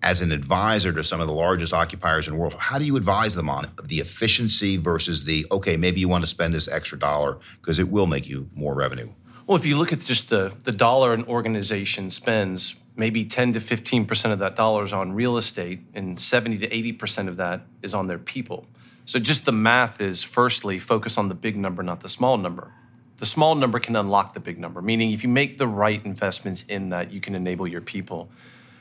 As 0.03 0.23
an 0.23 0.33
advisor 0.33 0.93
to 0.93 1.05
some 1.05 1.21
of 1.21 1.27
the 1.27 1.33
largest 1.33 1.75
occupiers 1.75 2.27
in 2.27 2.35
the 2.35 2.41
world, 2.41 2.55
how 2.59 2.79
do 2.79 2.85
you 2.85 2.97
advise 2.97 3.35
them 3.35 3.51
on 3.51 3.71
the 3.85 4.01
efficiency 4.01 4.77
versus 4.77 5.25
the, 5.25 5.47
okay, 5.51 5.77
maybe 5.77 6.01
you 6.01 6.09
want 6.09 6.25
to 6.25 6.31
spend 6.31 6.55
this 6.55 6.69
extra 6.69 6.99
dollar 6.99 7.39
because 7.61 7.79
it 7.79 7.91
will 7.91 8.07
make 8.07 8.29
you 8.29 8.49
more 8.55 8.75
revenue? 8.75 9.13
Well, 9.47 9.59
if 9.59 9.67
you 9.67 9.77
look 9.77 9.93
at 9.93 10.01
just 10.01 10.31
the, 10.31 10.55
the 10.63 10.73
dollar 10.73 11.13
an 11.13 11.25
organization 11.25 12.09
spends, 12.11 12.77
maybe 12.97 13.25
10 13.25 13.55
to 13.55 13.61
15% 13.61 14.33
of 14.33 14.39
that 14.41 14.57
dollar 14.57 14.85
is 14.85 14.93
on 14.93 15.13
real 15.13 15.37
estate, 15.37 15.81
and 15.95 16.19
70 16.19 16.59
to 16.59 16.69
80% 16.69 17.29
of 17.29 17.37
that 17.39 17.63
is 17.83 17.95
on 17.95 18.07
their 18.07 18.19
people. 18.19 18.67
So 19.05 19.19
just 19.19 19.45
the 19.45 19.53
math 19.53 20.01
is 20.01 20.23
firstly 20.23 20.79
focus 20.79 21.19
on 21.19 21.29
the 21.29 21.35
big 21.35 21.57
number, 21.57 21.83
not 21.83 22.01
the 22.01 22.09
small 22.09 22.37
number. 22.37 22.73
The 23.17 23.27
small 23.27 23.55
number 23.55 23.79
can 23.81 23.97
unlock 23.97 24.35
the 24.35 24.41
big 24.41 24.59
number, 24.59 24.81
meaning 24.81 25.13
if 25.13 25.23
you 25.23 25.29
make 25.29 25.59
the 25.59 25.67
right 25.67 26.05
investments 26.05 26.63
in 26.65 26.91
that, 26.91 27.11
you 27.11 27.21
can 27.21 27.35
enable 27.35 27.67
your 27.67 27.81
people. 27.81 28.31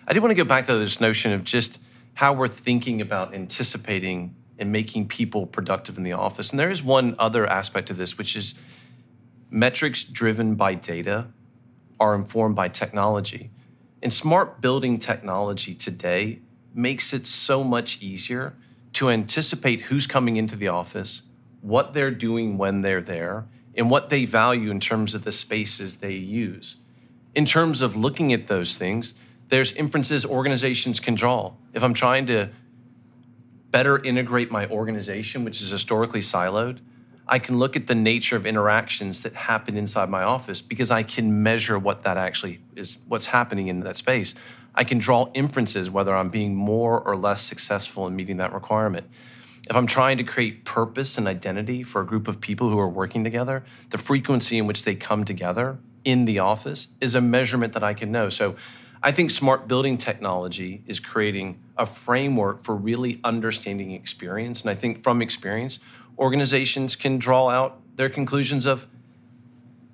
I 0.08 0.14
did 0.14 0.22
want 0.22 0.32
to 0.32 0.36
go 0.36 0.46
back 0.46 0.66
to 0.68 0.78
this 0.78 1.02
notion 1.02 1.34
of 1.34 1.44
just 1.44 1.80
how 2.16 2.34
we're 2.34 2.48
thinking 2.48 3.02
about 3.02 3.34
anticipating 3.34 4.36
and 4.58 4.72
making 4.72 5.08
people 5.08 5.46
productive 5.46 5.98
in 5.98 6.04
the 6.04 6.14
office. 6.14 6.52
And 6.52 6.60
there 6.60 6.70
is 6.70 6.84
one 6.84 7.16
other 7.18 7.48
aspect 7.48 7.90
of 7.90 7.98
this, 7.98 8.18
which 8.18 8.36
is 8.36 8.60
metrics 9.50 10.04
driven 10.04 10.56
by 10.56 10.74
data 10.76 11.28
are 12.00 12.16
informed 12.16 12.56
by 12.56 12.68
technology. 12.68 13.50
And 14.02 14.14
smart 14.14 14.62
building 14.62 14.98
technology 14.98 15.74
today 15.74 16.40
makes 16.74 17.14
it 17.14 17.28
so 17.28 17.64
much 17.64 18.02
easier 18.02 18.54
to 18.94 19.10
anticipate 19.10 19.84
who's 19.84 20.08
coming 20.08 20.36
into 20.36 20.56
the 20.56 20.68
office, 20.68 21.24
what 21.62 21.94
they're 21.94 22.12
doing 22.12 22.58
when 22.58 22.82
they're 22.82 23.02
there, 23.02 23.46
and 23.76 23.90
what 23.90 24.10
they 24.10 24.26
value 24.26 24.72
in 24.72 24.80
terms 24.80 25.14
of 25.16 25.24
the 25.24 25.32
spaces 25.32 25.98
they 25.98 26.14
use. 26.14 26.78
In 27.36 27.46
terms 27.46 27.82
of 27.82 27.96
looking 27.96 28.34
at 28.34 28.48
those 28.48 28.76
things, 28.78 29.14
there's 29.50 29.74
inferences 29.74 30.26
organizations 30.26 31.00
can 31.00 31.16
draw. 31.16 31.54
If 31.74 31.84
I'm 31.84 31.94
trying 31.94 32.26
to 32.28 32.50
better 33.72 34.00
integrate 34.00 34.52
my 34.52 34.68
organization, 34.68 35.44
which 35.44 35.62
is 35.62 35.70
historically 35.70 36.22
siloed, 36.22 36.80
I 37.32 37.38
can 37.38 37.60
look 37.60 37.76
at 37.76 37.86
the 37.86 37.94
nature 37.94 38.36
of 38.36 38.48
interactions 38.48 39.22
that 39.22 39.36
happen 39.36 39.78
inside 39.78 40.10
my 40.10 40.24
office 40.24 40.62
because 40.62 40.90
I 40.90 41.04
can 41.04 41.44
measure 41.44 41.78
what 41.78 42.04
that 42.04 42.18
actually 42.18 42.60
is, 42.76 42.98
what's 43.08 43.28
happening 43.28 43.68
in 43.68 43.82
that 43.82 43.98
space. 43.98 44.34
I 44.74 44.84
can 44.84 44.98
draw 44.98 45.30
inferences 45.36 45.92
whether 45.92 46.16
I'm 46.16 46.30
being 46.30 46.56
more 46.56 47.00
or 47.00 47.16
less 47.16 47.42
successful 47.42 48.08
in 48.08 48.16
meeting 48.16 48.38
that 48.38 48.52
requirement. 48.52 49.08
If 49.70 49.76
I'm 49.76 49.86
trying 49.86 50.18
to 50.18 50.24
create 50.24 50.66
purpose 50.66 51.20
and 51.20 51.28
identity 51.28 51.84
for 51.84 52.02
a 52.02 52.06
group 52.06 52.28
of 52.28 52.42
people 52.42 52.70
who 52.70 52.80
are 52.80 52.90
working 52.90 53.24
together, 53.24 53.64
the 53.92 54.00
frequency 54.00 54.58
in 54.58 54.66
which 54.66 54.84
they 54.84 54.96
come 54.96 55.24
together 55.24 55.78
in 56.04 56.26
the 56.26 56.40
office 56.40 56.88
is 57.00 57.14
a 57.14 57.22
measurement 57.22 57.74
that 57.74 57.84
I 57.84 57.94
can 57.94 58.12
know. 58.12 58.30
So 58.32 58.56
I 59.04 59.12
think 59.12 59.30
smart 59.30 59.68
building 59.68 60.00
technology 60.00 60.82
is 60.88 61.00
creating 61.00 61.60
a 61.78 61.86
framework 61.86 62.64
for 62.64 62.76
really 62.76 63.20
understanding 63.24 63.92
experience. 63.92 64.62
And 64.62 64.72
I 64.72 64.76
think 64.76 65.04
from 65.04 65.22
experience, 65.22 65.80
organizations 66.20 66.96
can 66.96 67.18
draw 67.18 67.50
out 67.50 67.80
their 67.96 68.10
conclusions 68.10 68.66
of 68.66 68.88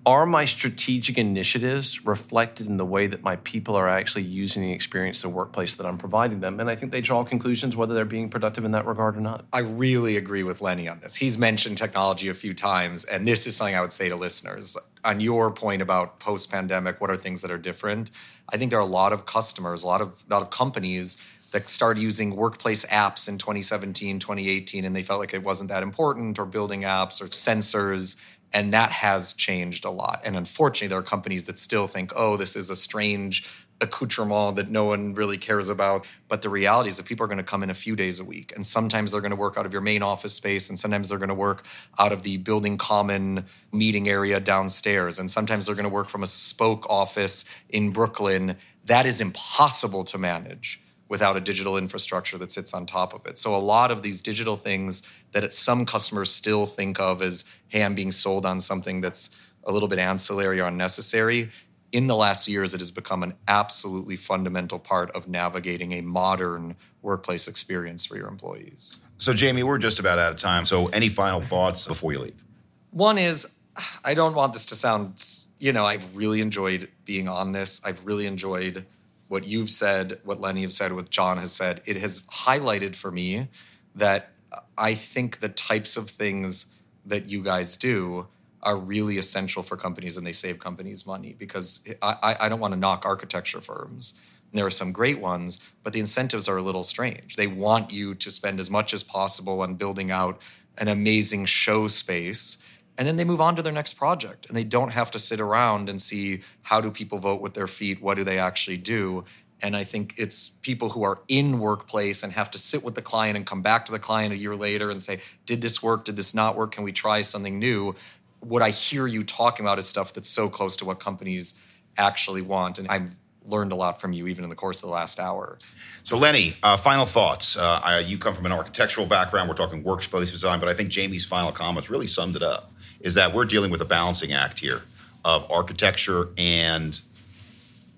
are 0.08 0.28
my 0.28 0.46
strategic 0.46 1.18
initiatives 1.18 2.06
reflected 2.06 2.68
in 2.68 2.78
the 2.78 2.86
way 2.86 3.08
that 3.08 3.24
my 3.24 3.38
people 3.38 3.76
are 3.76 3.90
actually 3.90 4.22
using 4.22 4.62
the 4.62 4.72
experience 4.72 5.24
the 5.24 5.30
workplace 5.30 5.74
that 5.76 5.86
i'm 5.86 5.98
providing 5.98 6.42
them? 6.42 6.60
And 6.60 6.70
i 6.70 6.76
think 6.76 6.92
they 6.92 7.02
draw 7.02 7.24
conclusions 7.24 7.76
whether 7.76 7.94
they're 7.94 8.06
being 8.06 8.30
productive 8.30 8.66
in 8.66 8.72
that 8.72 8.86
regard 8.86 9.18
or 9.18 9.22
not. 9.22 9.46
I 9.52 9.60
really 9.60 10.18
agree 10.18 10.44
with 10.44 10.62
lenny 10.62 10.88
on 10.88 11.00
this. 11.00 11.16
He's 11.16 11.38
mentioned 11.38 11.78
technology 11.78 12.28
a 12.28 12.36
few 12.36 12.54
times 12.54 13.06
and 13.06 13.28
this 13.28 13.48
is 13.48 13.56
something 13.56 13.76
i 13.76 13.82
would 13.82 13.92
say 13.92 14.10
to 14.10 14.16
listeners. 14.16 14.78
On 15.04 15.20
your 15.20 15.52
point 15.52 15.82
about 15.82 16.20
post-pandemic 16.20 17.02
what 17.02 17.10
are 17.10 17.16
things 17.16 17.42
that 17.42 17.50
are 17.50 17.58
different? 17.58 18.12
I 18.50 18.58
think 18.58 18.70
there 18.70 18.80
are 18.80 18.84
a 18.84 18.98
lot 19.02 19.12
of 19.12 19.26
customers 19.26 19.82
a 19.82 19.88
lot 19.88 20.02
of 20.02 20.24
a 20.30 20.34
lot 20.34 20.44
of 20.44 20.52
companies 20.52 21.18
that 21.56 21.70
started 21.70 22.02
using 22.02 22.36
workplace 22.36 22.86
apps 22.88 23.30
in 23.30 23.38
2017 23.38 24.20
2018 24.20 24.84
and 24.84 24.94
they 24.94 25.02
felt 25.02 25.22
like 25.22 25.34
it 25.34 25.42
wasn't 25.42 25.70
that 25.70 25.84
important 25.84 26.38
or 26.38 26.46
building 26.46 26.82
apps 26.82 27.22
or 27.22 27.28
sensors 27.28 28.18
and 28.52 28.74
that 28.74 28.92
has 28.92 29.34
changed 29.34 29.86
a 29.86 29.90
lot. 29.90 30.22
And 30.24 30.36
unfortunately, 30.36 30.90
there 30.90 31.00
are 31.00 31.04
companies 31.04 31.46
that 31.46 31.60
still 31.60 31.88
think, 31.88 32.14
oh, 32.16 32.38
this 32.38 32.56
is 32.56 32.70
a 32.70 32.76
strange 32.76 33.50
accoutrement 33.82 34.56
that 34.56 34.70
no 34.70 34.86
one 34.86 35.14
really 35.14 35.38
cares 35.38 35.68
about. 35.68 36.06
But 36.30 36.42
the 36.42 36.50
reality 36.50 36.90
is 36.90 36.98
that 36.98 37.06
people 37.06 37.26
are 37.26 37.28
going 37.28 37.38
to 37.38 37.44
come 37.44 37.64
in 37.64 37.70
a 37.70 37.74
few 37.74 37.98
days 37.98 38.22
a 38.22 38.24
week. 38.24 38.54
And 38.56 38.66
sometimes 38.66 39.12
they're 39.12 39.20
going 39.20 39.32
to 39.32 39.36
work 39.36 39.58
out 39.58 39.66
of 39.66 39.74
your 39.74 39.82
main 39.82 40.02
office 40.02 40.34
space, 40.34 40.70
and 40.70 40.80
sometimes 40.80 41.10
they're 41.10 41.18
going 41.18 41.28
to 41.28 41.36
work 41.36 41.66
out 42.00 42.14
of 42.14 42.24
the 42.24 42.38
building 42.38 42.78
common 42.78 43.46
meeting 43.74 44.08
area 44.08 44.40
downstairs. 44.40 45.20
And 45.20 45.30
sometimes 45.30 45.66
they're 45.66 45.76
going 45.76 45.84
to 45.84 45.90
work 45.90 46.08
from 46.08 46.24
a 46.24 46.28
spoke 46.28 46.90
office 46.90 47.44
in 47.70 47.92
Brooklyn. 47.92 48.56
That 48.86 49.06
is 49.06 49.20
impossible 49.20 50.06
to 50.06 50.18
manage 50.18 50.80
without 51.08 51.38
a 51.38 51.42
digital 51.42 51.78
infrastructure 51.78 52.38
that 52.38 52.52
sits 52.52 52.74
on 52.74 52.86
top 52.86 53.14
of 53.14 53.26
it. 53.26 53.38
So 53.38 53.56
a 53.56 53.58
lot 53.58 53.92
of 53.92 54.02
these 54.02 54.22
digital 54.22 54.56
things 54.56 55.04
that 55.32 55.54
some 55.54 55.86
customers 55.86 56.32
still 56.32 56.66
think 56.66 57.00
of 57.00 57.22
as, 57.22 57.46
hey, 57.68 57.84
I'm 57.84 57.96
being 57.96 58.12
sold 58.12 58.46
on 58.46 58.60
something 58.60 59.02
that's 59.02 59.30
a 59.64 59.72
little 59.72 59.88
bit 59.88 60.00
ancillary 60.00 60.60
or 60.60 60.66
unnecessary. 60.66 61.50
In 61.92 62.08
the 62.08 62.16
last 62.16 62.48
years, 62.48 62.74
it 62.74 62.80
has 62.82 62.92
become 62.92 63.24
an 63.24 63.36
absolutely 63.48 64.16
fundamental 64.16 64.80
part 64.80 65.12
of 65.12 65.28
navigating 65.28 65.94
a 65.94 66.02
modern 66.02 66.76
workplace 67.02 67.48
experience 67.48 68.06
for 68.06 68.18
your 68.18 68.28
employees. 68.28 69.02
So, 69.18 69.34
Jamie, 69.34 69.64
we're 69.64 69.78
just 69.78 70.00
about 70.00 70.20
out 70.20 70.32
of 70.32 70.38
time. 70.38 70.66
So, 70.66 70.88
any 70.88 71.08
final 71.08 71.40
thoughts 71.40 71.88
before 71.88 72.12
you 72.12 72.20
leave? 72.20 72.44
One 72.92 73.18
is 73.18 73.56
I 74.04 74.14
don't 74.14 74.36
want 74.36 74.54
this 74.54 74.66
to 74.68 74.76
sound, 74.76 75.24
you 75.58 75.72
know, 75.74 75.86
I've 75.86 76.16
really 76.16 76.42
enjoyed 76.42 76.90
being 77.06 77.28
on 77.28 77.52
this. 77.52 77.82
I've 77.86 78.06
really 78.06 78.26
enjoyed 78.26 78.86
what 79.28 79.46
you've 79.48 79.70
said, 79.70 80.20
what 80.24 80.40
Lenny 80.40 80.64
has 80.64 80.76
said, 80.76 80.94
what 80.94 81.10
John 81.10 81.38
has 81.38 81.52
said, 81.52 81.82
it 81.86 81.98
has 81.98 82.22
highlighted 82.22 82.96
for 82.96 83.12
me 83.12 83.48
that 83.96 84.32
I 84.78 84.94
think 84.94 85.40
the 85.40 85.50
types 85.50 85.98
of 85.98 86.10
things 86.10 86.68
that 87.06 87.26
you 87.26 87.44
guys 87.44 87.78
do 87.78 88.28
are 88.62 88.78
really 88.78 89.18
essential 89.18 89.64
for 89.64 89.78
companies 89.78 90.18
and 90.18 90.26
they 90.26 90.32
save 90.32 90.60
companies 90.60 91.06
money 91.06 91.36
because 91.38 91.88
I, 92.02 92.36
I 92.40 92.50
don't 92.50 92.60
want 92.60 92.74
to 92.74 92.80
knock 92.80 93.06
architecture 93.06 93.62
firms. 93.62 94.16
And 94.52 94.58
there 94.58 94.66
are 94.66 94.72
some 94.72 94.92
great 94.92 95.20
ones, 95.20 95.60
but 95.84 95.94
the 95.94 96.00
incentives 96.00 96.48
are 96.48 96.58
a 96.58 96.62
little 96.62 96.84
strange. 96.84 97.36
They 97.36 97.48
want 97.48 97.94
you 97.94 98.16
to 98.16 98.32
spend 98.32 98.60
as 98.60 98.70
much 98.70 98.94
as 98.94 99.04
possible 99.04 99.62
on 99.62 99.76
building 99.76 100.12
out 100.12 100.42
an 100.78 100.88
amazing 100.88 101.46
show 101.46 101.88
space 101.88 102.58
and 102.98 103.08
then 103.08 103.18
they 103.18 103.24
move 103.24 103.42
on 103.42 103.56
to 103.56 103.62
their 103.62 103.74
next 103.74 103.96
project 103.96 104.46
and 104.48 104.56
they 104.56 104.64
don't 104.64 104.92
have 104.92 105.12
to 105.12 105.20
sit 105.20 105.40
around 105.40 105.90
and 105.90 106.02
see 106.02 106.42
how 106.64 106.80
do 106.82 106.90
people 106.92 107.18
vote 107.18 107.42
with 107.42 107.54
their 107.54 107.68
feet 107.68 108.02
what 108.02 108.16
do 108.16 108.24
they 108.24 108.40
actually 108.40 108.78
do. 108.78 109.24
And 109.62 109.76
i 109.76 109.84
think 109.84 110.16
it's 110.18 110.50
people 110.50 110.90
who 110.90 111.04
are 111.04 111.20
in 111.28 111.60
workplace 111.60 112.24
and 112.24 112.34
have 112.34 112.52
to 112.52 112.58
sit 112.58 112.84
with 112.84 112.96
the 112.96 113.02
client 113.02 113.38
and 113.38 113.46
come 113.46 113.62
back 113.62 113.86
to 113.86 113.92
the 113.92 114.00
client 114.00 114.34
a 114.34 114.38
year 114.38 114.56
later 114.56 114.90
and 114.90 115.02
say 115.02 115.20
did 115.46 115.62
this 115.62 115.82
work? 115.82 116.06
Did 116.06 116.16
this 116.16 116.34
not 116.34 116.56
work? 116.56 116.72
Can 116.72 116.84
we 116.84 116.92
try 116.92 117.22
something 117.22 117.60
new? 117.60 117.96
What 118.40 118.62
i 118.62 118.70
hear 118.70 119.08
you 119.08 119.24
talking 119.24 119.66
about 119.66 119.80
is 119.80 119.88
stuff 119.88 120.14
that's 120.14 120.30
so 120.30 120.50
close 120.50 120.76
to 120.78 120.86
what 120.86 121.00
companies 121.00 121.56
actually 121.98 122.42
want 122.42 122.80
and 122.80 122.88
i've 122.90 123.18
learned 123.48 123.72
a 123.72 123.76
lot 123.76 124.02
from 124.02 124.12
you 124.12 124.26
even 124.28 124.44
in 124.44 124.50
the 124.50 124.56
course 124.56 124.82
of 124.82 124.90
the 124.90 124.94
last 124.94 125.20
hour. 125.20 125.56
So 126.02 126.18
lenny 126.18 126.58
uh, 126.64 126.78
final 126.78 127.06
thoughts. 127.06 127.56
Uh, 127.56 128.04
you 128.04 128.18
come 128.18 128.34
from 128.34 128.48
an 128.48 128.52
architectural 128.52 129.06
background. 129.06 129.48
We're 129.48 129.56
talking 129.56 129.84
workplace 129.84 130.32
design 130.32 130.60
but 130.60 130.70
i 130.70 130.74
think 130.74 130.90
jamie's 130.90 131.26
final 131.26 131.52
comments 131.52 131.90
really 131.90 132.08
summed 132.08 132.36
it 132.36 132.44
up 132.44 132.72
is 133.06 133.14
that 133.14 133.34
we're 133.34 133.46
dealing 133.46 133.70
with 133.70 133.82
a 133.82 133.86
balancing 133.86 134.34
act 134.34 134.60
here 134.60 134.82
of 135.24 135.50
architecture 135.52 136.30
and 136.38 137.00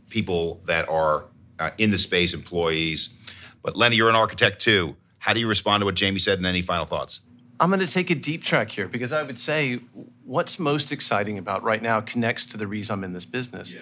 people 0.10 0.62
that 0.66 0.88
are 0.90 1.26
uh, 1.60 1.72
in 1.78 1.92
the 1.92 1.98
space, 1.98 2.34
employees. 2.34 3.16
But 3.64 3.78
Lenny, 3.78 3.96
you're 3.96 4.10
an 4.10 4.16
architect 4.16 4.62
too. 4.62 4.98
How 5.20 5.34
do 5.34 5.40
you 5.40 5.48
respond 5.48 5.82
to 5.82 5.86
what 5.86 5.96
Jamie 5.96 6.20
said 6.20 6.38
and 6.38 6.46
any 6.46 6.62
final 6.62 6.86
thoughts? 6.86 7.22
I'm 7.60 7.70
going 7.70 7.80
to 7.80 7.88
take 7.88 8.10
a 8.10 8.16
deep 8.16 8.44
track 8.44 8.70
here 8.70 8.88
because 8.88 9.12
I 9.12 9.24
would 9.24 9.40
say 9.40 9.80
what's 10.24 10.60
most 10.60 10.92
exciting 10.92 11.38
about 11.38 11.64
right 11.64 11.82
now 11.82 12.02
connects 12.02 12.46
to 12.48 12.58
the 12.58 12.68
reason 12.68 12.94
I'm 13.00 13.04
in 13.04 13.14
this 13.14 13.26
business. 13.26 13.74
Yeah. 13.74 13.82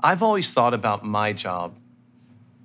I've 0.00 0.22
always 0.22 0.52
thought 0.52 0.74
about 0.74 1.04
my 1.04 1.32
job 1.32 1.78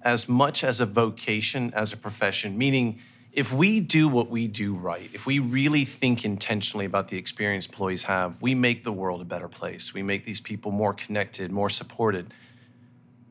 as 0.02 0.28
much 0.28 0.64
as 0.64 0.80
a 0.80 0.86
vocation, 0.86 1.72
as 1.74 1.94
a 1.94 1.98
profession, 1.98 2.58
meaning 2.58 3.00
if 3.32 3.54
we 3.54 3.80
do 3.80 4.10
what 4.10 4.30
we 4.30 4.48
do 4.48 4.74
right, 4.74 5.10
if 5.14 5.26
we 5.26 5.40
really 5.40 5.86
think 5.86 6.26
intentionally 6.26 6.86
about 6.86 7.10
the 7.10 7.18
experience 7.18 7.68
employees 7.68 8.04
have, 8.04 8.42
we 8.42 8.56
make 8.56 8.84
the 8.84 8.92
world 8.92 9.22
a 9.22 9.26
better 9.26 9.48
place. 9.48 9.94
We 9.94 10.02
make 10.02 10.26
these 10.26 10.42
people 10.42 10.72
more 10.72 10.94
connected, 10.94 11.52
more 11.52 11.70
supported. 11.70 12.34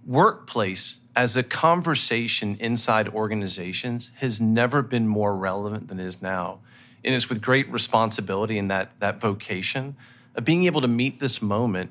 Workplace 0.06 1.00
as 1.16 1.36
a 1.36 1.42
conversation 1.42 2.56
inside 2.60 3.08
organizations 3.08 4.10
has 4.16 4.40
never 4.40 4.82
been 4.82 5.08
more 5.08 5.36
relevant 5.36 5.88
than 5.88 5.98
it 5.98 6.06
is 6.06 6.22
now. 6.22 6.60
And 7.04 7.14
it's 7.14 7.28
with 7.28 7.42
great 7.42 7.68
responsibility 7.70 8.58
and 8.58 8.70
that, 8.70 8.98
that 9.00 9.20
vocation 9.20 9.96
of 10.36 10.44
being 10.44 10.64
able 10.64 10.80
to 10.80 10.88
meet 10.88 11.18
this 11.18 11.42
moment 11.42 11.90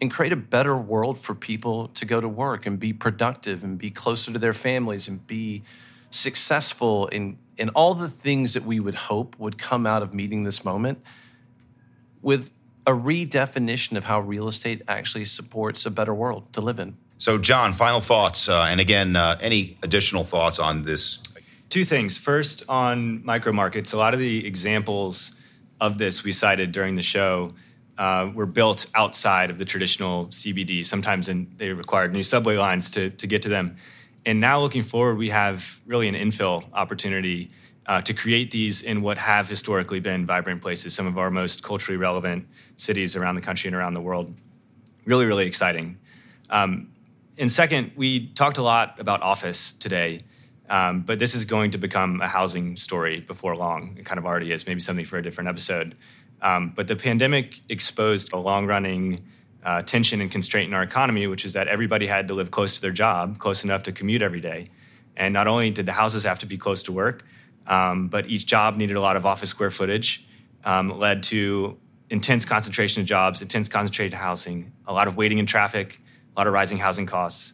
and 0.00 0.10
create 0.10 0.32
a 0.32 0.36
better 0.36 0.78
world 0.78 1.18
for 1.18 1.34
people 1.34 1.88
to 1.88 2.04
go 2.04 2.20
to 2.20 2.28
work 2.28 2.64
and 2.64 2.78
be 2.78 2.92
productive 2.92 3.62
and 3.62 3.78
be 3.78 3.90
closer 3.90 4.32
to 4.32 4.38
their 4.38 4.54
families 4.54 5.08
and 5.08 5.26
be 5.26 5.62
successful 6.10 7.06
in, 7.08 7.38
in 7.56 7.68
all 7.70 7.94
the 7.94 8.08
things 8.08 8.54
that 8.54 8.64
we 8.64 8.80
would 8.80 8.94
hope 8.94 9.38
would 9.38 9.58
come 9.58 9.86
out 9.86 10.02
of 10.02 10.14
meeting 10.14 10.44
this 10.44 10.64
moment 10.64 11.02
with 12.22 12.50
a 12.86 12.92
redefinition 12.92 13.96
of 13.96 14.04
how 14.04 14.20
real 14.20 14.48
estate 14.48 14.82
actually 14.88 15.24
supports 15.24 15.84
a 15.84 15.90
better 15.90 16.14
world 16.14 16.52
to 16.52 16.60
live 16.60 16.78
in. 16.78 16.96
So, 17.18 17.36
John, 17.36 17.72
final 17.72 18.00
thoughts. 18.00 18.48
Uh, 18.48 18.62
and 18.62 18.80
again, 18.80 19.16
uh, 19.16 19.36
any 19.40 19.76
additional 19.82 20.24
thoughts 20.24 20.58
on 20.58 20.84
this 20.84 21.18
Two 21.68 21.84
things. 21.84 22.16
First, 22.16 22.62
on 22.66 23.22
micro 23.26 23.52
markets, 23.52 23.92
a 23.92 23.98
lot 23.98 24.14
of 24.14 24.20
the 24.20 24.46
examples 24.46 25.32
of 25.80 25.98
this 25.98 26.24
we 26.24 26.32
cited 26.32 26.72
during 26.72 26.94
the 26.94 27.02
show 27.02 27.52
uh, 27.98 28.30
were 28.34 28.46
built 28.46 28.86
outside 28.94 29.50
of 29.50 29.58
the 29.58 29.66
traditional 29.66 30.26
CBD. 30.28 30.84
Sometimes 30.84 31.28
in, 31.28 31.52
they 31.58 31.70
required 31.70 32.12
new 32.14 32.22
subway 32.22 32.56
lines 32.56 32.88
to, 32.90 33.10
to 33.10 33.26
get 33.26 33.42
to 33.42 33.50
them. 33.50 33.76
And 34.28 34.40
now 34.40 34.60
looking 34.60 34.82
forward, 34.82 35.16
we 35.16 35.30
have 35.30 35.80
really 35.86 36.06
an 36.06 36.14
infill 36.14 36.62
opportunity 36.74 37.50
uh, 37.86 38.02
to 38.02 38.12
create 38.12 38.50
these 38.50 38.82
in 38.82 39.00
what 39.00 39.16
have 39.16 39.48
historically 39.48 40.00
been 40.00 40.26
vibrant 40.26 40.60
places, 40.60 40.92
some 40.92 41.06
of 41.06 41.16
our 41.16 41.30
most 41.30 41.62
culturally 41.62 41.96
relevant 41.96 42.46
cities 42.76 43.16
around 43.16 43.36
the 43.36 43.40
country 43.40 43.68
and 43.68 43.74
around 43.74 43.94
the 43.94 44.02
world. 44.02 44.34
Really, 45.06 45.24
really 45.24 45.46
exciting. 45.46 45.96
Um, 46.50 46.92
and 47.38 47.50
second, 47.50 47.92
we 47.96 48.26
talked 48.26 48.58
a 48.58 48.62
lot 48.62 49.00
about 49.00 49.22
office 49.22 49.72
today. 49.72 50.24
Um, 50.68 51.00
but 51.00 51.18
this 51.18 51.34
is 51.34 51.46
going 51.46 51.70
to 51.70 51.78
become 51.78 52.20
a 52.20 52.28
housing 52.28 52.76
story 52.76 53.20
before 53.20 53.56
long. 53.56 53.96
It 53.98 54.04
kind 54.04 54.18
of 54.18 54.26
already 54.26 54.52
is, 54.52 54.66
maybe 54.66 54.80
something 54.80 55.06
for 55.06 55.16
a 55.16 55.22
different 55.22 55.48
episode. 55.48 55.96
Um, 56.42 56.74
but 56.76 56.86
the 56.86 56.96
pandemic 56.96 57.60
exposed 57.70 58.34
a 58.34 58.36
long 58.36 58.66
running 58.66 59.24
uh, 59.64 59.82
tension 59.82 60.20
and 60.20 60.30
constraint 60.30 60.68
in 60.68 60.74
our 60.74 60.82
economy, 60.82 61.26
which 61.26 61.44
is 61.44 61.52
that 61.54 61.68
everybody 61.68 62.06
had 62.06 62.28
to 62.28 62.34
live 62.34 62.50
close 62.50 62.76
to 62.76 62.80
their 62.80 62.92
job, 62.92 63.38
close 63.38 63.64
enough 63.64 63.82
to 63.84 63.92
commute 63.92 64.22
every 64.22 64.40
day. 64.40 64.68
And 65.16 65.34
not 65.34 65.46
only 65.46 65.70
did 65.70 65.86
the 65.86 65.92
houses 65.92 66.24
have 66.24 66.38
to 66.40 66.46
be 66.46 66.56
close 66.56 66.82
to 66.84 66.92
work, 66.92 67.24
um, 67.66 68.08
but 68.08 68.28
each 68.28 68.46
job 68.46 68.76
needed 68.76 68.96
a 68.96 69.00
lot 69.00 69.16
of 69.16 69.26
office 69.26 69.50
square 69.50 69.70
footage, 69.70 70.26
um, 70.64 70.98
led 70.98 71.22
to 71.24 71.78
intense 72.08 72.44
concentration 72.44 73.02
of 73.02 73.08
jobs, 73.08 73.42
intense 73.42 73.68
concentration 73.68 74.14
of 74.14 74.20
housing, 74.20 74.72
a 74.86 74.92
lot 74.92 75.08
of 75.08 75.16
waiting 75.16 75.38
in 75.38 75.46
traffic, 75.46 76.00
a 76.34 76.40
lot 76.40 76.46
of 76.46 76.52
rising 76.52 76.78
housing 76.78 77.04
costs, 77.04 77.52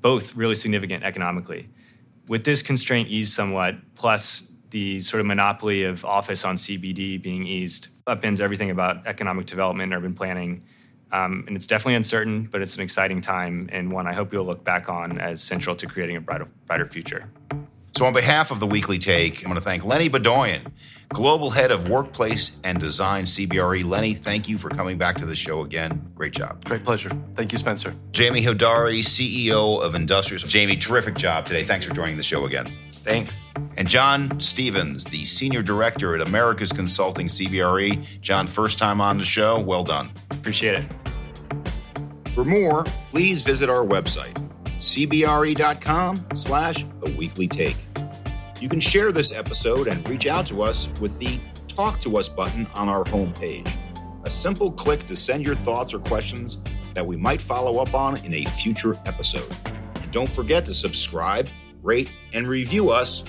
both 0.00 0.34
really 0.34 0.54
significant 0.54 1.04
economically 1.04 1.68
with 2.28 2.44
this 2.44 2.62
constraint 2.62 3.08
eased 3.08 3.32
somewhat, 3.32 3.76
plus 3.94 4.50
the 4.70 5.00
sort 5.00 5.20
of 5.20 5.26
monopoly 5.26 5.84
of 5.84 6.04
office 6.04 6.44
on 6.44 6.56
CBD 6.56 7.20
being 7.20 7.46
eased, 7.46 7.88
upends 8.06 8.40
everything 8.40 8.70
about 8.70 9.06
economic 9.06 9.46
development 9.46 9.92
and 9.92 9.98
urban 9.98 10.14
planning. 10.14 10.64
Um, 11.14 11.44
and 11.46 11.54
it's 11.54 11.68
definitely 11.68 11.94
uncertain, 11.94 12.48
but 12.50 12.60
it's 12.60 12.74
an 12.74 12.82
exciting 12.82 13.20
time 13.20 13.68
and 13.72 13.92
one 13.92 14.08
I 14.08 14.12
hope 14.12 14.32
you'll 14.32 14.44
look 14.44 14.64
back 14.64 14.88
on 14.88 15.20
as 15.20 15.40
central 15.40 15.76
to 15.76 15.86
creating 15.86 16.16
a 16.16 16.20
brighter, 16.20 16.48
brighter 16.66 16.86
future. 16.86 17.30
So, 17.96 18.04
on 18.04 18.12
behalf 18.12 18.50
of 18.50 18.58
the 18.58 18.66
Weekly 18.66 18.98
Take, 18.98 19.38
I'm 19.38 19.44
going 19.44 19.54
to 19.54 19.60
thank 19.60 19.84
Lenny 19.84 20.10
Beaudoin, 20.10 20.66
Global 21.10 21.50
Head 21.50 21.70
of 21.70 21.88
Workplace 21.88 22.56
and 22.64 22.80
Design 22.80 23.22
CBRE. 23.22 23.84
Lenny, 23.84 24.14
thank 24.14 24.48
you 24.48 24.58
for 24.58 24.68
coming 24.68 24.98
back 24.98 25.16
to 25.18 25.26
the 25.26 25.36
show 25.36 25.62
again. 25.62 26.10
Great 26.16 26.32
job. 26.32 26.64
Great 26.64 26.82
pleasure. 26.82 27.10
Thank 27.34 27.52
you, 27.52 27.58
Spencer. 27.58 27.94
Jamie 28.10 28.42
Hodari, 28.42 28.98
CEO 28.98 29.80
of 29.80 29.94
Industrious. 29.94 30.42
Jamie, 30.42 30.76
terrific 30.76 31.14
job 31.14 31.46
today. 31.46 31.62
Thanks 31.62 31.86
for 31.86 31.94
joining 31.94 32.16
the 32.16 32.24
show 32.24 32.46
again. 32.46 32.72
Thanks. 32.90 33.52
And 33.76 33.86
John 33.86 34.40
Stephens, 34.40 35.04
the 35.04 35.24
Senior 35.24 35.62
Director 35.62 36.16
at 36.16 36.26
Americas 36.26 36.72
Consulting 36.72 37.28
CBRE. 37.28 38.20
John, 38.20 38.48
first 38.48 38.78
time 38.78 39.00
on 39.00 39.18
the 39.18 39.24
show. 39.24 39.60
Well 39.60 39.84
done. 39.84 40.10
Appreciate 40.32 40.74
it. 40.74 41.03
For 42.34 42.44
more, 42.44 42.82
please 43.06 43.42
visit 43.42 43.70
our 43.70 43.86
website 43.86 44.36
cbre.com 44.78 46.26
slash 46.34 46.84
the 47.02 47.10
weekly 47.12 47.46
take. 47.46 47.76
You 48.60 48.68
can 48.68 48.80
share 48.80 49.12
this 49.12 49.32
episode 49.32 49.86
and 49.86 50.06
reach 50.08 50.26
out 50.26 50.44
to 50.48 50.62
us 50.62 50.88
with 51.00 51.16
the 51.20 51.38
Talk 51.68 52.00
to 52.00 52.18
Us 52.18 52.28
button 52.28 52.66
on 52.74 52.88
our 52.88 53.04
homepage. 53.04 53.72
A 54.24 54.30
simple 54.30 54.72
click 54.72 55.06
to 55.06 55.14
send 55.14 55.44
your 55.44 55.54
thoughts 55.54 55.94
or 55.94 56.00
questions 56.00 56.58
that 56.94 57.06
we 57.06 57.16
might 57.16 57.40
follow 57.40 57.78
up 57.78 57.94
on 57.94 58.16
in 58.24 58.34
a 58.34 58.44
future 58.46 58.98
episode. 59.06 59.56
And 59.94 60.10
don't 60.10 60.30
forget 60.30 60.66
to 60.66 60.74
subscribe, 60.74 61.48
rate, 61.82 62.10
and 62.32 62.48
review 62.48 62.90
us 62.90 63.22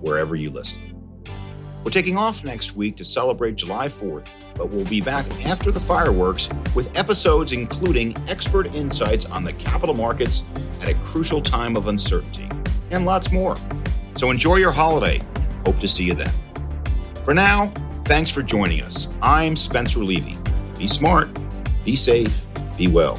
wherever 0.00 0.36
you 0.36 0.50
listen. 0.50 0.80
We're 1.82 1.90
taking 1.90 2.16
off 2.16 2.44
next 2.44 2.76
week 2.76 2.96
to 2.98 3.04
celebrate 3.04 3.56
July 3.56 3.88
4th 3.88 4.28
but 4.54 4.70
we'll 4.70 4.84
be 4.84 5.00
back 5.00 5.26
after 5.46 5.70
the 5.70 5.80
fireworks 5.80 6.48
with 6.74 6.96
episodes 6.96 7.52
including 7.52 8.16
expert 8.28 8.74
insights 8.74 9.26
on 9.26 9.44
the 9.44 9.52
capital 9.54 9.94
markets 9.94 10.44
at 10.80 10.88
a 10.88 10.94
crucial 10.94 11.40
time 11.42 11.76
of 11.76 11.88
uncertainty 11.88 12.48
and 12.90 13.04
lots 13.04 13.32
more. 13.32 13.56
So 14.14 14.30
enjoy 14.30 14.56
your 14.56 14.72
holiday. 14.72 15.20
Hope 15.64 15.78
to 15.80 15.88
see 15.88 16.04
you 16.04 16.14
then. 16.14 16.30
For 17.24 17.34
now, 17.34 17.72
thanks 18.04 18.30
for 18.30 18.42
joining 18.42 18.82
us. 18.82 19.08
I'm 19.22 19.56
Spencer 19.56 20.00
Levy. 20.00 20.38
Be 20.78 20.86
smart, 20.86 21.28
be 21.84 21.96
safe, 21.96 22.44
be 22.76 22.88
well. 22.88 23.18